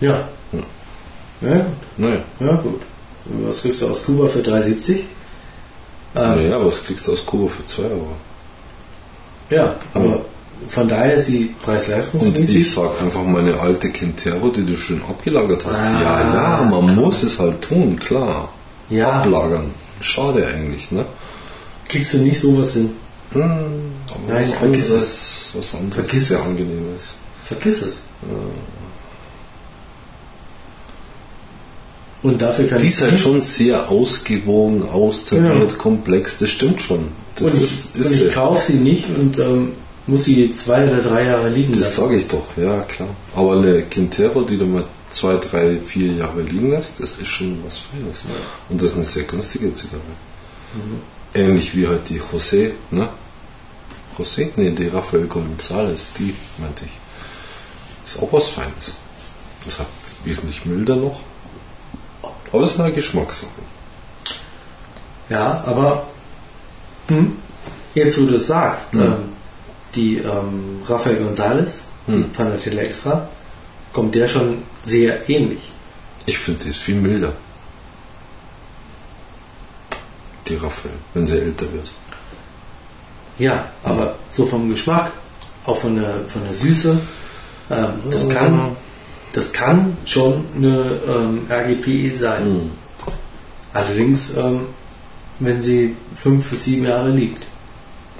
[0.00, 0.28] ja.
[0.52, 0.58] Ja.
[1.40, 1.72] Ja, gut.
[1.98, 2.20] Naja.
[2.40, 2.82] Ja, gut.
[3.26, 5.00] Was kriegst du aus Kuba für 3,70?
[6.16, 8.08] Ähm, naja, was kriegst du aus Kuba für 2 Euro?
[9.50, 10.16] Ja, aber Ja.
[10.68, 15.64] von daher ist sie Und ich sag einfach meine alte Quintero, die du schön abgelagert
[15.66, 15.76] hast.
[15.76, 18.48] Ah, ja, ja, man muss es halt tun, klar.
[18.88, 19.70] Ja, Ablagern.
[20.00, 21.04] Schade eigentlich, ne?
[21.88, 22.90] kriegst du nicht sowas hin.
[23.32, 23.42] Hm,
[24.08, 26.44] aber Ja, ich was vergiss anderes, was anderes Vergiss sehr es.
[26.46, 27.14] angenehm ist.
[27.44, 27.98] Vergiss es.
[32.26, 37.08] Und dafür kann Die ist halt schon sehr ausgewogen, austariert, komplex, das stimmt schon.
[37.36, 38.28] Das und ich, ist, und ist ich sie.
[38.30, 39.72] kaufe sie nicht und ähm,
[40.06, 42.00] muss sie zwei oder drei Jahre liegen Das lassen.
[42.02, 43.08] sage ich doch, ja klar.
[43.34, 47.58] Aber eine Quintero, die du mal zwei, drei, vier Jahre liegen lässt, das ist schon
[47.64, 48.24] was Feines.
[48.68, 50.02] Und das ist eine sehr günstige Zigarre.
[50.74, 51.00] Mhm.
[51.34, 53.08] Ähnlich wie halt die José, ne?
[54.18, 54.48] José?
[54.56, 56.92] Ne, die Rafael González, die meinte ich.
[58.10, 58.94] Ist auch was Feines.
[59.64, 59.86] Das hat
[60.24, 61.20] wesentlich milder noch.
[62.64, 63.50] Aber eine Geschmackssache.
[65.28, 66.06] Ja, aber
[67.08, 67.36] hm,
[67.94, 69.00] jetzt wo du es sagst, Hm.
[69.02, 69.14] ähm,
[69.94, 72.30] die ähm, Rafael González, Hm.
[72.32, 73.28] Panatella Extra,
[73.92, 75.72] kommt der schon sehr ähnlich.
[76.26, 77.32] Ich finde, die ist viel milder.
[80.48, 81.90] Die Raphael, wenn sie älter wird.
[83.38, 85.10] Ja, aber so vom Geschmack,
[85.66, 86.98] auch von der, von der Süße,
[87.70, 88.76] ähm, das, kann,
[89.36, 92.42] das kann schon eine ähm, RGPE sein.
[92.42, 92.70] Hm.
[93.74, 94.68] Allerdings, ähm,
[95.40, 97.46] wenn sie fünf bis sieben Jahre liegt.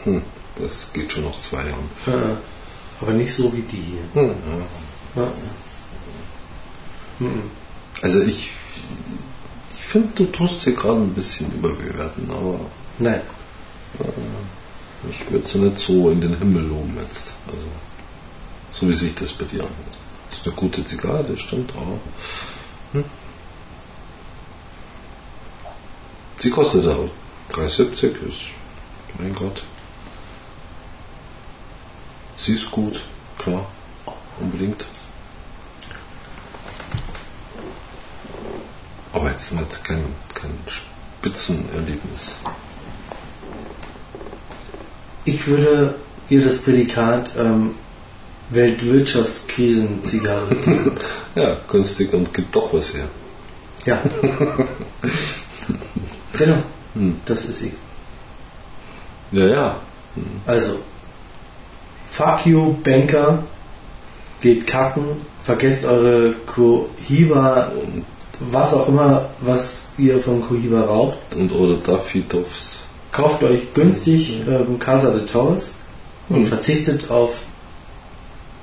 [0.05, 0.21] Hm.
[0.57, 1.89] Das geht schon noch zwei Jahren.
[2.07, 2.35] Äh,
[3.01, 4.23] aber nicht so wie die hier.
[4.23, 4.35] Hm.
[5.17, 5.23] Ja.
[5.23, 5.29] Ja.
[7.19, 7.45] Mhm.
[8.03, 8.51] Also ich,
[9.75, 12.61] ich finde, du tust sie gerade ein bisschen überbewerten, aber
[12.99, 13.23] Nein.
[15.09, 17.33] ich würde sie nicht so in den Himmel loben jetzt.
[17.47, 17.67] Also,
[18.71, 19.96] so wie sich das bei dir anhört.
[20.47, 21.99] Eine gute Zigarre, das stimmt, aber.
[22.93, 23.05] Hm.
[26.39, 27.09] Sie kostet auch
[27.53, 28.51] 3,70 ist,
[29.19, 29.65] mein Gott.
[32.37, 33.01] Sie ist gut,
[33.39, 33.67] klar,
[34.39, 34.87] unbedingt.
[39.13, 42.37] Aber jetzt nicht kein, kein Spitzenerlebnis.
[45.25, 45.97] Ich würde
[46.29, 47.75] ihr das Prädikat ähm,
[48.51, 50.57] Weltwirtschaftskrisenzigarre.
[51.35, 53.09] Ja, günstig und gibt doch was her.
[53.85, 54.01] Ja.
[56.39, 56.57] genau.
[56.95, 57.21] Hm.
[57.27, 57.75] Das ist sie.
[59.33, 59.77] Ja, ja.
[60.47, 60.79] Also,
[62.09, 63.43] fuck you, Banker,
[64.41, 65.05] geht kacken,
[65.43, 67.71] vergesst eure Cohiba,
[68.51, 71.19] was auch immer, was ihr von Cohiba raucht.
[71.35, 72.85] Und oder Duffy Duffs.
[73.13, 75.75] Kauft euch günstig ähm, Casa de Torres
[76.29, 77.43] und verzichtet auf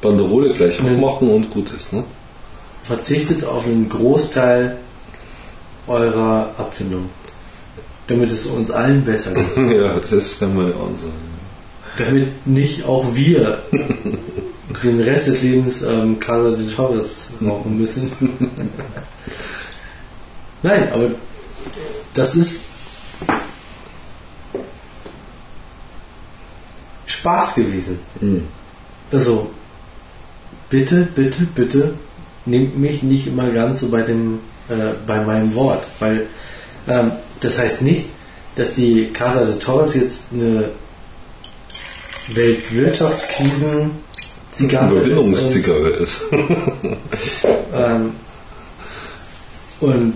[0.03, 2.03] Banderole gleich machen und gut ist, ne?
[2.83, 4.77] verzichtet auf einen Großteil
[5.87, 7.09] eurer Abfindung.
[8.07, 9.55] Damit es uns allen besser geht.
[9.77, 11.13] ja, das wäre meine Ansage.
[11.97, 13.63] Damit nicht auch wir
[14.83, 18.11] den Rest des Lebens ähm, Casa de Torres rauchen müssen.
[20.63, 21.11] Nein, aber
[22.13, 22.65] das ist
[27.05, 27.99] Spaß gewesen.
[28.19, 28.47] Mhm.
[29.11, 29.51] Also,
[30.73, 31.93] bitte, bitte, bitte,
[32.47, 36.25] nehmt mich nicht immer ganz so bei dem, äh, bei meinem Wort, weil
[36.87, 37.11] ähm,
[37.41, 38.05] das heißt nicht,
[38.55, 40.71] dass die Casa de Torres jetzt eine
[42.29, 43.91] Weltwirtschaftskrisen
[44.51, 46.23] Zigarre ist Überwindungszigarre ist.
[46.31, 46.47] und,
[47.75, 48.11] ähm,
[49.79, 50.13] und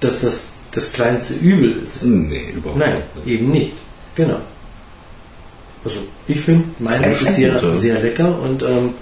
[0.00, 2.02] dass das das kleinste Übel ist.
[2.02, 3.26] nee, überhaupt Nein, nicht.
[3.28, 3.74] eben nicht.
[4.16, 4.40] Genau.
[5.84, 8.94] Also ich finde, meine ist sehr, sehr lecker und ähm,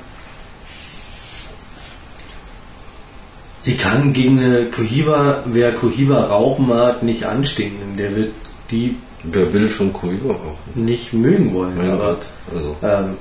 [3.61, 7.73] sie kann gegen eine Cohiba, wer Cohiba rauchen mag, nicht anstehen.
[7.99, 8.33] Der wird
[8.71, 10.85] die Wer will schon Cohiba rauchen?
[10.85, 11.77] nicht mögen wollen.
[11.77, 12.29] Mein aber Gott.
[12.55, 13.17] Also, ähm,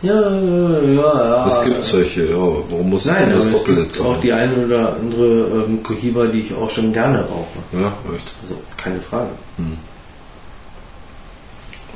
[0.00, 1.46] ja, ja, ja.
[1.48, 4.20] es gibt solche, ja, warum muss Nein, man das Doppelte gibt auch zahlen?
[4.22, 7.58] die eine oder andere ähm, Cohiba, die ich auch schon gerne rauche.
[7.72, 8.32] Ja, echt.
[8.40, 9.30] Also keine Frage.
[9.58, 9.76] Hm.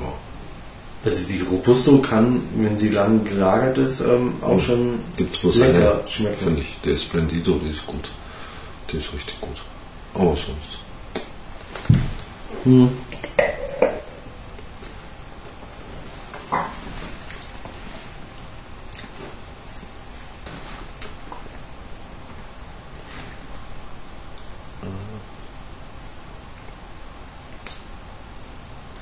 [0.00, 0.12] Ja.
[1.06, 4.60] Also die Robusto kann, wenn sie lang gelagert ist, ähm, auch Hm.
[4.60, 6.36] schon Gibt's bloß lecker eine, schmecken.
[6.36, 6.76] finde ich.
[6.84, 8.10] Der Splendido, die ist gut.
[8.90, 9.62] Die ist richtig gut.
[10.14, 10.80] Aber sonst.
[12.64, 12.88] Hm.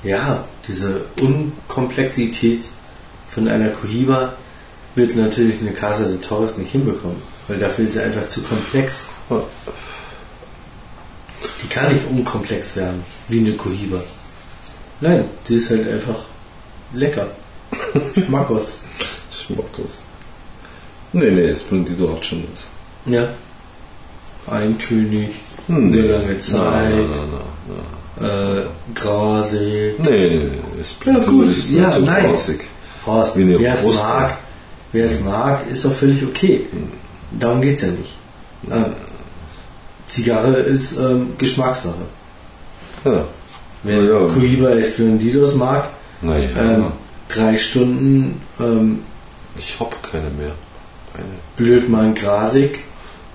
[0.05, 2.61] Ja, diese Unkomplexität
[3.27, 4.33] von einer Cohiba
[4.93, 9.07] wird natürlich eine Casa de Torres nicht hinbekommen, weil dafür ist sie einfach zu komplex.
[11.63, 14.01] Die kann nicht unkomplex werden, wie eine Cohiba.
[15.01, 16.19] Nein, sie ist halt einfach
[16.93, 17.27] lecker.
[18.25, 18.83] Schmackos.
[19.35, 20.01] Schmacklos.
[21.13, 22.67] Nee, nee, Splendido hat schon was.
[23.11, 23.27] Ja.
[24.47, 25.29] Eintönig,
[25.67, 26.61] Hm, Über lange Zeit.
[26.61, 27.85] Nein, nein, nein,
[28.21, 29.99] äh, grasig.
[29.99, 30.49] Nee.
[30.83, 32.27] Splendido gut, ist ja, so nein.
[32.27, 32.67] grausig.
[33.05, 34.37] Horst, wer es mag,
[34.91, 36.65] wer es mag, ist doch völlig okay.
[37.31, 38.15] Darum geht's ja nicht.
[38.71, 38.93] Ähm,
[40.07, 42.05] Zigarre ist ähm, Geschmackssache.
[43.03, 43.25] Ja.
[43.83, 44.33] Wer Ja, ja.
[44.33, 45.89] Cohiba Esplendidos mag,
[46.21, 46.85] Naja, ähm,
[47.27, 49.01] drei Stunden ähm,
[49.57, 50.51] ich hab keine mehr.
[51.13, 51.25] Eine.
[51.55, 52.79] Blödmann grasig.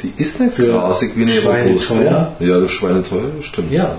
[0.03, 2.35] Die ist nicht Für grasig wie eine Schweineteuer?
[2.39, 2.45] Robusto.
[2.45, 3.73] Ja, das Schweineteuer, das stimmt.
[3.73, 3.99] Ja,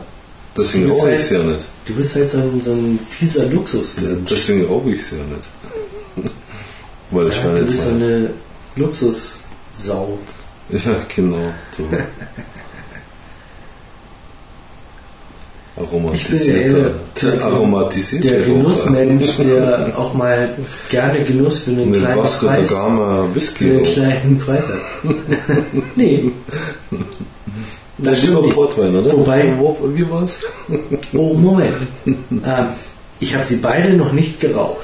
[0.57, 1.67] Deswegen rauche ich halt- sie ja nicht.
[1.85, 3.95] du bist halt so ein, so ein fieser luxus
[4.29, 6.29] Deswegen rauche ich sie ja nicht.
[7.11, 8.29] Weil das ja, Du bist so eine
[8.75, 10.17] Luxussau.
[10.69, 11.53] Ja, genau.
[11.75, 11.83] So.
[15.77, 16.93] Aromatisiert.
[17.21, 18.23] der, aromatisiert.
[18.23, 20.49] der Genussmensch, der auch mal
[20.89, 24.81] gerne Genuss für einen kleinen Vasco da Preis, Gama für einen kleinen Preis hat.
[25.95, 26.31] nee.
[28.03, 28.53] Das ist stimmt.
[28.53, 29.11] Portwein, oder?
[29.13, 30.43] Wobei- Wo, wie war's?
[31.13, 31.75] Oh, Moment.
[32.05, 32.67] ähm,
[33.19, 34.77] ich habe sie beide noch nicht geraucht.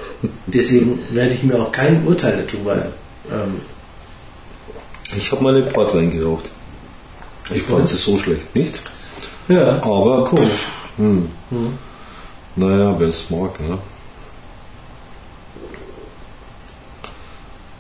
[0.45, 2.76] Deswegen werde ich mir auch kein Urteil darüber.
[3.32, 3.61] Ähm,
[5.15, 6.49] Ich habe den Portwein geraucht.
[7.49, 8.82] Ich fand es so schlecht nicht.
[9.47, 10.68] ja, Aber komisch.
[10.97, 11.30] Hm.
[12.55, 13.78] Naja, wer es mag, ne?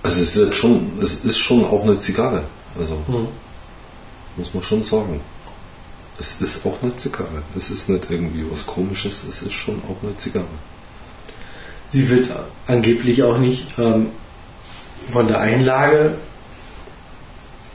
[0.03, 2.43] Also es ist jetzt schon, es ist schon auch eine Zigarre.
[2.79, 3.27] Also Hm.
[4.37, 5.19] Muss man schon sagen.
[6.19, 7.43] Es ist auch eine Zigarre.
[7.55, 10.45] Es ist nicht irgendwie was komisches, es ist schon auch eine Zigarre.
[11.91, 12.29] Sie wird
[12.65, 14.07] angeblich auch nicht ähm,
[15.11, 16.15] von der Einlage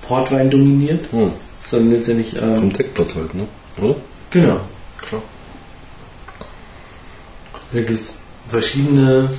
[0.03, 1.33] Portwein dominiert, Hm.
[1.65, 2.37] sondern letztendlich.
[2.37, 3.47] Ähm, Vom Deckblatt halt, ne?
[3.81, 3.95] Oder?
[4.31, 4.61] genau.
[5.01, 5.23] Klar.
[7.73, 9.31] Da gibt es verschiedene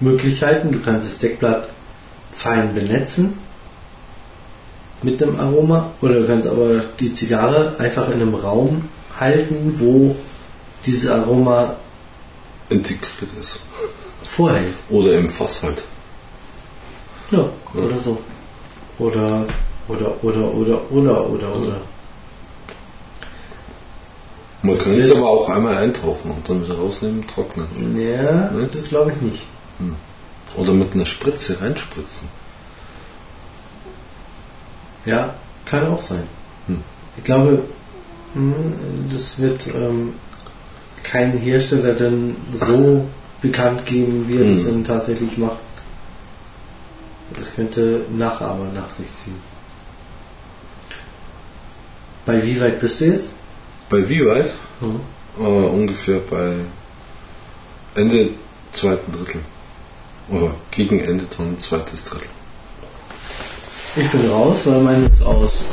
[0.00, 0.70] Möglichkeiten.
[0.70, 1.68] Du kannst das Deckblatt
[2.30, 3.38] fein benetzen
[5.04, 8.88] mit dem Aroma oder du kannst aber die Zigarre einfach in einem Raum
[9.18, 10.16] halten, wo
[10.86, 11.76] dieses Aroma
[12.70, 13.60] Integriert ist.
[14.24, 14.74] vorhält.
[14.88, 15.84] Oder im Fass halt.
[17.30, 17.44] Ja,
[17.74, 18.18] oder so.
[18.98, 19.44] Oder,
[19.88, 21.76] oder, oder, oder, oder, oder, oder.
[24.62, 27.66] Man kann es aber auch einmal eintauchen und dann wieder rausnehmen, trocknen.
[28.00, 28.66] Ja, Ne?
[28.72, 29.42] das glaube ich nicht.
[30.56, 32.28] Oder mit einer Spritze reinspritzen.
[35.04, 35.34] Ja,
[35.64, 36.24] kann auch sein.
[36.66, 36.82] Hm.
[37.16, 37.62] Ich glaube,
[38.34, 38.54] hm,
[39.12, 40.14] das wird ähm,
[41.02, 43.06] kein Hersteller dann so
[43.42, 44.66] bekannt geben, wie er das Hm.
[44.66, 45.58] dann tatsächlich macht.
[47.38, 49.40] Das könnte Nachahmer nach sich ziehen.
[52.26, 53.30] Bei wie weit bist du jetzt?
[53.90, 54.52] Bei wie weit?
[54.80, 55.00] Hm.
[55.38, 56.60] Äh, ungefähr bei
[57.94, 58.30] Ende
[58.72, 59.40] zweiten Drittel.
[60.30, 62.28] Oder gegen Ende dann zweites Drittel.
[63.96, 65.64] Ich bin raus, weil meine ist aus.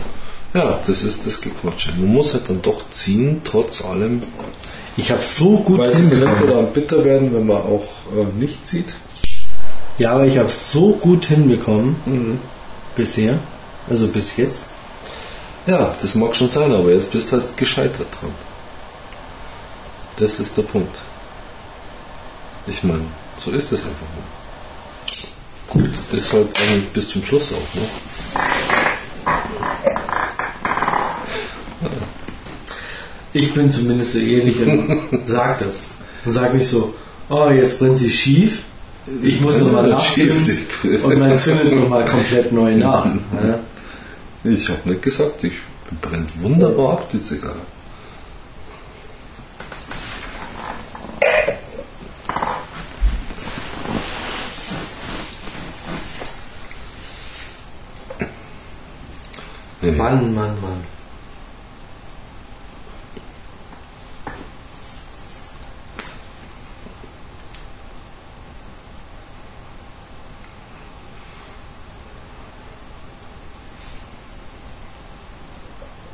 [0.53, 1.91] Ja, das ist das Gequatsche.
[1.97, 4.21] Man muss halt dann doch ziehen, trotz allem.
[4.97, 8.67] Ich habe so gut Weil es könnte dann bitter werden, wenn man auch äh, nicht
[8.67, 8.93] zieht.
[9.97, 12.39] Ja, aber ich habe so gut hinbekommen
[12.95, 13.39] bisher.
[13.89, 14.69] Also bis jetzt.
[15.65, 18.31] Ja, das mag schon sein, aber jetzt bist du halt gescheitert dran.
[20.17, 21.01] Das ist der Punkt.
[22.67, 23.05] Ich meine,
[23.37, 25.83] so ist es einfach nur.
[25.83, 26.49] Gut, ist halt
[26.93, 27.81] bis zum Schluss auch, ne?
[33.33, 35.87] Ich bin zumindest so ehrlich und sag das.
[36.25, 36.93] Und sag nicht so,
[37.29, 38.63] oh, jetzt brennt sie schief.
[39.23, 41.03] Ich muss nochmal nachzünden Schief.
[41.03, 43.05] und man zündet nochmal komplett neu nach.
[43.05, 43.59] Ja?
[44.43, 45.53] Ich habe nicht gesagt, ich
[46.01, 47.55] brennt wunderbar ab, die Zigarre.
[59.81, 61.00] Mann, Mann, Mann.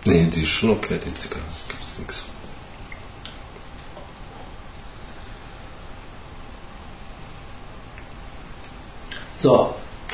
[0.08, 1.42] Nee, die ist schon okay, die Zigarre.
[1.70, 2.24] Gibt's nichts.
[9.38, 9.74] So,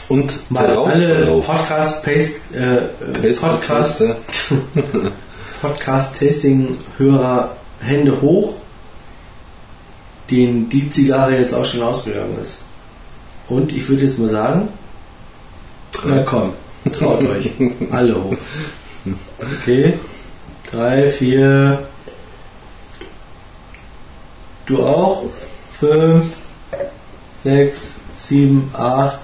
[0.09, 1.41] Und mal der alle.
[1.41, 4.03] Podcast Paste, äh, Paste- Podcast.
[5.61, 8.55] Podcast Tasting Hörer Hände hoch,
[10.29, 12.63] denen die Zigarre jetzt auch schon ausgegangen ist.
[13.47, 14.67] Und ich würde jetzt mal sagen,
[16.05, 16.53] na komm,
[16.97, 17.49] traut euch,
[17.91, 18.35] alle hoch.
[19.39, 19.99] Okay,
[20.71, 21.87] drei, vier,
[24.65, 25.23] du auch,
[25.77, 26.25] fünf,
[27.43, 29.19] sechs, sieben, acht,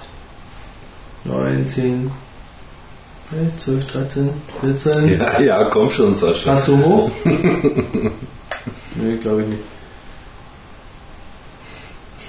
[1.24, 2.10] neun, zehn,
[3.32, 5.18] elf, zwölf, dreizehn, vierzehn.
[5.18, 6.50] Ja, ja, komm schon, Sascha.
[6.50, 7.10] Hast du hoch?
[7.24, 9.48] nee, glaube ich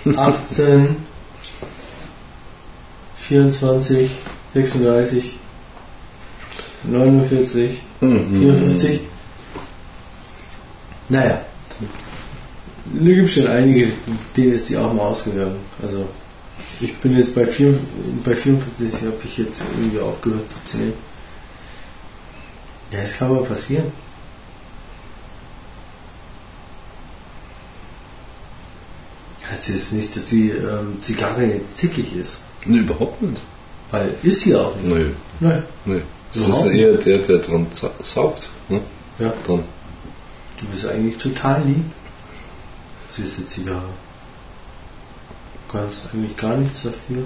[0.06, 0.18] nicht.
[0.18, 0.96] 18,
[3.18, 4.10] 24,
[4.54, 5.38] 36,
[6.84, 8.40] 49, Mhm.
[8.40, 9.02] 54.
[11.10, 11.42] Naja.
[12.94, 13.90] Da gibt schon einige,
[14.36, 15.58] denen ist die auch mal ausgegangen.
[15.82, 16.08] Also
[16.80, 17.78] ich bin jetzt bei, vier,
[18.26, 20.94] bei 54 habe ich jetzt irgendwie aufgehört zu zählen.
[22.92, 23.92] Ja, es kann mal passieren.
[29.52, 32.40] Heißt jetzt nicht, dass die ähm, Zigarre jetzt zickig ist.
[32.66, 33.42] Nee, überhaupt nicht.
[33.90, 34.96] Weil ist sie auch nicht.
[34.96, 35.06] Nee,
[35.40, 35.64] Nein.
[35.86, 36.02] nee.
[36.34, 38.50] Das Überhaupt ist eher der, der dran sa- saugt.
[38.70, 38.80] Ne?
[39.20, 39.34] Ja.
[39.46, 39.64] Dran.
[40.60, 41.84] Du bist eigentlich total lieb.
[43.16, 43.82] Süße Zigarre.
[45.68, 47.24] Du kannst eigentlich gar nichts dafür.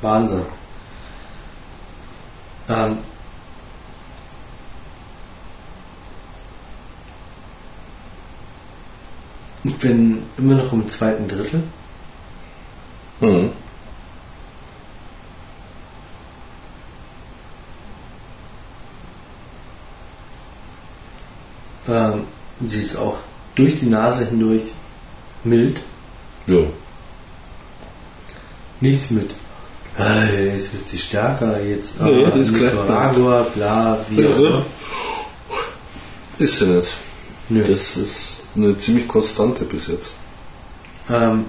[0.00, 0.44] Wahnsinn.
[2.68, 2.98] Ähm,
[9.64, 11.62] ich bin immer noch im zweiten Drittel.
[21.88, 22.24] Ähm,
[22.64, 23.16] sie ist auch
[23.54, 24.62] durch die Nase hindurch
[25.42, 25.80] mild.
[26.46, 26.58] Ja.
[28.80, 29.34] Nichts mit.
[29.98, 32.70] Hey, jetzt wird sie stärker, jetzt Nee, ah, das ist klar.
[32.70, 34.64] Nicaragua, bla, wie immer.
[36.38, 36.94] Ist sie nicht.
[37.48, 37.64] Nö.
[37.66, 40.12] Das ist eine ziemlich konstante bis jetzt.
[41.10, 41.46] ähm,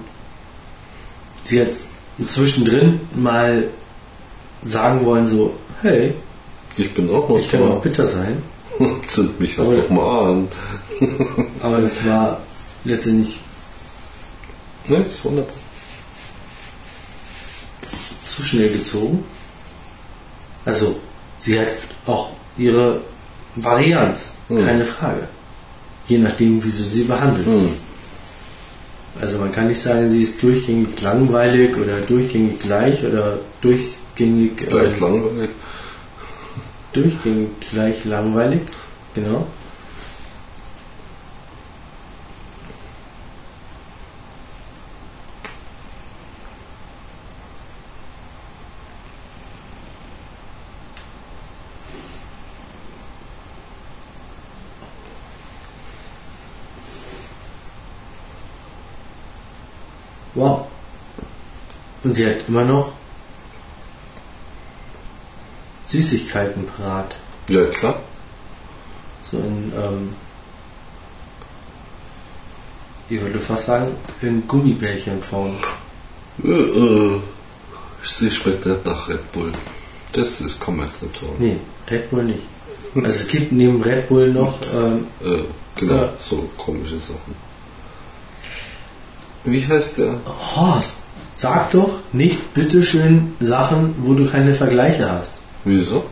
[1.44, 1.90] sie jetzt
[2.26, 3.68] zwischendrin mal
[4.62, 6.14] sagen wollen, so, hey,
[6.76, 8.42] Ich bin auch noch ich kann auch bitter sein.
[9.06, 9.76] Zünd mich halt ja.
[9.76, 10.48] doch mal an.
[11.60, 12.40] Aber das war
[12.84, 13.38] letztendlich
[14.88, 15.54] Ne, ist wunderbar.
[18.40, 19.24] Zu schnell gezogen.
[20.64, 20.98] Also,
[21.38, 21.68] sie hat
[22.06, 23.00] auch ihre
[23.56, 24.64] Varianz, Hm.
[24.66, 25.28] keine Frage.
[26.08, 27.48] Je nachdem, wie du sie behandelst.
[27.50, 27.72] Hm.
[29.20, 34.94] Also man kann nicht sagen, sie ist durchgängig langweilig oder durchgängig gleich oder durchgängig, Gleich
[34.94, 35.50] ähm, langweilig.
[36.92, 38.60] durchgängig gleich langweilig.
[39.14, 39.46] Genau.
[60.34, 60.66] Wow.
[62.10, 62.90] Und sie hat immer noch
[65.84, 67.14] Süßigkeiten parat.
[67.46, 68.00] Ja, klar.
[69.22, 70.14] So in, ähm,
[73.08, 73.92] ich würde fast sagen,
[74.22, 75.54] in Gummibärchenform.
[76.42, 77.20] Äh, äh,
[78.02, 79.52] sie schmeckt nicht nach Red Bull.
[80.10, 80.58] Das ist,
[81.14, 81.34] sagen.
[81.38, 81.58] Nee,
[81.88, 82.42] Red Bull nicht.
[82.96, 85.44] Also es gibt neben Red Bull noch, ähm, Äh,
[85.76, 86.12] genau, Ja.
[86.18, 87.36] so komische Sachen.
[89.44, 90.20] Wie heißt der?
[90.26, 91.02] Horst,
[91.40, 95.34] sag doch nicht bitteschön Sachen, wo du keine Vergleiche hast.
[95.64, 96.04] Wieso?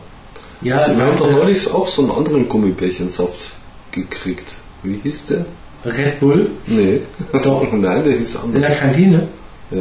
[0.61, 3.51] Ja, Sie sag haben doch neulich auch so einen anderen Gummibärchensaft
[3.91, 4.47] gekriegt.
[4.83, 5.45] Wie hieß der?
[5.85, 7.01] Red Bull Nee.
[7.43, 7.65] Doch.
[7.71, 8.79] Nein, der hieß in der anders.
[8.79, 9.27] Kantine.
[9.71, 9.77] Ja.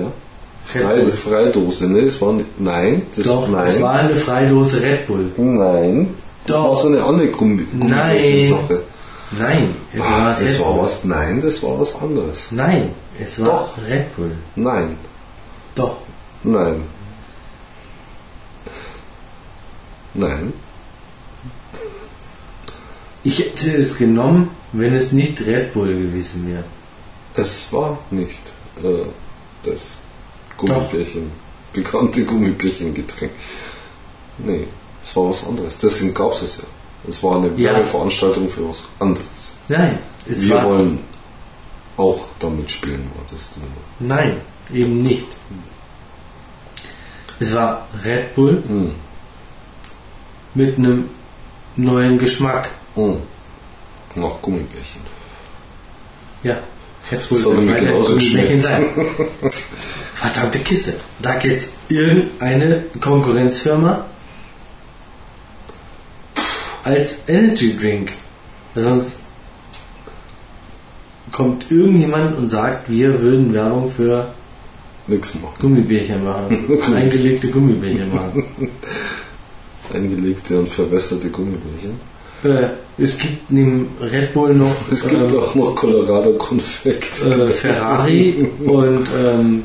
[0.74, 1.12] Red Frei, Bull.
[1.12, 2.02] Freidose, ne?
[2.02, 3.66] Das war nicht, nein, das Doch, nein.
[3.68, 5.24] es war eine Freidose Red Bull.
[5.38, 6.08] nein.
[6.46, 6.68] Das Doch.
[6.70, 8.82] war so eine andere Gummi Gummibärchensache.
[9.38, 10.82] Nein, es Ah, war das Red war Bull.
[10.82, 12.48] was, nein, das war was anderes.
[12.52, 12.90] Nein,
[13.22, 13.68] es war Doch.
[13.88, 14.30] Red Bull.
[14.56, 14.96] Nein,
[15.78, 15.96] Doch.
[16.42, 16.82] nein.
[20.14, 20.52] Nein.
[23.24, 26.64] Ich hätte es genommen, wenn es nicht Red Bull gewesen wäre.
[27.34, 28.40] Es war nicht
[28.82, 29.06] äh,
[29.62, 29.96] das
[30.56, 31.30] Gummibärchen,
[31.72, 33.32] bekannte Gummibärchengetränk.
[34.38, 34.66] Nee,
[35.02, 35.78] es war was anderes.
[35.78, 36.64] Deswegen gab es es ja.
[37.08, 37.74] Es war eine Ja.
[37.74, 39.54] Werbeveranstaltung für was anderes.
[39.68, 39.98] Nein,
[40.28, 40.64] es Wir war.
[40.64, 40.98] wollen
[41.96, 44.14] auch damit spielen, war das Nummer.
[44.16, 44.36] Nein,
[44.72, 45.26] eben nicht.
[47.40, 48.92] Es war Red Bull Hm.
[50.54, 51.08] mit einem
[51.76, 52.70] neuen Geschmack.
[52.94, 53.18] Hm.
[54.16, 55.02] Nach Gummibärchen.
[56.42, 56.56] Ja,
[57.12, 58.86] Red Bull Soll mir genauso Gummibärchen sein.
[60.14, 60.94] Verdammte Kiste.
[61.20, 64.04] Sag jetzt irgendeine Konkurrenzfirma
[66.82, 68.12] als Energy Drink.
[68.74, 69.20] Sonst
[71.30, 74.32] kommt irgendjemand und sagt, wir würden Werbung für
[75.08, 75.54] Nix machen.
[75.60, 76.68] Gummibärchen machen.
[76.94, 78.44] Eingelegte Gummibärchen machen.
[79.94, 81.98] Eingelegte und verwässerte Gummibärchen.
[82.44, 82.68] Äh,
[83.02, 87.22] es gibt neben Red Bull noch Es gibt ähm, auch noch Colorado Konfekt.
[87.24, 89.62] äh, Ferrari und ähm,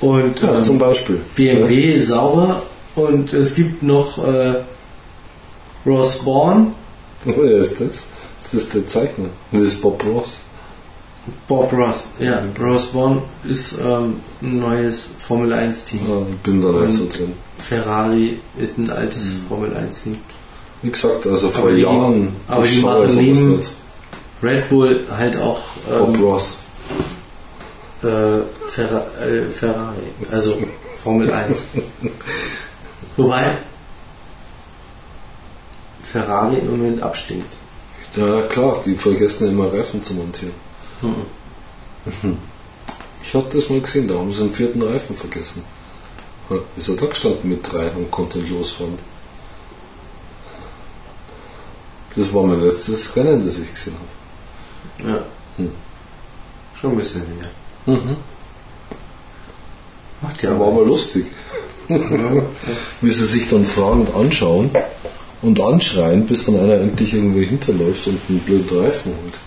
[0.00, 1.18] und ja, ähm, zum Beispiel.
[1.34, 2.62] BMW sauber
[2.94, 4.54] und es gibt noch äh,
[5.86, 6.68] Ross Bourne,
[7.24, 7.32] Ja.
[7.36, 8.06] Wer ist das?
[8.40, 9.26] Ist das der Zeichner?
[9.50, 10.42] Das ist Bob Ross.
[11.46, 12.12] Bob Ross.
[12.18, 16.00] Ja, Ross Bourne ist ähm, ein neues Formel 1 Team.
[16.08, 17.32] Ja, ich bin da nicht so drin.
[17.58, 19.46] Ferrari ist ein altes Mhm.
[19.48, 20.18] Formel 1 Team.
[20.82, 22.36] Wie gesagt, also vor Aber die- Jahren.
[22.46, 23.70] aber ich die machen neben- nicht.
[24.42, 25.60] Red Bull halt auch
[25.98, 26.58] Bob ähm, Ross.
[28.02, 28.06] äh,
[28.70, 29.96] Ferra äh, Ferrari,
[30.30, 30.56] also
[30.98, 31.70] Formel 1.
[33.16, 33.50] Wobei
[36.04, 37.52] Ferrari im Moment abstinkt.
[38.16, 40.54] Ja, klar, die vergessen immer Reifen zu montieren.
[41.02, 42.38] Mhm.
[43.22, 45.62] Ich hatte das mal gesehen, da haben sie einen vierten Reifen vergessen.
[46.50, 48.98] Ja, Ist er da gestanden mit drei und konnte losfahren.
[52.16, 53.94] Das war mein letztes Rennen, das ich gesehen
[54.98, 55.10] habe.
[55.10, 55.24] Ja.
[55.56, 55.70] Hm.
[56.74, 57.50] Schon ein bisschen wieder.
[57.86, 58.16] Mhm.
[60.20, 61.26] Macht Ja, war aber lustig.
[63.00, 64.70] Wie sie sich dann fragend anschauen
[65.42, 69.38] und anschreien, bis dann einer endlich irgendwo hinterläuft und einen blöden Reifen holt.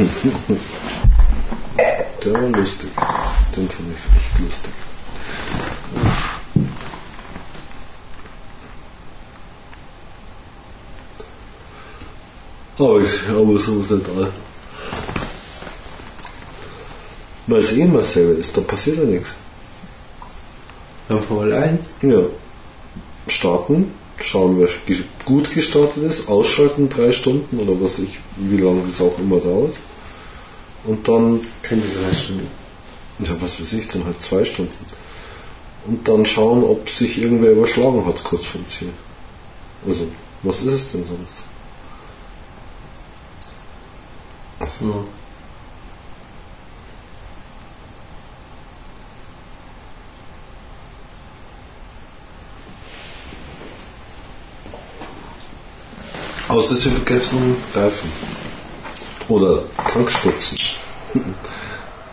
[2.24, 2.88] Der war lustig.
[3.56, 4.72] Den fand ich echt lustig.
[12.78, 14.32] Aber, ich, aber so ist halt all.
[17.46, 19.34] Weil es eh immer selber ist, da passiert ja nichts.
[21.08, 21.94] Beim Formel 1?
[22.02, 22.22] Ja.
[23.26, 24.68] Starten, schauen, wer
[25.24, 29.76] gut gestartet ist, ausschalten drei Stunden oder was ich, wie lange das auch immer dauert.
[30.84, 32.48] Und dann, Keine drei Stunden.
[33.20, 34.72] ja, was weiß ich, dann halt zwei Stunden.
[35.86, 38.92] Und dann schauen, ob sich irgendwer überschlagen hat kurz vom Ziel.
[39.86, 40.06] Also,
[40.42, 41.42] was ist es denn sonst?
[44.58, 45.04] Also, Ja.
[56.48, 58.10] Außer sie vergessen Reifen.
[59.30, 59.62] Oder
[59.92, 60.58] Tankstutzen.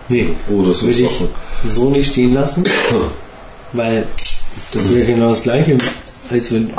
[0.10, 1.10] Nee, Oder so würde ich
[1.68, 2.64] so nicht stehen lassen,
[3.74, 4.08] weil
[4.72, 5.78] das wäre genau das Gleiche,
[6.30, 6.72] als wenn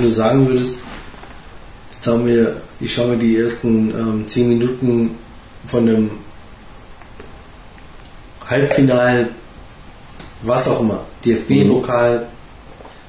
[0.00, 0.82] du sagen würdest,
[1.92, 5.18] jetzt haben wir, ich schaue mir die ersten ähm, 10 Minuten
[5.66, 6.10] von einem
[8.48, 9.28] Halbfinal,
[10.42, 12.28] was auch immer, DFB-Pokal,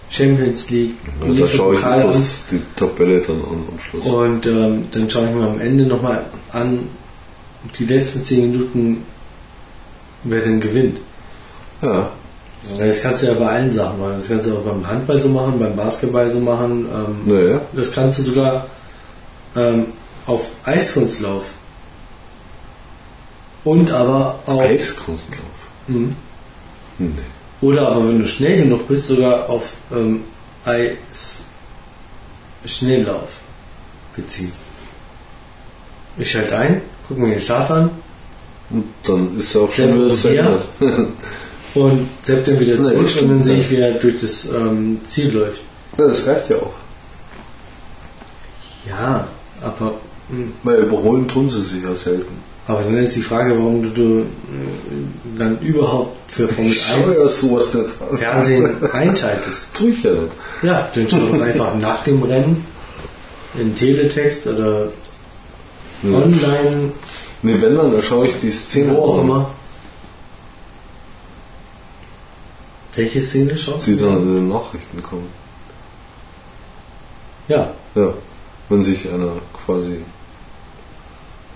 [0.10, 0.96] Champions League,
[1.26, 4.06] Ja, da schaue ich bloß die Tabelle dann an am Schluss.
[4.06, 6.88] Und ähm, dann schaue ich mir am Ende nochmal an,
[7.78, 9.04] die letzten 10 Minuten,
[10.24, 11.00] wer denn gewinnt.
[11.82, 12.10] Ja,
[12.80, 14.14] Das kannst du ja bei allen Sachen machen.
[14.16, 16.88] Das kannst du auch beim Handball so machen, beim Basketball so machen.
[16.92, 17.62] Ähm, naja.
[17.74, 18.66] Das kannst du sogar
[19.56, 19.88] ähm,
[20.26, 21.46] auf Eiskunstlauf.
[23.64, 24.62] Und aber auch.
[24.62, 25.42] Eiskunstlauf.
[25.88, 26.16] Mhm.
[26.98, 27.10] Nee.
[27.62, 30.24] Oder aber wenn du schnell genug bist, sogar auf ähm,
[30.66, 31.48] Eis
[32.66, 33.40] Schnelllauf
[34.16, 34.52] beziehen.
[36.18, 37.90] Ich schalte ein, guck mir den Start an
[38.70, 40.68] Und dann ist er auch Selber schon wieder verändert.
[41.76, 45.32] und sepp dann wieder zurück und dann sehe ich, wie er durch das ähm, Ziel
[45.32, 45.62] läuft.
[45.98, 46.74] ja, das reicht ja auch.
[48.88, 49.28] Ja,
[49.62, 49.96] aber,
[50.30, 52.47] mh, Weil überholen tun sie sich ja selten.
[52.68, 54.26] Aber dann ist die Frage, warum du, du äh,
[55.38, 57.90] dann überhaupt für Formel Ich schaue 1 ja sowas nicht.
[58.20, 59.74] Fernsehen einschaltest.
[59.78, 60.34] Tue ich ja nicht.
[60.64, 62.66] Ja, dann schau doch einfach nach dem Rennen
[63.60, 64.88] in Teletext oder
[66.04, 66.10] Ja.
[66.18, 66.92] online,
[67.44, 69.50] Nee, wenn dann, dann schaue ich die Szene wo auch immer.
[72.96, 74.06] Welche Szene schaust die du?
[74.06, 75.28] dann in den Nachrichten kommen.
[77.48, 78.14] Ja, Ja.
[78.70, 79.32] Wenn sich einer
[79.66, 80.00] quasi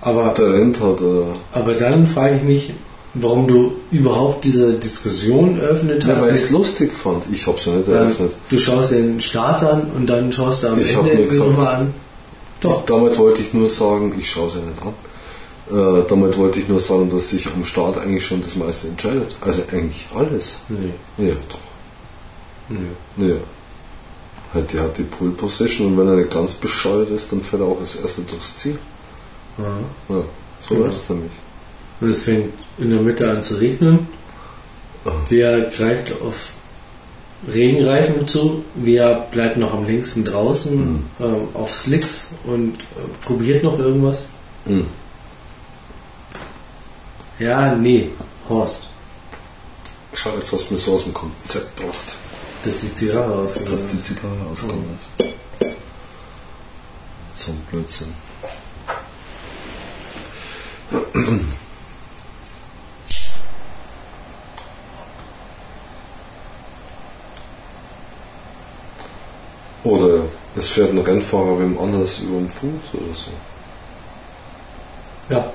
[0.01, 1.35] aber, Talent hat oder.
[1.51, 2.73] aber dann frage ich mich,
[3.13, 6.21] warum du überhaupt diese Diskussion eröffnet Ja, hast.
[6.21, 7.23] weil ich es lustig fand.
[7.31, 8.31] Ich habe es ja nicht eröffnet.
[8.49, 11.93] du schaust den Start an und dann schaust du am Ich Ende gesagt- nochmal an.
[12.61, 12.85] Doch.
[12.85, 14.93] Damit wollte ich nur sagen, ich schaue es ja nicht an.
[15.71, 19.35] Äh, damit wollte ich nur sagen, dass sich am Start eigentlich schon das meiste entscheidet.
[19.41, 20.57] Also eigentlich alles.
[20.69, 21.57] Nee, Ja, doch.
[23.17, 23.29] nee.
[23.29, 23.35] Ja.
[24.53, 27.61] Halt, der hat die Pole Position und wenn er nicht ganz bescheuert ist, dann fährt
[27.61, 28.77] er auch als erster durchs Ziel.
[29.57, 30.15] Ja.
[30.15, 30.23] Ja,
[30.59, 30.87] so Genau.
[30.87, 31.31] ist es nämlich.
[31.99, 34.07] Und es fängt in der Mitte an zu regnen.
[35.05, 35.11] Ah.
[35.29, 36.51] Wer greift auf
[37.51, 38.63] Regenreifen zu?
[38.75, 41.03] Wer bleibt noch am längsten draußen Mhm.
[41.19, 44.29] ähm, auf Slicks und äh, probiert noch irgendwas?
[44.65, 44.85] Hm.
[47.39, 48.09] Ja, nee,
[48.47, 48.87] Horst,
[50.13, 52.15] Schau, jetzt du mir so aus dem Konzept gebracht,
[52.65, 54.01] dass die Zigarre rausgegangen dass die.
[54.01, 55.25] Zigarre ausgegangen ist.
[57.33, 58.13] So ein Blödsinn.
[69.83, 73.31] Oder es fährt ein Rennfahrer wem anders über den Fuß oder so.
[75.29, 75.51] Ja,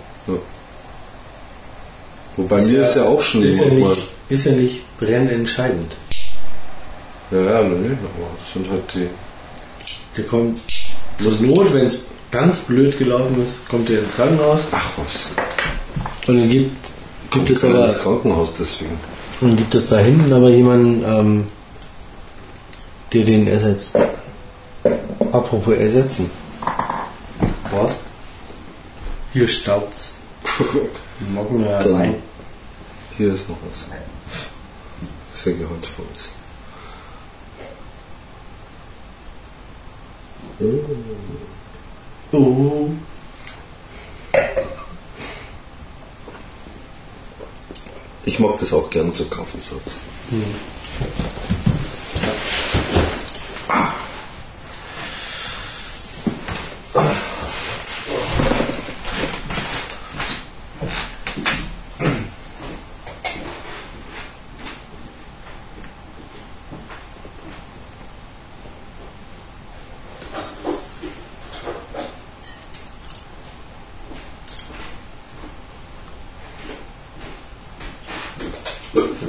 [2.36, 5.96] Wobei mir ist ja auch schon ist ja, nicht, ist ja nicht brennentscheidend.
[7.30, 9.08] Ja, ja, nee, aber es sind halt die.
[10.16, 10.60] Der kommt
[11.18, 14.68] zur Not, wenn es ganz blöd gelaufen ist, kommt er ins Krankenhaus.
[14.72, 15.30] Ach was.
[16.26, 16.76] Und dann gibt,
[17.30, 18.98] gibt es aber ins Krankenhaus deswegen.
[19.40, 21.46] und gibt es da hinten aber jemanden, ähm,
[23.12, 23.96] der den ersetzt.
[25.32, 26.30] Apropos ersetzen.
[27.70, 28.04] Was?
[29.32, 30.16] Hier staubt's.
[31.32, 32.14] Morgen ja Dann- rein.
[33.16, 33.86] Hier ist noch was.
[35.42, 36.30] Sehr gehaltvoll ist.
[40.60, 40.64] Oh.
[48.24, 49.96] Ich mag das auch gern so Kaffeesatz.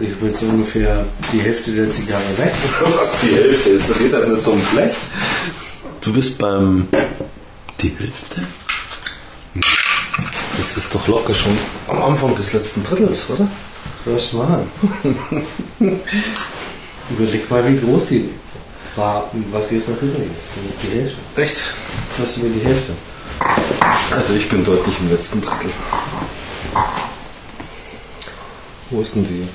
[0.01, 2.53] Ich habe jetzt ungefähr die Hälfte der Zigarre weg.
[2.97, 3.71] Was, die Hälfte?
[3.71, 4.93] Jetzt redet er nicht so ein Blech.
[6.01, 6.87] Du bist beim...
[7.81, 8.41] Die Hälfte?
[10.57, 11.55] Das ist doch locker schon
[11.87, 13.47] am Anfang des letzten Drittels, oder?
[14.03, 14.71] So was machen.
[17.09, 18.29] Überleg mal, wie groß die
[18.95, 20.51] war, was jetzt noch übrig ist.
[20.55, 21.17] Das ist die Hälfte.
[21.41, 21.57] Echt?
[22.17, 22.93] Fast über die Hälfte.
[24.11, 25.69] Also ich bin deutlich im letzten Drittel.
[28.89, 29.47] Wo ist denn die?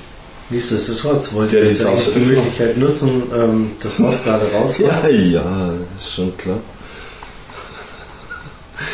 [0.49, 2.19] Nichtsdestotrotz wollte ich jetzt die eigentlich die.
[2.19, 5.09] Möglichkeit nutzen, ähm, das Haus gerade raus war.
[5.09, 6.57] Ja, ja, ist schon klar.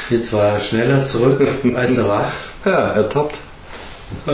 [0.10, 1.42] Jetzt war er schneller zurück
[1.76, 2.34] als erwartet.
[2.66, 3.38] Ja, ertappt.
[4.28, 4.32] Äh,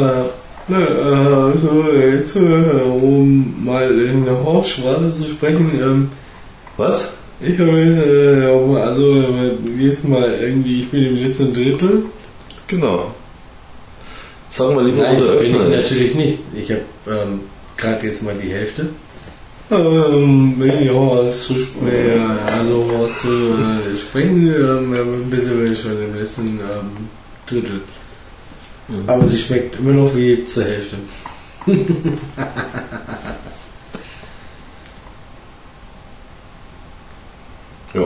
[0.68, 6.10] ne, äh, so, jetzt, äh, um mal in der Hochstraße zu sprechen, ähm,
[6.76, 7.14] Was?
[7.40, 12.06] ich habe jetzt, äh, also äh, jetzt mal irgendwie, ich bin im letzten Drittel.
[12.66, 13.14] Genau.
[14.56, 16.40] Sag mal lieber, Nein, wo der bin ich natürlich nicht.
[16.54, 17.42] Ich habe ähm,
[17.76, 18.88] gerade jetzt mal die Hälfte.
[19.70, 26.02] Ähm, ja, was zu sprechen, also was zu äh, sprechen, ähm, bisschen bin ich schon
[26.02, 27.10] im letzten ähm,
[27.46, 27.82] Drittel.
[29.08, 30.96] Aber sie schmeckt immer noch wie zur Hälfte.
[37.94, 38.06] Ja.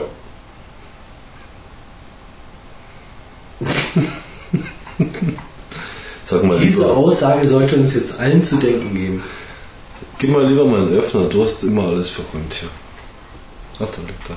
[6.30, 9.22] Sag mal Diese lieber, Aussage sollte uns jetzt allen zu denken geben.
[10.18, 12.68] gib mal lieber mal einen Öffner, du hast immer alles verräumt hier.
[13.74, 14.36] Ach, da liegt er.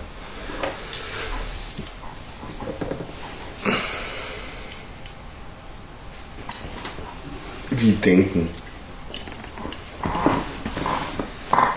[7.72, 8.50] Wie denken?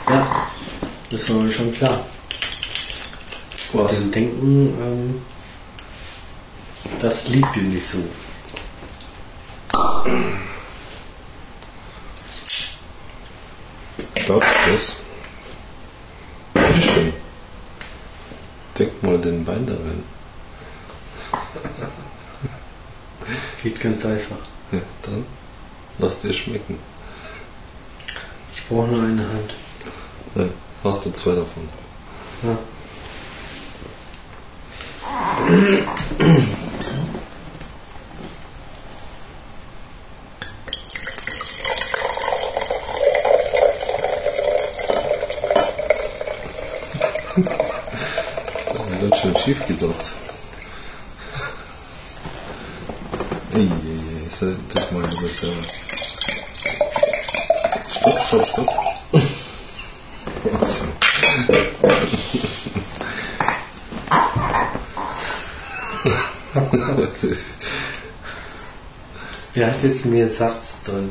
[0.09, 0.47] Ja,
[1.11, 2.07] das war mir schon klar.
[3.73, 3.99] Was?
[3.99, 5.23] Dem Denken, ähm,
[7.01, 7.99] das liegt dir nicht so.
[14.15, 15.01] Glaubst du das?
[16.53, 17.13] Bitteschön.
[18.79, 20.03] Denk mal den Wein da rein.
[23.63, 24.37] Geht ganz einfach.
[24.73, 25.25] Ja, dann
[25.99, 26.79] lass dir schmecken.
[28.55, 29.55] Ich brauche nur eine Hand.
[30.35, 30.45] Ja,
[30.85, 31.69] hast du zwei davon.
[32.43, 32.59] Ja.
[49.09, 50.11] Ganz schön schief gedacht.
[53.55, 55.63] Eieiei, so, das mal lieber selber.
[57.89, 58.69] Stopp, stopp, stopp.
[60.51, 60.89] Wahnsinn.
[69.55, 71.11] Wer hat jetzt mehr Satz drin?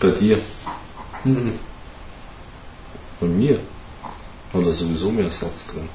[0.00, 0.38] Bei dir,
[1.24, 1.58] Mhm.
[3.20, 3.60] bei mir,
[4.52, 5.88] hat er sowieso mehr Satz drin.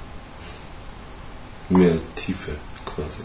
[1.70, 3.24] Mehr Tiefe quasi.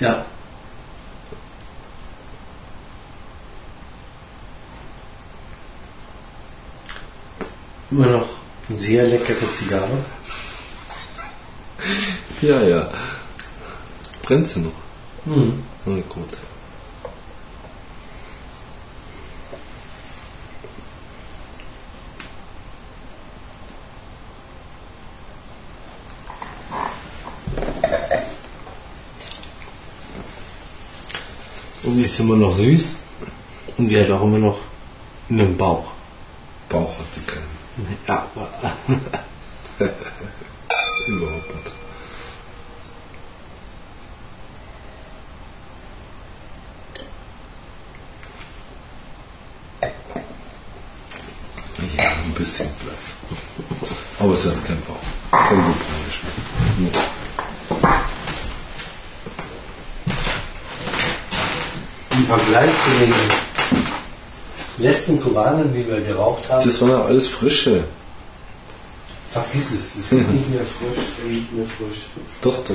[0.00, 0.24] Ja.
[7.90, 8.28] Immer noch
[8.70, 10.04] sehr leckere Zigarre.
[12.42, 12.90] Ja, ja.
[14.22, 14.72] Brennt sie noch?
[15.26, 15.62] Mhm.
[15.84, 16.28] Na gut.
[32.04, 32.96] Sie ist immer noch süß.
[33.78, 34.58] Und sie hat auch immer noch
[35.30, 35.86] einen Bauch.
[36.68, 37.98] Bauch hat die keinen.
[38.06, 38.26] Ja.
[41.08, 41.74] Überhaupt nicht.
[51.96, 52.98] Ja, ein bisschen Platz.
[54.18, 54.96] Aber es hat kein Bauch.
[55.30, 55.74] Kein Gebrauch.
[56.78, 56.90] Nee.
[62.16, 63.12] Im Vergleich zu den
[64.78, 67.84] letzten Koranen, die wir geraucht haben, Das waren ja alles frische.
[69.32, 69.96] vergiss es.
[69.96, 72.06] Es wird nicht mehr frisch, es riecht mehr frisch.
[72.42, 72.74] Doch, doch.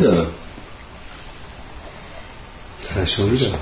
[0.00, 0.26] 熟的，
[2.94, 3.58] 很熟悉的。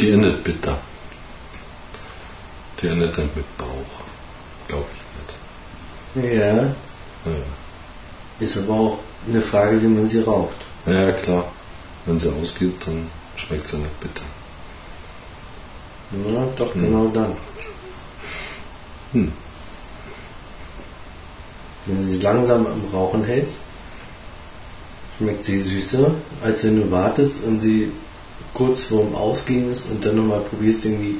[0.00, 0.78] Die endet bitter.
[2.80, 3.92] Die endet dann mit Bauch.
[4.68, 6.34] Glaube ich nicht.
[6.34, 6.56] Ja,
[7.26, 7.38] Ja.
[8.38, 8.98] ist aber auch
[9.28, 10.56] eine Frage, wie man sie raucht.
[10.86, 11.44] Ja, klar.
[12.06, 14.22] Wenn sie ausgeht, dann schmeckt sie nicht bitter.
[16.12, 17.36] Ja, doch, genau dann.
[19.12, 19.30] Hm.
[21.86, 23.66] Wenn du sie langsam am Rauchen hältst,
[25.18, 27.92] schmeckt sie süßer, als wenn du wartest und sie
[28.54, 31.16] kurz vorm Ausgehen ist und dann nochmal probierst, irgendwie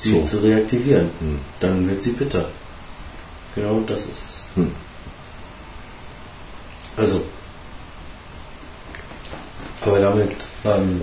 [0.00, 0.22] sie So.
[0.22, 1.10] zu reaktivieren.
[1.20, 1.38] Hm.
[1.60, 2.48] Dann wird sie bitter.
[3.54, 4.44] Genau das ist es.
[4.54, 4.72] Hm.
[6.96, 7.22] Also,
[9.80, 10.32] aber damit
[10.64, 11.02] ähm,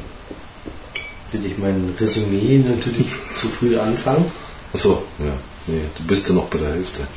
[1.31, 4.31] will ich mein Resümee natürlich zu früh anfangen.
[4.73, 5.33] Achso, ja.
[5.67, 7.07] Nee, du bist ja noch bei der Hälfte.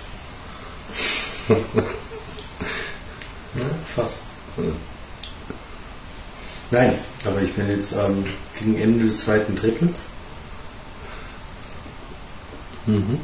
[3.54, 3.64] Ja,
[3.94, 4.24] fast.
[4.56, 4.62] Ja.
[6.72, 6.94] Nein,
[7.26, 8.24] aber ich bin jetzt ähm,
[8.58, 10.06] gegen Ende des zweiten Drittels.
[12.86, 13.20] Mhm.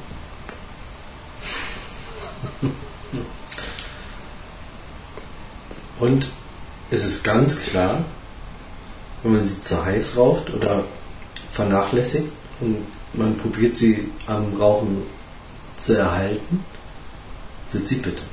[5.98, 6.28] Und
[6.90, 8.04] es ist ganz klar,
[9.22, 10.84] wenn man sie zu heiß raucht oder
[11.50, 12.28] vernachlässigt
[12.60, 12.84] und
[13.14, 15.04] man probiert sie am Rauchen
[15.78, 16.62] zu erhalten,
[17.72, 18.24] wird sie bitter.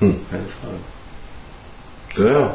[0.00, 0.20] Hm.
[0.30, 2.28] Keine Frage.
[2.30, 2.54] Ja, ja.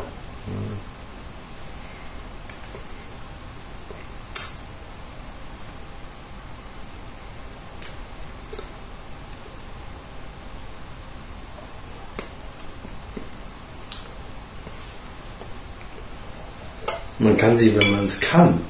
[17.26, 18.62] Man kann sie, wenn man es kann,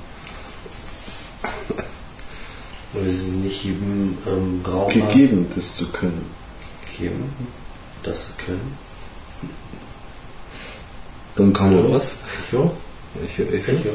[2.94, 6.26] Aber sie sind nicht jedem ähm, Raucher Gegeben, das zu können.
[6.90, 7.26] gegeben,
[8.04, 8.78] das zu können.
[11.36, 12.20] Dann kann man was?
[12.48, 12.72] Echo?
[13.26, 13.72] Echo, Echo.
[13.74, 13.90] Echo.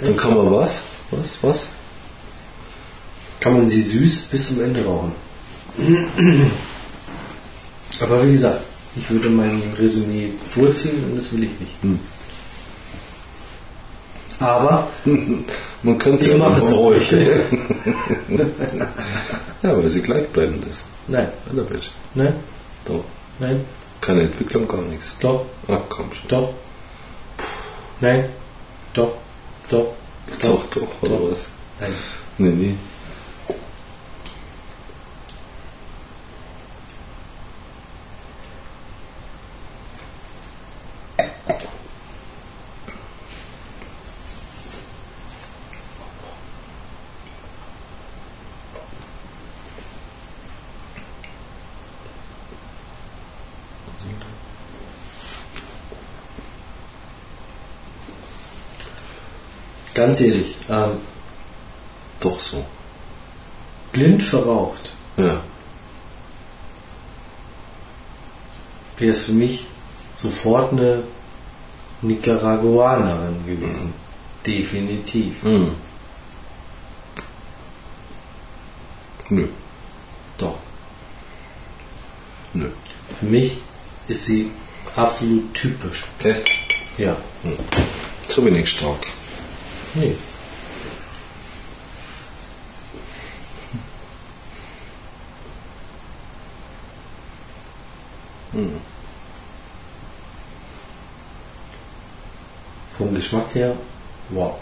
[0.00, 0.82] Dann kann man was?
[1.12, 1.38] Was?
[1.42, 1.68] Was?
[3.38, 5.12] Kann man sie süß bis zum Ende rauchen.
[8.00, 8.62] Aber wie gesagt,
[8.96, 11.82] ich würde mein Resümee vorziehen und das will ich nicht.
[11.82, 12.00] Hm.
[14.40, 14.88] Aber
[15.82, 17.12] Man könnte ich ja mache es ruhig.
[19.62, 20.82] Ja, weil sie gleichbleibend ist.
[21.08, 21.28] Nein,
[21.70, 21.90] Bitch.
[22.14, 22.34] nein,
[22.84, 23.04] Doch.
[23.38, 23.64] nein,
[24.00, 25.16] Keine Entwicklung, gar nichts.
[25.20, 26.28] doch, Ach komm schon.
[26.28, 26.50] doch.
[28.00, 28.26] Nein,
[28.92, 29.12] doch,
[29.70, 29.86] doch,
[30.42, 31.30] Doch, doch, oder Doch.
[31.30, 31.46] was?
[31.80, 31.92] Nein.
[32.38, 32.74] Nee, nee.
[60.04, 60.98] Ganz ehrlich, ähm,
[62.20, 62.62] Doch so.
[63.92, 65.40] blind verraucht Ja.
[68.98, 69.64] wäre es für mich
[70.14, 71.04] sofort eine
[72.02, 73.94] Nicaraguanerin gewesen.
[74.46, 75.42] Definitiv.
[75.42, 75.72] Hm.
[79.30, 79.48] Nö.
[80.36, 80.58] Doch.
[82.52, 82.68] Nö.
[83.20, 83.56] Für mich
[84.08, 84.50] ist sie
[84.96, 86.04] absolut typisch.
[86.22, 86.46] Echt?
[86.98, 87.16] Ja.
[88.28, 88.98] Zu wenig stark.
[89.94, 90.16] Nee.
[102.98, 103.76] Vom Geschmack her,
[104.30, 104.56] wow.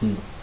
[0.00, 0.33] Hier.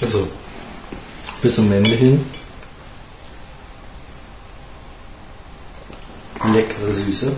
[0.00, 0.28] Also,
[1.42, 2.24] bis zum Ende hin.
[6.52, 7.32] Leckere Süße.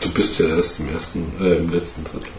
[0.00, 2.32] Du bist ja erst im ersten, äh, im letzten Drittel.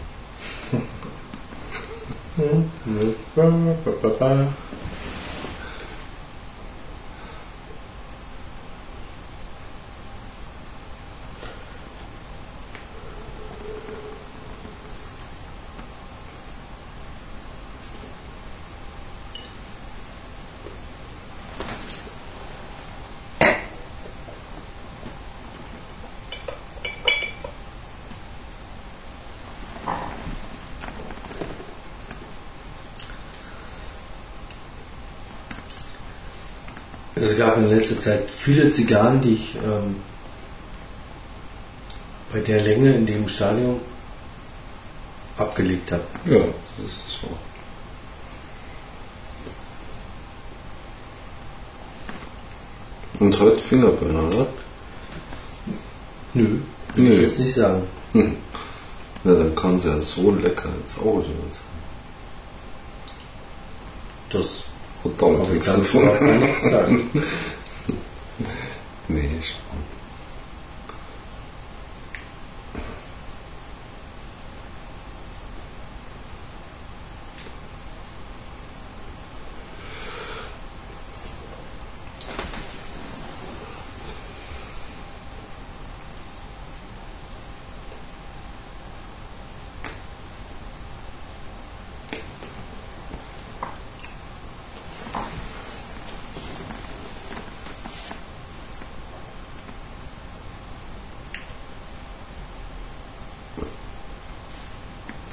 [37.28, 39.96] Es gab in letzter Zeit viele Zigarren, die ich ähm,
[42.32, 43.80] bei der Länge in dem Stadium
[45.36, 46.04] abgelegt habe.
[46.24, 47.28] Ja, das ist so.
[53.18, 54.46] Und heute Fingerburner, oder?
[56.32, 56.60] Nö,
[56.94, 57.22] will ich Nö.
[57.22, 57.82] jetzt nicht sagen.
[58.14, 58.36] Hm.
[59.24, 61.34] Na, dann kann es ja so lecker ins Auge sein.
[64.30, 64.67] Das
[65.34, 67.10] Aber nichts kannst du nichts sagen.
[69.08, 69.68] Nee, schon.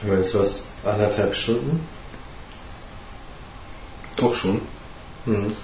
[0.06, 0.68] Du meinst was?
[0.84, 1.88] Anderthalb Stunden?
[4.16, 4.62] Doch schon.
[5.26, 5.56] Mhm.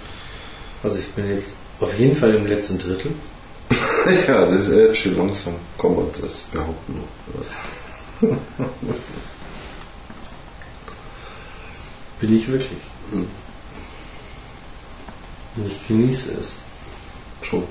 [0.81, 3.11] Also ich bin jetzt auf jeden Fall im letzten Drittel.
[4.27, 5.53] Ja, das ist echt schön langsam.
[5.77, 7.03] Kann man das behaupten.
[12.19, 12.79] Bin ich wirklich.
[13.11, 13.27] Mhm.
[15.55, 16.55] Und ich genieße es.
[17.43, 17.63] Schon.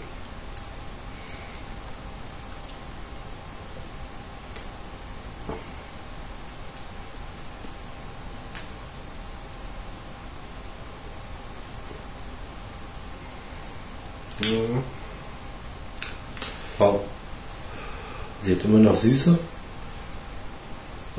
[18.90, 19.38] Noch Süße.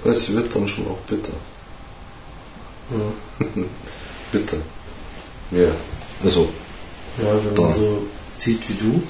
[0.03, 1.33] Es wird dann schon auch bitter.
[2.89, 3.65] Mhm.
[4.31, 4.57] Bitter.
[5.51, 5.67] Ja.
[6.23, 6.49] Also,
[7.17, 7.61] Ja, wenn Da.
[7.63, 8.03] man so
[8.37, 9.03] zieht wie du.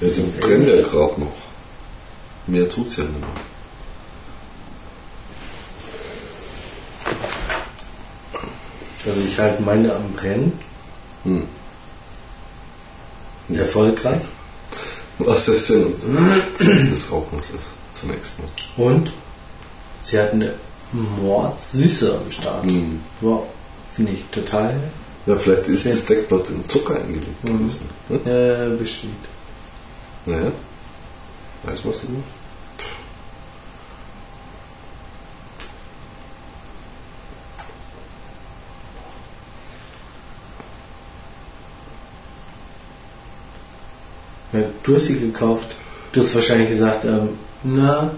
[0.00, 1.32] ja, sie brennt ja gerade noch.
[2.48, 3.28] Mehr tut's ja nicht mehr.
[9.06, 10.52] Also ich halte meine am Brennen.
[11.24, 11.44] Hm.
[13.56, 14.22] Erfolgreich.
[15.18, 18.84] Was ist denn unser Zweck des Rauchens ist, zunächst mal.
[18.84, 19.12] Und
[20.00, 20.54] sie hat eine
[20.92, 22.64] Mordsüße am Start.
[22.64, 23.00] Hm.
[23.20, 23.44] Wow.
[23.94, 24.74] Finde ich total
[25.26, 25.90] Ja, vielleicht ist Ja.
[25.90, 27.58] das Deckblatt in Zucker eingelegt Mhm.
[27.58, 27.88] gewesen.
[28.08, 28.20] Hm?
[28.26, 29.24] äh, bestimmt.
[30.24, 30.52] Naja.
[31.64, 32.22] Weiß man es nicht?
[44.52, 45.68] Ja, du hast sie gekauft.
[46.12, 47.30] Du hast wahrscheinlich gesagt, ähm,
[47.62, 48.10] na,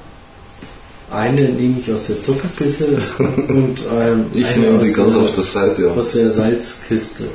[1.10, 5.22] eine nehme ich aus der Zuckerkiste und ähm, Ich eine nehme die aus ganz der-
[5.22, 5.86] auf der Seite.
[5.86, 5.92] Ja.
[5.92, 7.28] aus der Salzkiste.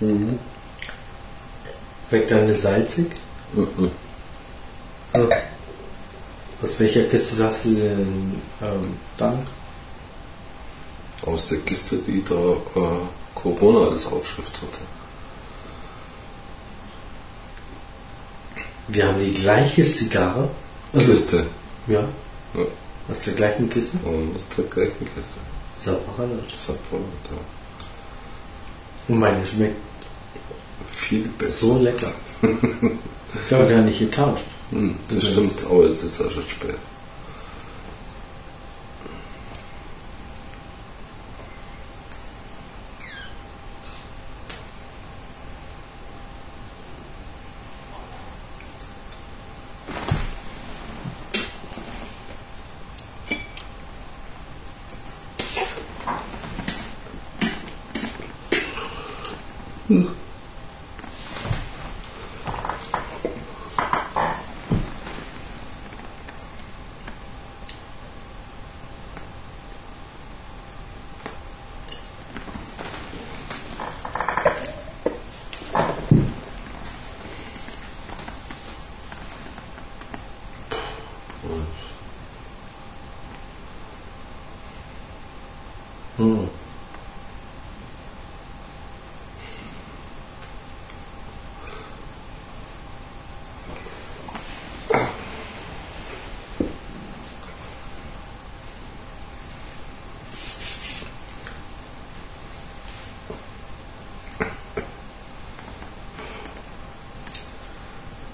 [0.00, 0.38] Mhm.
[2.10, 3.06] Weckt deine salzig?
[3.52, 3.90] Mhm.
[5.14, 5.28] Ja.
[6.62, 9.46] Aus welcher Kiste hast du denn ähm, dann?
[11.26, 12.98] Aus der Kiste, die da äh,
[13.34, 14.80] Corona als Aufschrift hatte.
[18.88, 20.48] Wir haben die gleiche Zigarre.
[20.92, 21.46] Also, Kiste.
[21.86, 22.00] ja.
[22.54, 22.66] Ja.
[23.10, 23.98] Aus der gleichen Kiste?
[24.04, 25.38] Und aus der gleichen Kiste.
[25.74, 25.86] Das
[27.00, 29.76] man da Und meine schmeckt
[30.92, 31.66] viel besser.
[31.66, 32.12] so lecker.
[33.46, 34.44] Ich habe gar nicht getauscht.
[34.70, 36.76] Hm, das Du stimmt, aber es ist auch schon spät.
[81.44, 81.66] Hm.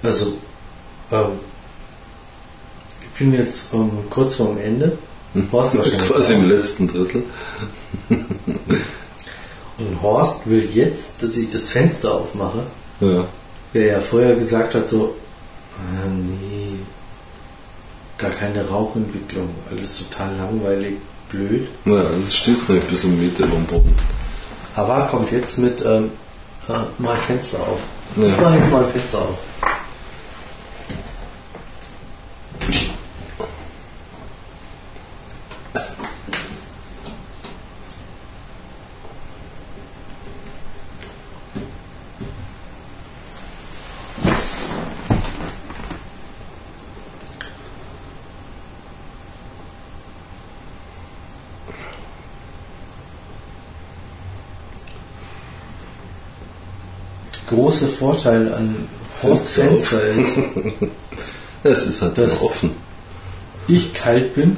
[0.02, 0.39] Also, ähm, ich
[3.20, 4.98] bin jetzt ähm, kurz vorm Ende.
[5.52, 7.22] Horst wahrscheinlich Quasi im letzten Drittel.
[8.08, 12.64] Und Horst will jetzt, dass ich das Fenster aufmache.
[13.00, 13.24] Ja.
[13.72, 15.14] Wer ja vorher gesagt hat, so,
[15.78, 16.80] ah, nee,
[18.18, 20.96] gar keine Rauchentwicklung, alles total langweilig,
[21.28, 21.68] blöd.
[21.84, 23.94] Naja, das steht noch ein bisschen Meter dem Boden.
[24.74, 26.10] Aber kommt jetzt mit, ähm,
[26.68, 27.80] ah, mal Fenster auf.
[28.16, 28.26] Ja.
[28.26, 29.38] Ich mache jetzt mal Fenster auf.
[57.70, 58.74] Große Vorteil an
[59.22, 60.38] Horsts Fenster ist,
[61.62, 62.70] Es ist halt Das- immer offen.
[63.68, 64.56] ich kalt bin,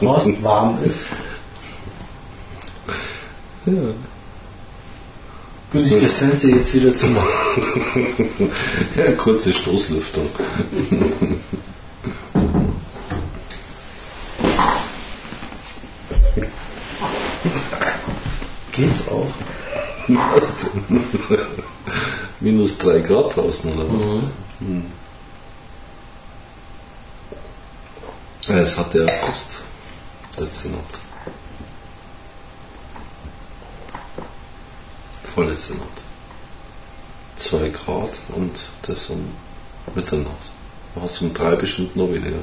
[0.00, 1.06] Horst warm ist
[3.66, 3.72] Ja.
[3.72, 3.94] und
[5.86, 7.26] ich das Fenster jetzt wieder zumache.
[8.96, 10.26] ja kurze Stoßlüftung.
[18.72, 19.26] Geht's auch?
[20.08, 20.56] Was
[20.88, 21.04] denn?
[22.40, 24.24] Minus 3 Grad draußen oder was?
[24.60, 24.92] Hm.
[28.46, 29.62] Ja, es hat ja Frost
[30.36, 31.00] letzte Nacht.
[35.34, 36.04] Vorletzte Nacht.
[37.36, 38.52] 2 Grad und
[38.82, 39.32] das um
[39.94, 40.50] Mitternacht.
[40.94, 42.42] Hat es um 3 bestimmt noch weniger.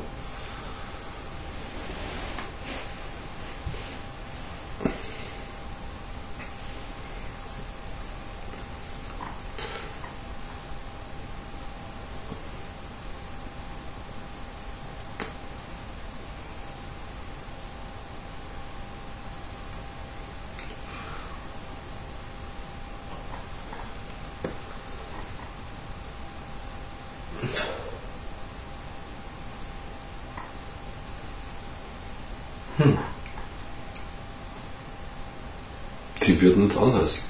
[36.26, 37.22] Sie wird nicht anders.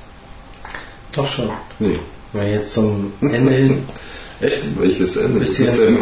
[1.13, 1.49] Doch schon.
[1.79, 1.99] Nee.
[2.33, 3.83] Mal jetzt zum Ende hin
[4.41, 4.77] Echt?
[4.79, 5.39] Welches Ende?
[5.39, 5.97] Bisschen- das ist ja im,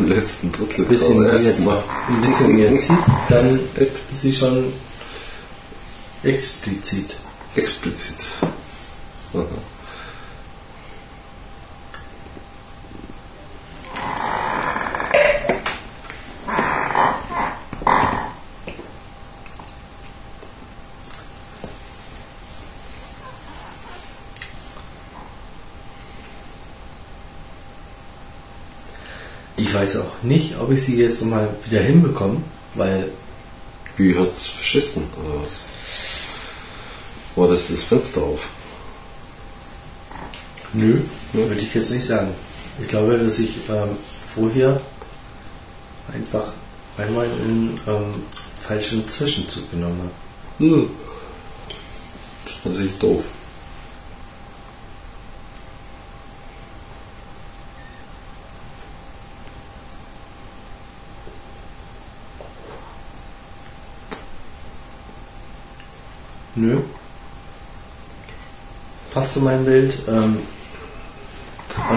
[0.00, 1.84] im letzten Drittel ein bisschen, gerade mehr, erst mal.
[2.08, 2.96] ein bisschen mehr zieht,
[3.28, 3.92] dann Echt?
[4.12, 4.72] ist sie schon
[6.24, 7.14] explizit.
[7.54, 8.16] Explizit.
[9.34, 9.44] Aha.
[29.56, 32.40] Ich weiß auch nicht, ob ich sie jetzt mal wieder hinbekomme,
[32.74, 33.10] weil
[33.96, 35.60] Wie hast du es verschissen, oder was?
[37.36, 38.48] War das das Fenster auf?
[40.74, 41.00] nö,
[41.32, 42.30] würde ich jetzt nicht sagen.
[42.80, 43.90] Ich glaube, dass ich ähm,
[44.34, 44.80] vorher
[46.12, 46.52] einfach
[46.96, 48.14] einmal einen ähm,
[48.58, 50.70] falschen Zwischenzug genommen habe.
[50.70, 50.90] Hm.
[52.44, 53.24] Das ist natürlich doof.
[66.62, 66.78] Nö.
[69.12, 69.94] Passt zu meinem Bild.
[70.06, 70.38] Ähm,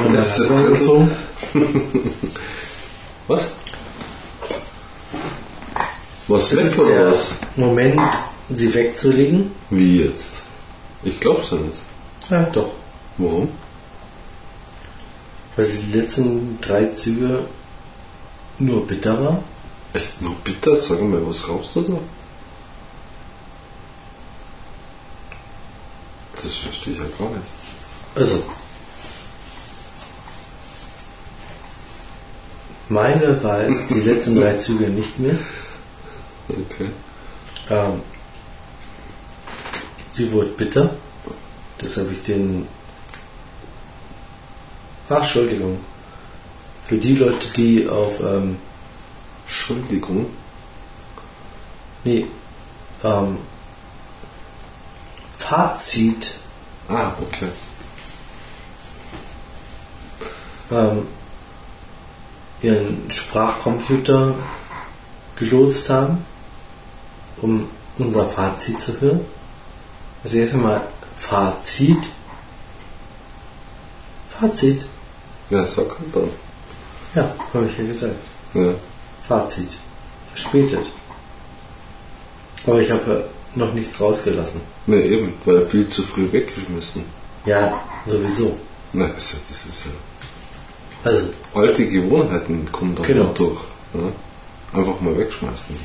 [0.03, 0.73] wir Das das ist drin.
[0.73, 1.11] gezogen.
[3.27, 3.51] Was?
[6.27, 7.33] Was Das weg ist oder der was?
[7.55, 7.99] Moment,
[8.49, 9.51] sie wegzulegen.
[9.69, 10.41] Wie jetzt?
[11.03, 11.81] Ich glaub's ja nicht.
[12.31, 12.71] Ja, doch.
[13.19, 13.49] Warum?
[15.55, 17.45] Weil sie die letzten drei Züge
[18.57, 19.43] nur bitter war.
[19.93, 20.75] Echt nur bitter?
[20.75, 21.97] Sag mal, was rauchst du da?
[26.45, 27.47] Das verstehe ich halt gar nicht.
[28.13, 28.43] Also.
[32.87, 35.35] Meine war es die letzten drei Züge nicht mehr.
[36.49, 36.91] Okay.
[37.71, 38.01] Ähm,
[40.11, 40.95] sie wurde bitter.
[41.79, 42.67] Das habe ich den.
[45.09, 45.79] Ach, Entschuldigung.
[46.83, 48.19] Für die Leute, die auf.
[48.19, 48.57] Ähm,
[49.47, 50.27] Entschuldigung.
[52.03, 52.27] nee.
[53.03, 53.37] Ähm,
[55.47, 56.39] Fazit.
[56.89, 57.49] Ah, okay.
[60.71, 61.07] Ähm,
[62.63, 64.33] ihren Sprachcomputer
[65.35, 66.25] gelotst haben,
[67.41, 67.69] um
[67.99, 69.25] unser Fazit zu hören.
[70.23, 72.09] Also jetzt mal Fazit.
[74.29, 74.87] Fazit.
[75.51, 76.29] Ja, sag halt dann.
[77.13, 78.15] Ja, habe ich ja gesagt.
[78.55, 78.73] Ja.
[79.21, 79.77] Fazit.
[80.33, 80.87] Verspätet.
[82.65, 84.74] Aber ich habe noch nichts rausgelassen.
[84.87, 87.03] Ne, eben, weil viel zu früh weggeschmissen.
[87.45, 88.57] Ja, sowieso.
[88.93, 89.91] Na, das ist, das ja.
[91.03, 93.23] Also, Alte Gewohnheiten kommen da Genau.
[93.25, 93.59] noch durch.
[93.93, 94.79] Ja?
[94.79, 95.75] Einfach mal wegschmeißen.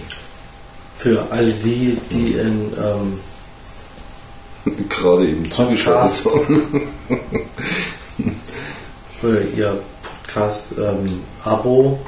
[0.97, 3.21] für alle die, die in ähm,
[4.91, 6.49] Gerade eben zugeschaltet Podcast.
[6.49, 6.83] haben.
[9.21, 9.81] für ihr
[10.27, 11.99] Podcast-Abo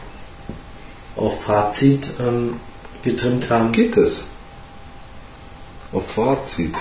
[1.17, 2.57] auf Fazit ähm,
[3.03, 3.73] getrimmt haben.
[3.73, 4.25] Geht es?
[5.93, 6.75] Auf Fazit.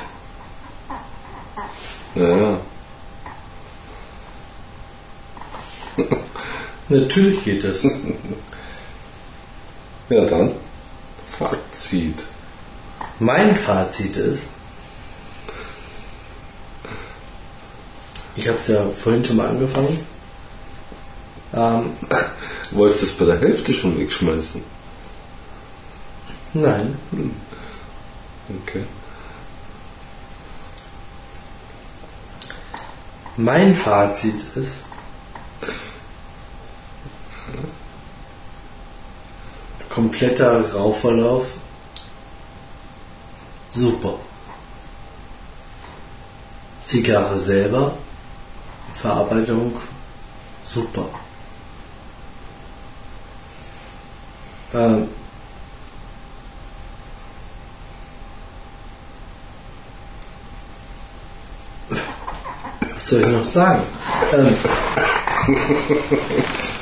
[2.15, 2.59] Ja, ja.
[6.89, 7.87] Natürlich geht es.
[10.09, 10.53] Ja, dann.
[11.27, 12.23] Fazit.
[13.19, 14.49] Mein Fazit ist,
[18.35, 19.99] Ich habe es ja vorhin schon mal angefangen.
[21.53, 21.91] Ähm,
[22.71, 24.63] Wolltest du es bei der Hälfte schon wegschmeißen?
[26.53, 26.97] nein,
[28.49, 28.83] Okay.
[33.37, 34.85] Mein Fazit ist,
[39.89, 41.53] kompletter Rauchverlauf,
[43.71, 44.15] super.
[46.85, 47.93] Zigarre selber,
[48.93, 49.77] Verarbeitung,
[50.63, 51.05] super.
[54.73, 55.07] Ähm,
[63.01, 63.81] was soll ich noch sagen?
[64.31, 64.55] Ähm,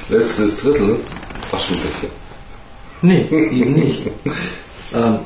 [0.09, 0.99] Letztes Drittel,
[1.49, 2.09] Aschenbecher.
[3.01, 4.07] nee, eben nicht.
[4.93, 5.19] Ähm,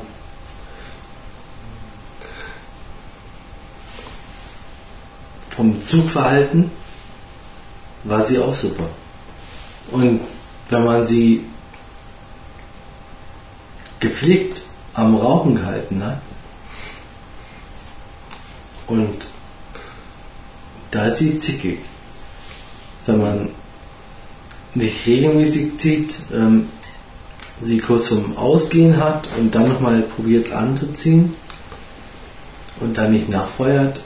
[5.56, 6.70] vom Zugverhalten
[8.04, 8.88] war sie auch super.
[9.90, 10.20] Und
[10.68, 11.44] wenn man sie
[13.98, 14.62] gepflegt
[14.92, 16.20] am Rauchen gehalten hat
[18.86, 19.33] und
[20.94, 21.78] da ist sie zickig.
[23.06, 23.48] Wenn man
[24.74, 26.68] nicht regelmäßig zieht, ähm,
[27.62, 31.34] sie kurz zum Ausgehen hat und dann nochmal probiert anzuziehen
[32.80, 34.00] und dann nicht nachfeuert,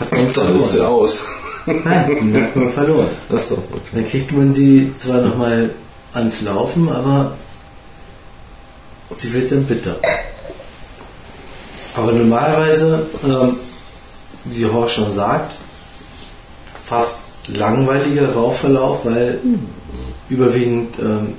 [0.00, 1.02] hat man Und dann ist sie verloren.
[1.02, 1.26] aus.
[1.66, 3.08] Nein, dann hat man verloren.
[3.30, 3.80] Achso, okay.
[3.92, 5.74] Dann kriegt man sie zwar nochmal
[6.14, 7.36] ans Laufen, aber
[9.16, 9.96] sie wird dann bitter.
[11.96, 13.56] Aber normalerweise, ähm,
[14.44, 15.52] wie Horst schon sagt,
[16.84, 19.40] fast langweiliger Rauchverlauf, weil
[20.28, 21.34] überwiegend ähm,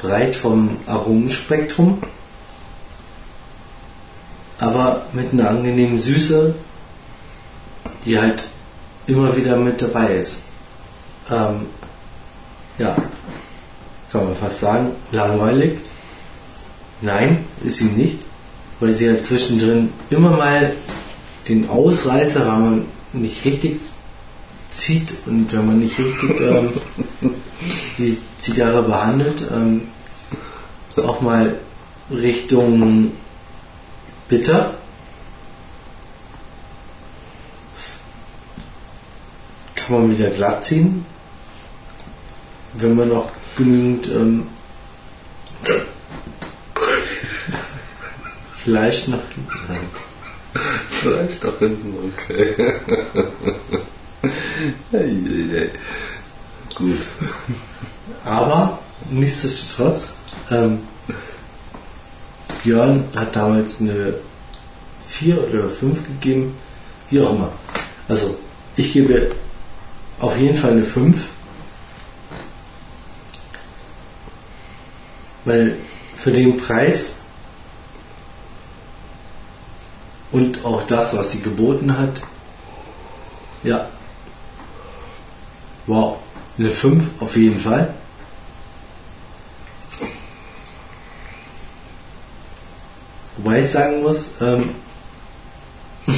[0.00, 2.02] breit vom Aromenspektrum,
[4.58, 6.54] aber mit einer angenehmen Süße,
[8.04, 8.48] die halt
[9.06, 10.46] immer wieder mit dabei ist.
[11.30, 11.66] Ähm,
[12.78, 12.96] ja,
[14.12, 15.78] kann man fast sagen, langweilig.
[17.00, 18.18] Nein, ist sie nicht,
[18.80, 20.72] weil sie ja zwischendrin immer mal
[21.48, 23.80] den Ausreißer, wenn man nicht richtig
[24.70, 26.72] zieht und wenn man nicht richtig ähm,
[27.98, 29.88] die Zigarre behandelt, ähm,
[30.96, 31.56] auch mal
[32.10, 33.12] Richtung
[34.28, 34.74] bitter.
[39.74, 41.04] Kann man wieder glatt ziehen,
[42.74, 44.46] wenn man noch genügend ähm,
[48.62, 50.13] Fleisch nach hinten hat.
[50.54, 52.54] Vielleicht nach hinten, okay.
[56.74, 56.98] Gut.
[58.24, 58.78] Aber
[59.10, 60.14] nichtsdestotrotz,
[60.50, 60.80] ähm,
[62.62, 64.14] Björn hat damals eine
[65.04, 66.56] 4 oder 5 gegeben,
[67.10, 67.52] wie auch immer.
[68.08, 68.38] Also
[68.76, 69.32] ich gebe
[70.20, 71.20] auf jeden Fall eine 5.
[75.44, 75.76] Weil
[76.16, 77.16] für den Preis
[80.34, 82.20] und auch das, was sie geboten hat,
[83.62, 83.88] ja,
[85.86, 86.16] wow,
[86.58, 87.94] eine 5 auf jeden Fall.
[93.36, 94.70] Wobei ich sagen muss, ähm,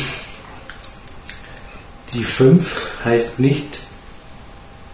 [2.14, 3.80] die 5 heißt nicht,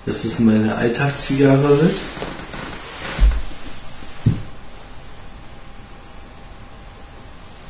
[0.04, 1.96] dass es meine Alltagszigarre wird.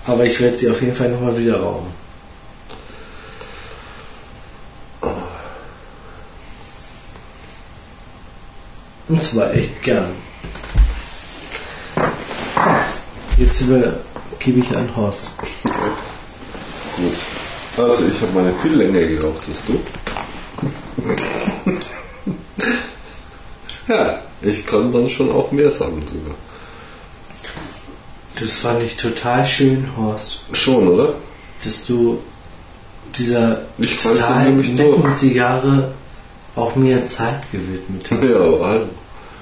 [0.05, 1.93] Aber ich werde sie auf jeden Fall nochmal wieder rauchen.
[9.09, 10.11] Und zwar echt gern.
[13.37, 15.31] Jetzt übergebe ich an Horst.
[16.97, 17.13] Gut.
[17.77, 19.81] Also ich habe meine viel länger geraucht als du.
[23.93, 26.35] ja, ich kann dann schon auch mehr sagen drüber.
[28.41, 31.15] Das fand ich total schön, Horst, Schon, oder?
[31.65, 32.19] dass du
[33.17, 35.15] dieser Ich total netten.
[35.15, 35.93] Zigarre
[36.57, 38.23] auch mehr Zeit gewidmet hast.
[38.23, 38.87] Ja, also,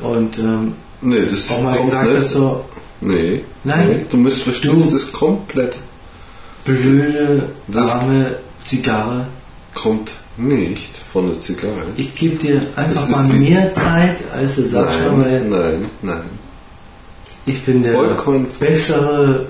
[0.03, 2.19] Und ähm, nee, das auch mal gesagt nicht.
[2.19, 2.65] hast, so
[3.03, 3.89] Nee, Nein.
[3.89, 5.77] nee, du musst verstehen, Du- das ist komplett,
[6.65, 9.27] blöde, Das- arme Zigarre.
[9.75, 11.83] kommt nicht von der Zigarre.
[11.97, 16.23] Ich gebe dir einfach mal mehr Zeit als der Sascha, Nein, nein, nein.
[17.51, 19.47] Ich bin der Vollkommen bessere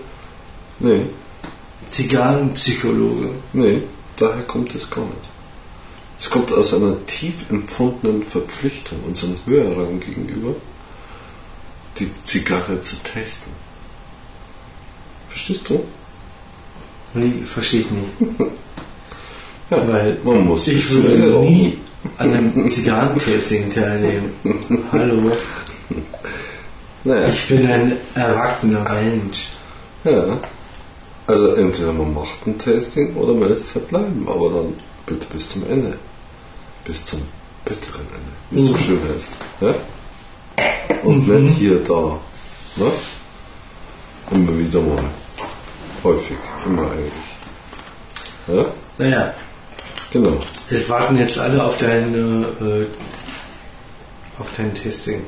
[0.79, 1.03] Nee,
[1.91, 3.31] Zigarrenpsychologe.
[3.53, 3.83] nee,
[4.17, 5.29] daher kommt es gar nicht.
[6.19, 10.55] Es kommt aus einer tief empfundenen Verpflichtung unseren Hörern gegenüber,
[11.99, 13.53] die Zigarre zu testen.
[15.29, 15.83] Verstehst du?
[17.15, 18.41] Nee, verstehe ich nicht.
[19.71, 21.79] Ja, Weil man muss ich würde nie
[22.19, 24.33] an einem Zigarrentasting teilnehmen.
[24.93, 25.31] Hallo,
[27.05, 29.49] Naja, ich bin ein erwachsener Mensch.
[30.05, 30.39] ja.
[31.27, 34.75] Also entweder man macht ein Tasting oder man lässt es halt bleiben, aber dann
[35.07, 35.97] bitte bis zum Ende.
[36.85, 37.23] Bis zum
[37.65, 38.79] bitteren Ende, wie es so Mhm.
[38.79, 39.33] schön heißt.
[39.61, 39.75] Ja?
[41.05, 42.19] Und nicht hier, da.
[42.77, 42.91] Ne?
[44.33, 45.05] Immer wieder mal.
[46.03, 46.37] Häufig,
[46.67, 47.13] immer eigentlich.
[48.49, 48.65] Ja?
[48.99, 49.35] Naja,
[50.13, 50.33] Genau.
[50.69, 52.13] wir warten jetzt alle auf dein,
[52.61, 52.87] äh,
[54.41, 55.23] auf dein Tasting.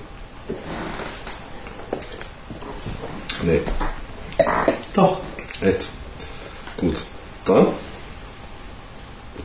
[3.43, 3.60] Nee,
[4.94, 5.19] Doch.
[5.60, 5.89] echt.
[6.77, 7.01] Gut.
[7.44, 7.66] Dann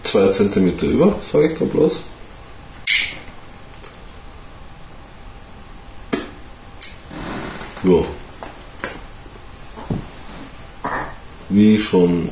[0.04, 2.02] zwei Zentimeter über, sage ich da bloß.
[7.84, 8.04] Ja.
[11.50, 12.30] Wie schon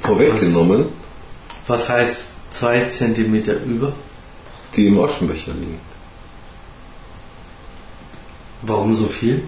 [0.00, 0.86] vorweggenommen,
[1.66, 3.92] Was heißt zwei Zentimeter über?
[4.76, 5.78] die im Aschenbecher liegen.
[8.62, 9.44] Warum so viel?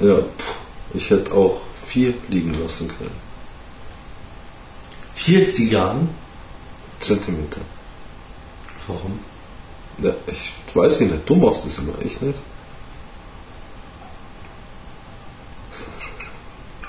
[0.00, 0.54] Ja, pff,
[0.94, 3.28] ich hätte auch vier liegen lassen können.
[5.14, 6.08] Vier Zigarren?
[7.00, 7.60] Zentimeter.
[8.86, 9.18] Warum?
[10.00, 11.28] Ja, ich weiß ich nicht.
[11.28, 12.38] Du machst das immer, ich nicht.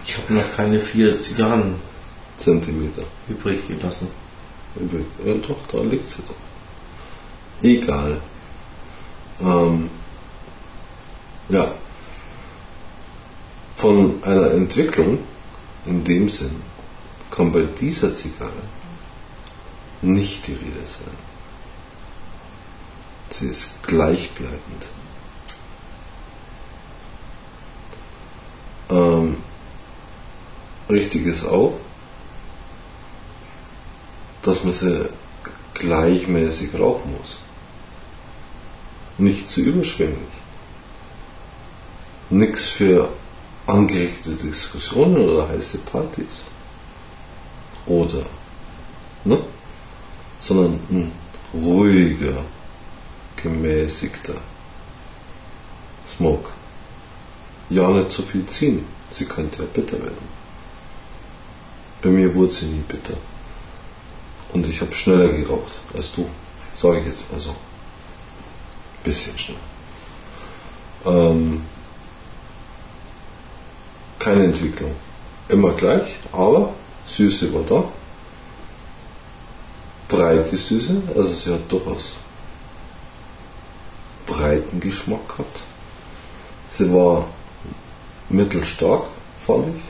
[0.06, 1.76] Ich habe noch keine vier Zigarren
[2.38, 3.04] Zentimeter.
[3.28, 4.08] übrig gelassen.
[4.76, 5.06] Übrig.
[5.26, 6.36] Ja, doch, da liegt sie doch.
[7.62, 8.18] Egal.
[9.42, 9.90] Ähm,
[11.50, 11.72] ja.
[13.80, 15.20] Von einer Entwicklung
[15.86, 16.62] in dem Sinn
[17.32, 18.52] kann bei dieser Zigarre
[20.02, 21.16] nicht die Rede sein.
[23.30, 24.86] Sie ist gleichbleibend.
[28.90, 29.38] Ähm,
[30.90, 31.80] richtig ist auch,
[34.42, 35.08] dass man sie
[35.76, 37.38] gleichmäßig rauchen muss.
[39.18, 40.36] Nicht zu überschwänglich.
[42.30, 43.08] Nichts für
[43.70, 46.44] angeregte Diskussionen oder heiße Partys.
[47.86, 48.26] Oder,
[49.24, 49.40] ne?
[50.40, 51.12] Sondern ein
[51.54, 52.44] ruhiger,
[53.36, 54.36] gemäßigter
[56.08, 56.50] Smoke.
[57.70, 58.86] Ja, nicht so viel ziehen.
[59.12, 60.40] Sie könnte ja bitter werden.
[62.02, 63.16] Bei mir wurde sie nie bitter.
[64.54, 66.28] Und ich habe schneller geraucht als du.
[66.76, 67.56] Sage ich jetzt mal so.
[69.04, 69.60] Bisschen schneller.
[71.06, 71.62] Ähm,
[74.20, 74.92] keine Entwicklung.
[75.48, 76.74] Immer gleich, aber
[77.06, 77.84] Süße war da.
[80.08, 82.14] Breite Süße, also sie hat durchaus
[84.26, 85.60] breiten Geschmack gehabt.
[86.70, 87.28] Sie war
[88.30, 89.06] mittelstark,
[89.46, 89.82] fand ich.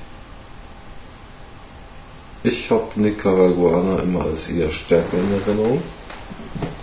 [2.51, 5.81] Ich habe Nicaraguana immer als eher stärker in Erinnerung.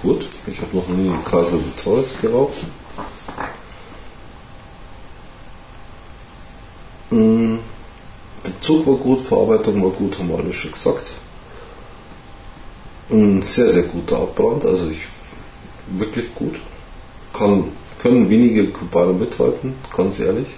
[0.03, 2.59] Gut, ich habe noch nie Casa de Torres geraucht.
[7.11, 11.13] Der Zug war gut, Verarbeitung war gut, haben wir alle schon gesagt.
[13.11, 14.99] Ein sehr, sehr guter Abbrand, also ich
[15.97, 16.57] wirklich gut.
[17.33, 17.65] Kann,
[18.01, 20.49] können wenige Kubaner mithalten, ganz ehrlich.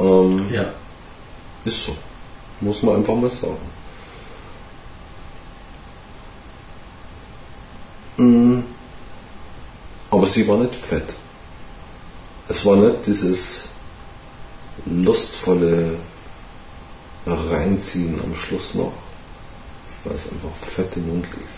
[0.00, 0.66] Ähm, Ja.
[1.64, 1.96] ist so.
[2.60, 3.56] Muss man einfach mal sagen.
[8.16, 8.60] Mm,
[10.10, 11.12] Aber sie war nicht fett.
[12.48, 13.68] Es war nicht dieses
[14.84, 15.98] lustvolle
[17.26, 18.92] Reinziehen am Schluss noch,
[20.04, 21.48] weil es einfach fett im Mund liegt.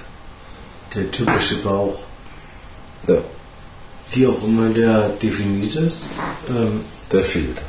[0.94, 1.98] Der typische Bauch.
[3.06, 3.18] Ja,
[4.12, 6.06] Wie auch immer der definiert ist.
[6.48, 6.80] Ähm,
[7.12, 7.60] der fehlt.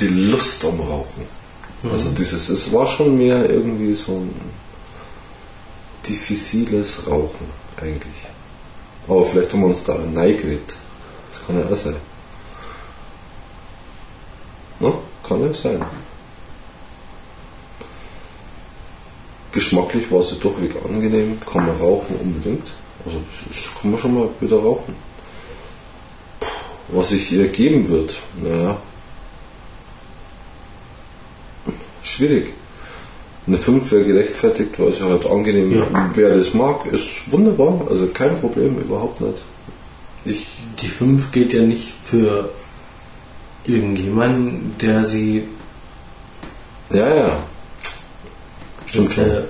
[0.00, 1.26] Die Lust am Rauchen.
[1.90, 4.34] Also dieses, es war schon mehr irgendwie so ein
[6.08, 7.46] diffiziles Rauchen
[7.76, 8.26] eigentlich.
[9.06, 10.74] Aber vielleicht haben wir uns da neigeredet.
[11.30, 11.96] Das kann ja auch sein.
[14.84, 14.92] Ne?
[15.26, 15.82] Kann ja sein.
[19.52, 22.72] Geschmacklich war sie durchweg angenehm, kann man rauchen unbedingt.
[23.06, 24.94] Also das kann man schon mal wieder rauchen.
[26.88, 28.76] Was ich ihr geben wird, naja,
[32.02, 32.52] schwierig.
[33.46, 36.10] Eine 5 wäre gerechtfertigt, weil sie halt angenehm, Ja.
[36.14, 39.44] wer das mag, ist wunderbar, also kein Problem, überhaupt nicht.
[40.26, 40.46] Ich,
[40.80, 42.50] die 5 geht ja nicht für
[43.64, 45.48] irgendjemanden, der sie.
[46.90, 47.42] Ja, ja.
[48.86, 49.44] Stimmt schon.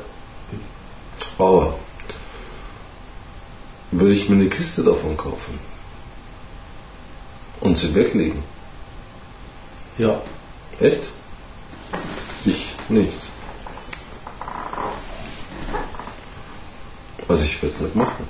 [1.39, 1.75] Aber
[3.91, 5.59] würde ich mir eine Kiste davon kaufen
[7.61, 8.43] und sie weglegen?
[9.99, 10.21] Ja.
[10.81, 11.11] Echt?
[12.45, 13.19] Ich nicht.
[17.29, 18.29] Also ich werde es nicht machen.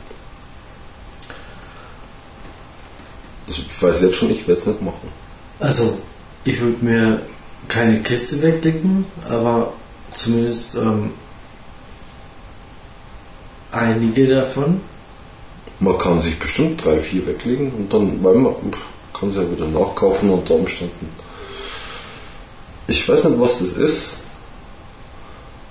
[3.46, 5.23] Also ich weiß jetzt schon, ich werde es nicht machen.
[5.64, 5.96] Also,
[6.44, 7.22] ich würde mir
[7.68, 9.72] keine Kiste weglegen, aber
[10.14, 11.12] zumindest ähm,
[13.72, 14.82] einige davon.
[15.80, 18.54] Man kann sich bestimmt drei, vier weglegen und dann, weil man
[19.14, 21.08] kann sie ja wieder nachkaufen unter Umständen.
[22.86, 24.10] Ich weiß nicht, was das ist,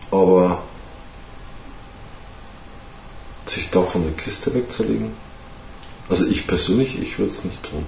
[0.09, 0.63] aber
[3.45, 5.11] sich davon eine Kiste wegzulegen,
[6.09, 7.85] also ich persönlich, ich würde es nicht tun.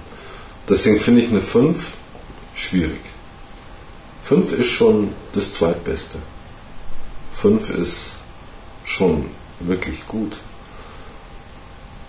[0.68, 1.92] Deswegen finde ich eine 5
[2.54, 3.00] schwierig.
[4.24, 6.18] 5 ist schon das zweitbeste.
[7.34, 8.12] 5 ist
[8.84, 9.26] schon
[9.60, 10.38] wirklich gut.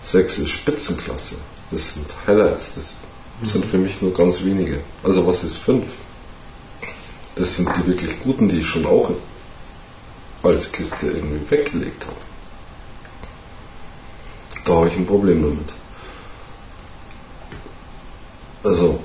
[0.02, 1.36] 6 ist Spitzenklasse.
[1.70, 2.74] Das sind Highlights.
[2.74, 2.96] Das
[3.52, 4.80] sind für mich nur ganz wenige.
[5.04, 5.84] Also was ist 5?
[7.36, 9.12] Das sind die wirklich guten, die ich schon auch
[10.42, 12.16] als Kiste irgendwie weggelegt habe.
[14.64, 15.72] Da habe ich ein Problem damit.
[18.64, 19.00] Also,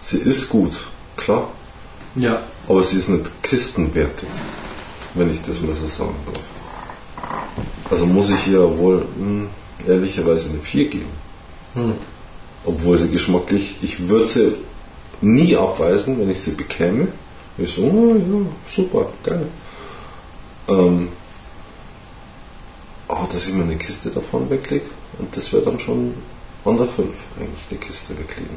[0.00, 0.76] sie ist gut,
[1.16, 1.48] klar,
[2.16, 2.42] Ja.
[2.68, 4.28] aber sie ist nicht kistenwertig,
[5.14, 6.40] wenn ich das mal so sagen darf.
[7.90, 9.48] Also muss ich ihr wohl hm,
[9.86, 11.10] ehrlicherweise eine 4 geben.
[11.74, 11.94] Hm.
[12.64, 14.54] Obwohl sie geschmacklich, ich würde sie
[15.20, 17.08] nie abweisen, wenn ich sie bekäme.
[17.58, 19.46] Ich so, oh, ja, super, geil.
[20.68, 21.08] Ähm,
[23.06, 24.86] aber dass ich mir eine Kiste davon weglege,
[25.18, 26.14] und das wäre dann schon
[26.64, 28.56] an der 5 eigentlich eine Kiste weglegen.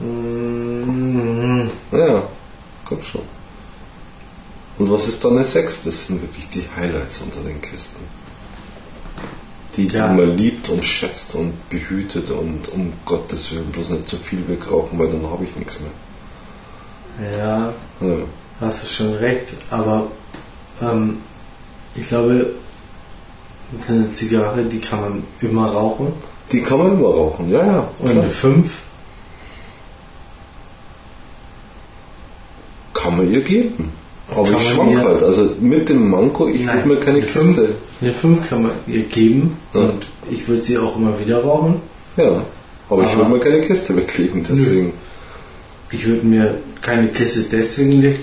[0.00, 2.22] Mm, Ja,
[2.84, 3.22] komm schon.
[4.78, 5.84] Und was ist dann eine 6?
[5.84, 8.02] Das sind wirklich die Highlights unter den Kisten.
[9.76, 10.08] Die, die Ja.
[10.08, 14.98] man liebt und schätzt und behütet und um Gottes Willen bloß nicht zu viel wegrauchen,
[14.98, 17.38] weil dann habe ich nichts mehr.
[17.38, 18.16] Ja, Ja.
[18.60, 20.08] hast du schon recht, aber
[20.82, 21.22] ähm,
[21.96, 22.50] ich glaube,
[23.72, 26.08] das ist eine Zigarre, die kann man immer rauchen.
[26.52, 27.88] Die kann man immer rauchen, ja, ja.
[27.98, 28.22] Und klar.
[28.22, 28.70] eine 5,
[32.94, 33.90] Kann man ihr geben.
[34.30, 35.22] Aber Kann ich schwank halt.
[35.22, 37.74] Also mit dem Manko, ich würde mir keine eine 5, Kiste.
[38.00, 39.80] eine 5 kann man ihr geben Ja.
[39.82, 41.76] und ich würde sie auch immer wieder rauchen.
[42.16, 42.42] Ja.
[42.88, 44.92] Aber ich Aber- würde mir keine Kiste weglegen, deswegen.
[45.92, 48.18] Ich würde mir keine Kiste deswegen nicht,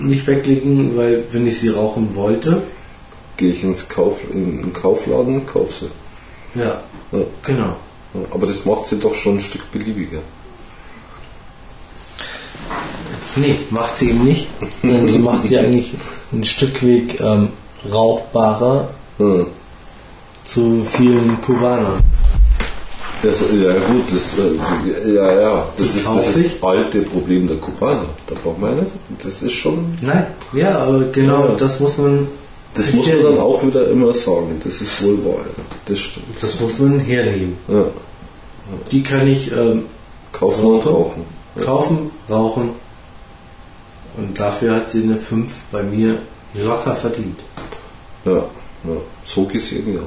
[0.00, 2.62] nicht weglegen, weil wenn ich sie rauchen wollte,
[3.38, 6.60] Gehe ich ins Kauf, in den Kaufladen und kaufe sie.
[6.60, 6.82] ja,
[7.12, 7.18] Ja.
[7.42, 7.76] genau.
[8.14, 10.18] Ja, Aber das macht sie doch schon ein Stück beliebiger.
[13.36, 14.48] Nee, macht sie eben nicht.
[14.82, 15.92] Sie macht sie eigentlich
[16.32, 17.50] ein Stück Weg ähm,
[17.90, 18.88] rauchbarer
[19.18, 19.46] Ja.
[20.44, 22.02] zu vielen Kubanern.
[23.22, 28.06] Das, ja gut, das, äh, ja, ja, das ist das ist alte Problem der Kubaner.
[28.26, 28.94] Da braucht man ja nicht.
[29.24, 31.54] Das ist schon, Nein, ja, aber genau Ja.
[31.54, 32.28] das muss man.
[32.74, 34.60] Das muss man dann auch wieder immer sagen.
[34.64, 35.44] Das ist wohl wahr.
[35.44, 35.64] Ja.
[35.86, 36.26] Das stimmt.
[36.40, 37.56] Das muss man hernehmen.
[37.68, 37.84] Ja.
[38.92, 39.84] Die kann ich ähm,
[40.32, 40.92] Kaufen und Rauchen.
[40.92, 41.24] rauchen.
[41.56, 41.64] Ja.
[41.64, 42.70] kaufen, rauchen.
[44.16, 46.18] Und dafür hat sie eine 5 bei mir
[46.54, 47.38] locker verdient.
[48.24, 48.96] Ja, ja.
[49.24, 50.00] So gesehen, ja.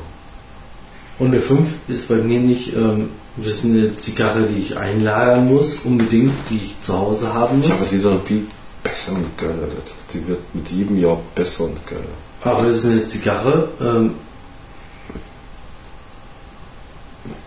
[1.19, 5.47] Und eine 5 ist bei mir nicht, ähm, das ist eine Zigarre, die ich einlagern
[5.53, 7.69] muss, unbedingt, die ich zu Hause haben muss.
[7.69, 8.47] Ja, aber die dann viel
[8.83, 9.93] besser und geiler wird.
[10.13, 12.01] Die wird mit jedem Jahr besser und geiler.
[12.43, 14.15] Aber das ist eine Zigarre, ähm,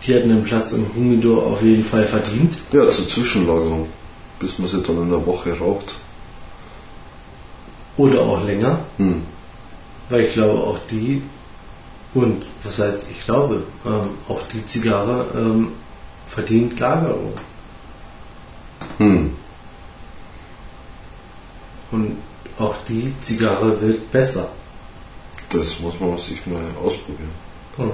[0.03, 2.55] die hat einen Platz im Humidor auf jeden Fall verdient.
[2.71, 3.89] Ja, zur Zwischenlagerung.
[4.39, 5.95] Bis man sie dann in der Woche raucht.
[7.97, 9.23] Oder auch länger, Hm.
[10.09, 11.21] weil ich glaube auch die,
[12.13, 15.69] und was heißt ich glaube, ähm, auch die Zigarre ähm,
[16.25, 17.33] verdient Lagerung.
[18.97, 19.33] Hm.
[21.91, 22.17] Und
[22.59, 24.49] auch die Zigarre wird besser.
[25.49, 27.31] Das muss man sich mal ausprobieren.
[27.77, 27.91] Hm.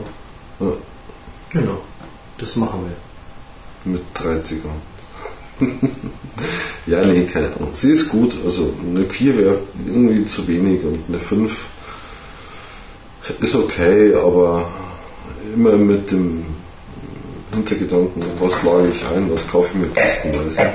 [0.60, 0.74] Ja.
[1.50, 1.82] Genau,
[2.38, 3.92] das machen wir.
[3.92, 4.82] Mit 30 Jahren.
[6.88, 7.72] ja, nee, keine Ahnung.
[7.74, 8.34] Sie ist gut.
[8.46, 11.68] Also eine 4 wäre irgendwie zu wenig und eine 5
[13.40, 14.70] ist okay, aber
[15.54, 16.46] immer mit dem
[17.54, 20.74] Hintergedanken, was lage ich ein, was kaufe ich mir kistenweise.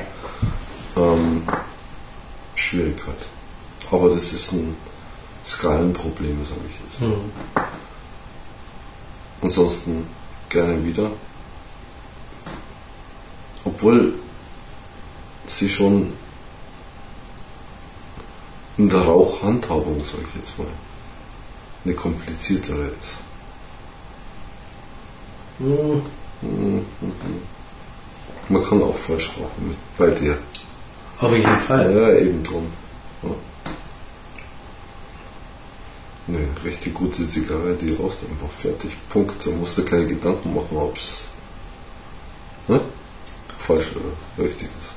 [0.96, 1.42] Ähm,
[2.54, 3.14] Schwierigkeit.
[3.90, 4.76] Aber das ist ein
[5.46, 7.00] Skalenproblem, sage ich jetzt.
[7.00, 7.30] Hm.
[9.42, 10.06] Ansonsten
[10.48, 11.10] gerne wieder.
[13.64, 14.14] Obwohl
[15.46, 16.12] sie schon
[18.76, 20.66] in der Rauchhandhabung, sage ich jetzt mal,
[21.84, 23.18] eine kompliziertere ist.
[25.58, 26.02] Hm.
[28.48, 30.38] Man kann auch falsch rauchen mit, bei dir.
[31.18, 31.92] Auf jeden Fall.
[31.94, 32.66] Ja, eben drum.
[33.22, 33.30] Ja.
[36.28, 38.90] Eine richtig gute Zigarre, die raust einfach fertig.
[39.08, 39.46] Punkt.
[39.46, 41.24] Da musst du keine Gedanken machen, ob es
[42.66, 42.80] ne?
[43.58, 44.90] falsch oder richtig ist.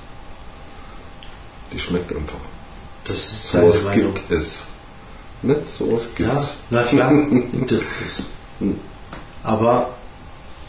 [1.72, 2.40] Die schmeckt einfach.
[3.04, 4.14] Das ist Sowas Meinung.
[4.16, 4.60] gibt es.
[5.44, 5.56] Ne?
[5.66, 6.56] Sowas gibt Ja, es.
[6.72, 7.14] na klar,
[7.52, 8.24] gibt es das.
[9.44, 9.90] Aber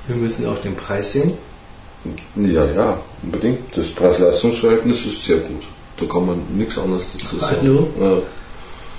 [0.06, 1.32] wir müssen auch den Preis sehen.
[2.36, 3.76] Ja, ja, unbedingt.
[3.76, 5.62] Das Preis-Leistungs-Verhältnis ist sehr gut.
[5.98, 7.56] Da kann man nichts anderes dazu sagen.
[7.62, 7.88] Hallo?
[7.98, 8.22] Ja,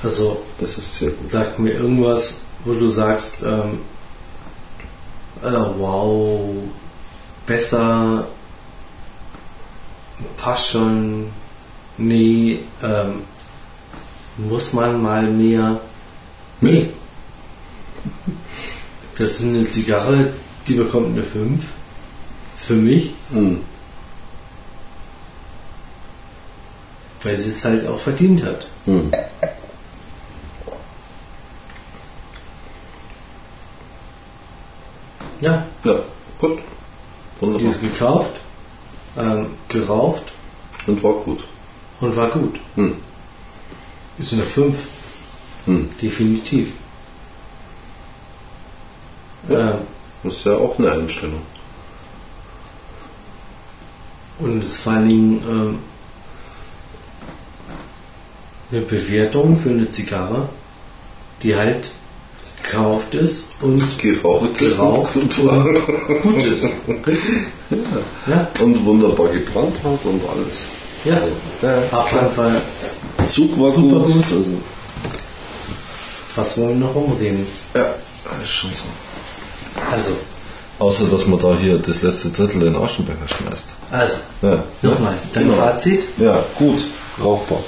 [0.04, 1.30] Also das ist sehr gut.
[1.30, 3.80] sag mir irgendwas, wo du sagst, ähm,
[5.44, 6.54] äh, wow,
[7.46, 8.28] besser,
[10.38, 11.28] passt schon,
[11.98, 13.22] nee, ähm,
[14.38, 15.80] muss man mal mehr.
[16.62, 16.90] Nee.
[19.18, 20.34] Das ist eine Zigarre,
[20.68, 21.64] die bekommt eine 5.
[22.56, 23.62] Für mich, Hm.
[27.24, 28.68] weil sie es halt auch verdient hat.
[28.86, 29.12] Hm.
[35.42, 36.00] Ja, Ja,
[36.40, 36.60] gut.
[36.60, 37.68] die Wunderbar.
[37.68, 38.32] ist gekauft,
[39.18, 40.24] ähm, geraucht
[40.88, 41.44] Und war gut.
[42.00, 42.60] und war gut.
[42.76, 42.96] Hm.
[44.18, 44.76] Ist eine 5,
[45.66, 45.90] Hm.
[46.02, 46.74] definitiv.
[49.50, 49.72] Ja.
[49.72, 49.78] Ähm,
[50.24, 51.42] Das ist ja auch eine Einstellung.
[54.38, 55.80] und es ist vor allen Dingen ähm,
[58.72, 60.50] eine Bewertung für eine Zigarre,
[61.44, 61.92] die halt
[62.64, 65.64] gekauft ist und Geraucht, geraucht und, und war.
[66.22, 66.66] gut ist.
[68.28, 70.66] Ja, und wunderbar gebrannt hat und alles.
[71.06, 71.18] ja.
[71.62, 72.52] Ja, Abstand war,
[73.30, 74.06] Zug war Super gut.
[74.08, 74.24] gut.
[74.38, 74.52] Also,
[76.36, 77.46] was wollen wir noch umreden?
[77.74, 77.94] ja,
[78.26, 78.84] das ist schon so.
[79.92, 80.12] Also,
[80.80, 83.66] Außer, dass man da hier das letzte Drittel in Aschenbecher schmeißt.
[83.92, 85.56] also, Ja, nochmal, dein Genau.
[85.58, 86.04] Fazit?
[86.18, 86.84] ja gut.
[87.24, 87.60] Rauchbar.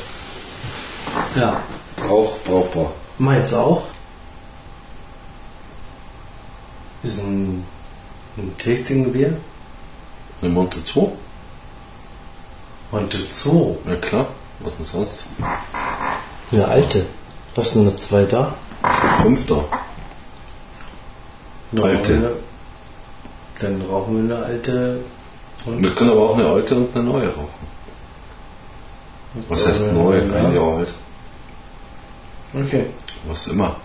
[1.35, 1.61] Ja,
[2.09, 2.91] Rauch brauchbar.
[3.19, 3.83] meins auch.
[7.03, 7.63] Ist ein,
[8.37, 9.33] ein Tasting-Gewehr.
[10.41, 11.07] Eine Monte 2?
[12.91, 13.77] Und Zoo.
[13.87, 14.27] Ja klar.
[14.59, 15.25] Was denn sonst?
[16.51, 17.05] Eine alte.
[17.57, 18.53] Hast du noch zwei da?
[18.81, 19.63] Ich hab fünf da.
[21.71, 21.97] Dann Alte.
[22.13, 22.35] rauchen wir-
[23.59, 24.99] Dann rauchen wir eine alte.
[25.65, 27.67] Und Wir können aber auch eine alte und eine neue rauchen.
[29.49, 30.21] Was heißt neu?
[30.21, 30.93] Ein Jahr alt.
[32.53, 32.85] Okay.
[33.27, 33.75] Was immer.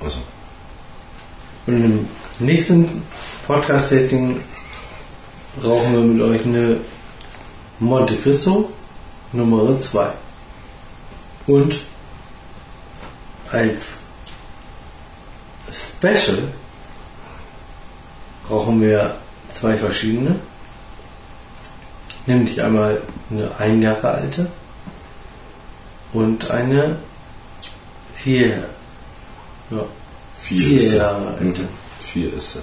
[0.00, 0.18] Also,
[1.66, 2.08] im
[2.38, 3.02] nächsten
[3.46, 4.40] Podcast-Setting
[5.62, 6.78] rauchen wir mit euch eine
[7.78, 8.70] Monte Cristo
[9.32, 10.10] Nummer 2.
[11.46, 11.80] Und
[13.52, 14.02] als
[15.72, 16.52] Special
[18.48, 19.14] rauchen wir
[19.50, 20.36] zwei verschiedene.
[22.26, 23.00] Nämlich einmal
[23.30, 24.50] eine ein Jahre alte
[26.12, 26.96] und eine
[28.14, 28.68] vier,
[29.70, 29.84] ja,
[30.34, 30.92] vier, vier ist.
[30.94, 31.62] Jahre alte.
[31.62, 31.68] Mhm.
[32.00, 32.60] Vier ist sie.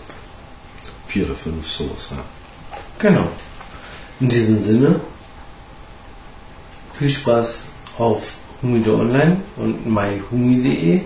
[1.07, 2.17] Vier oder fünf, sowas, ja.
[2.99, 3.27] Genau.
[4.19, 4.99] In diesem Sinne,
[6.93, 7.65] viel Spaß
[7.97, 11.03] auf Humido Online und myhumi.de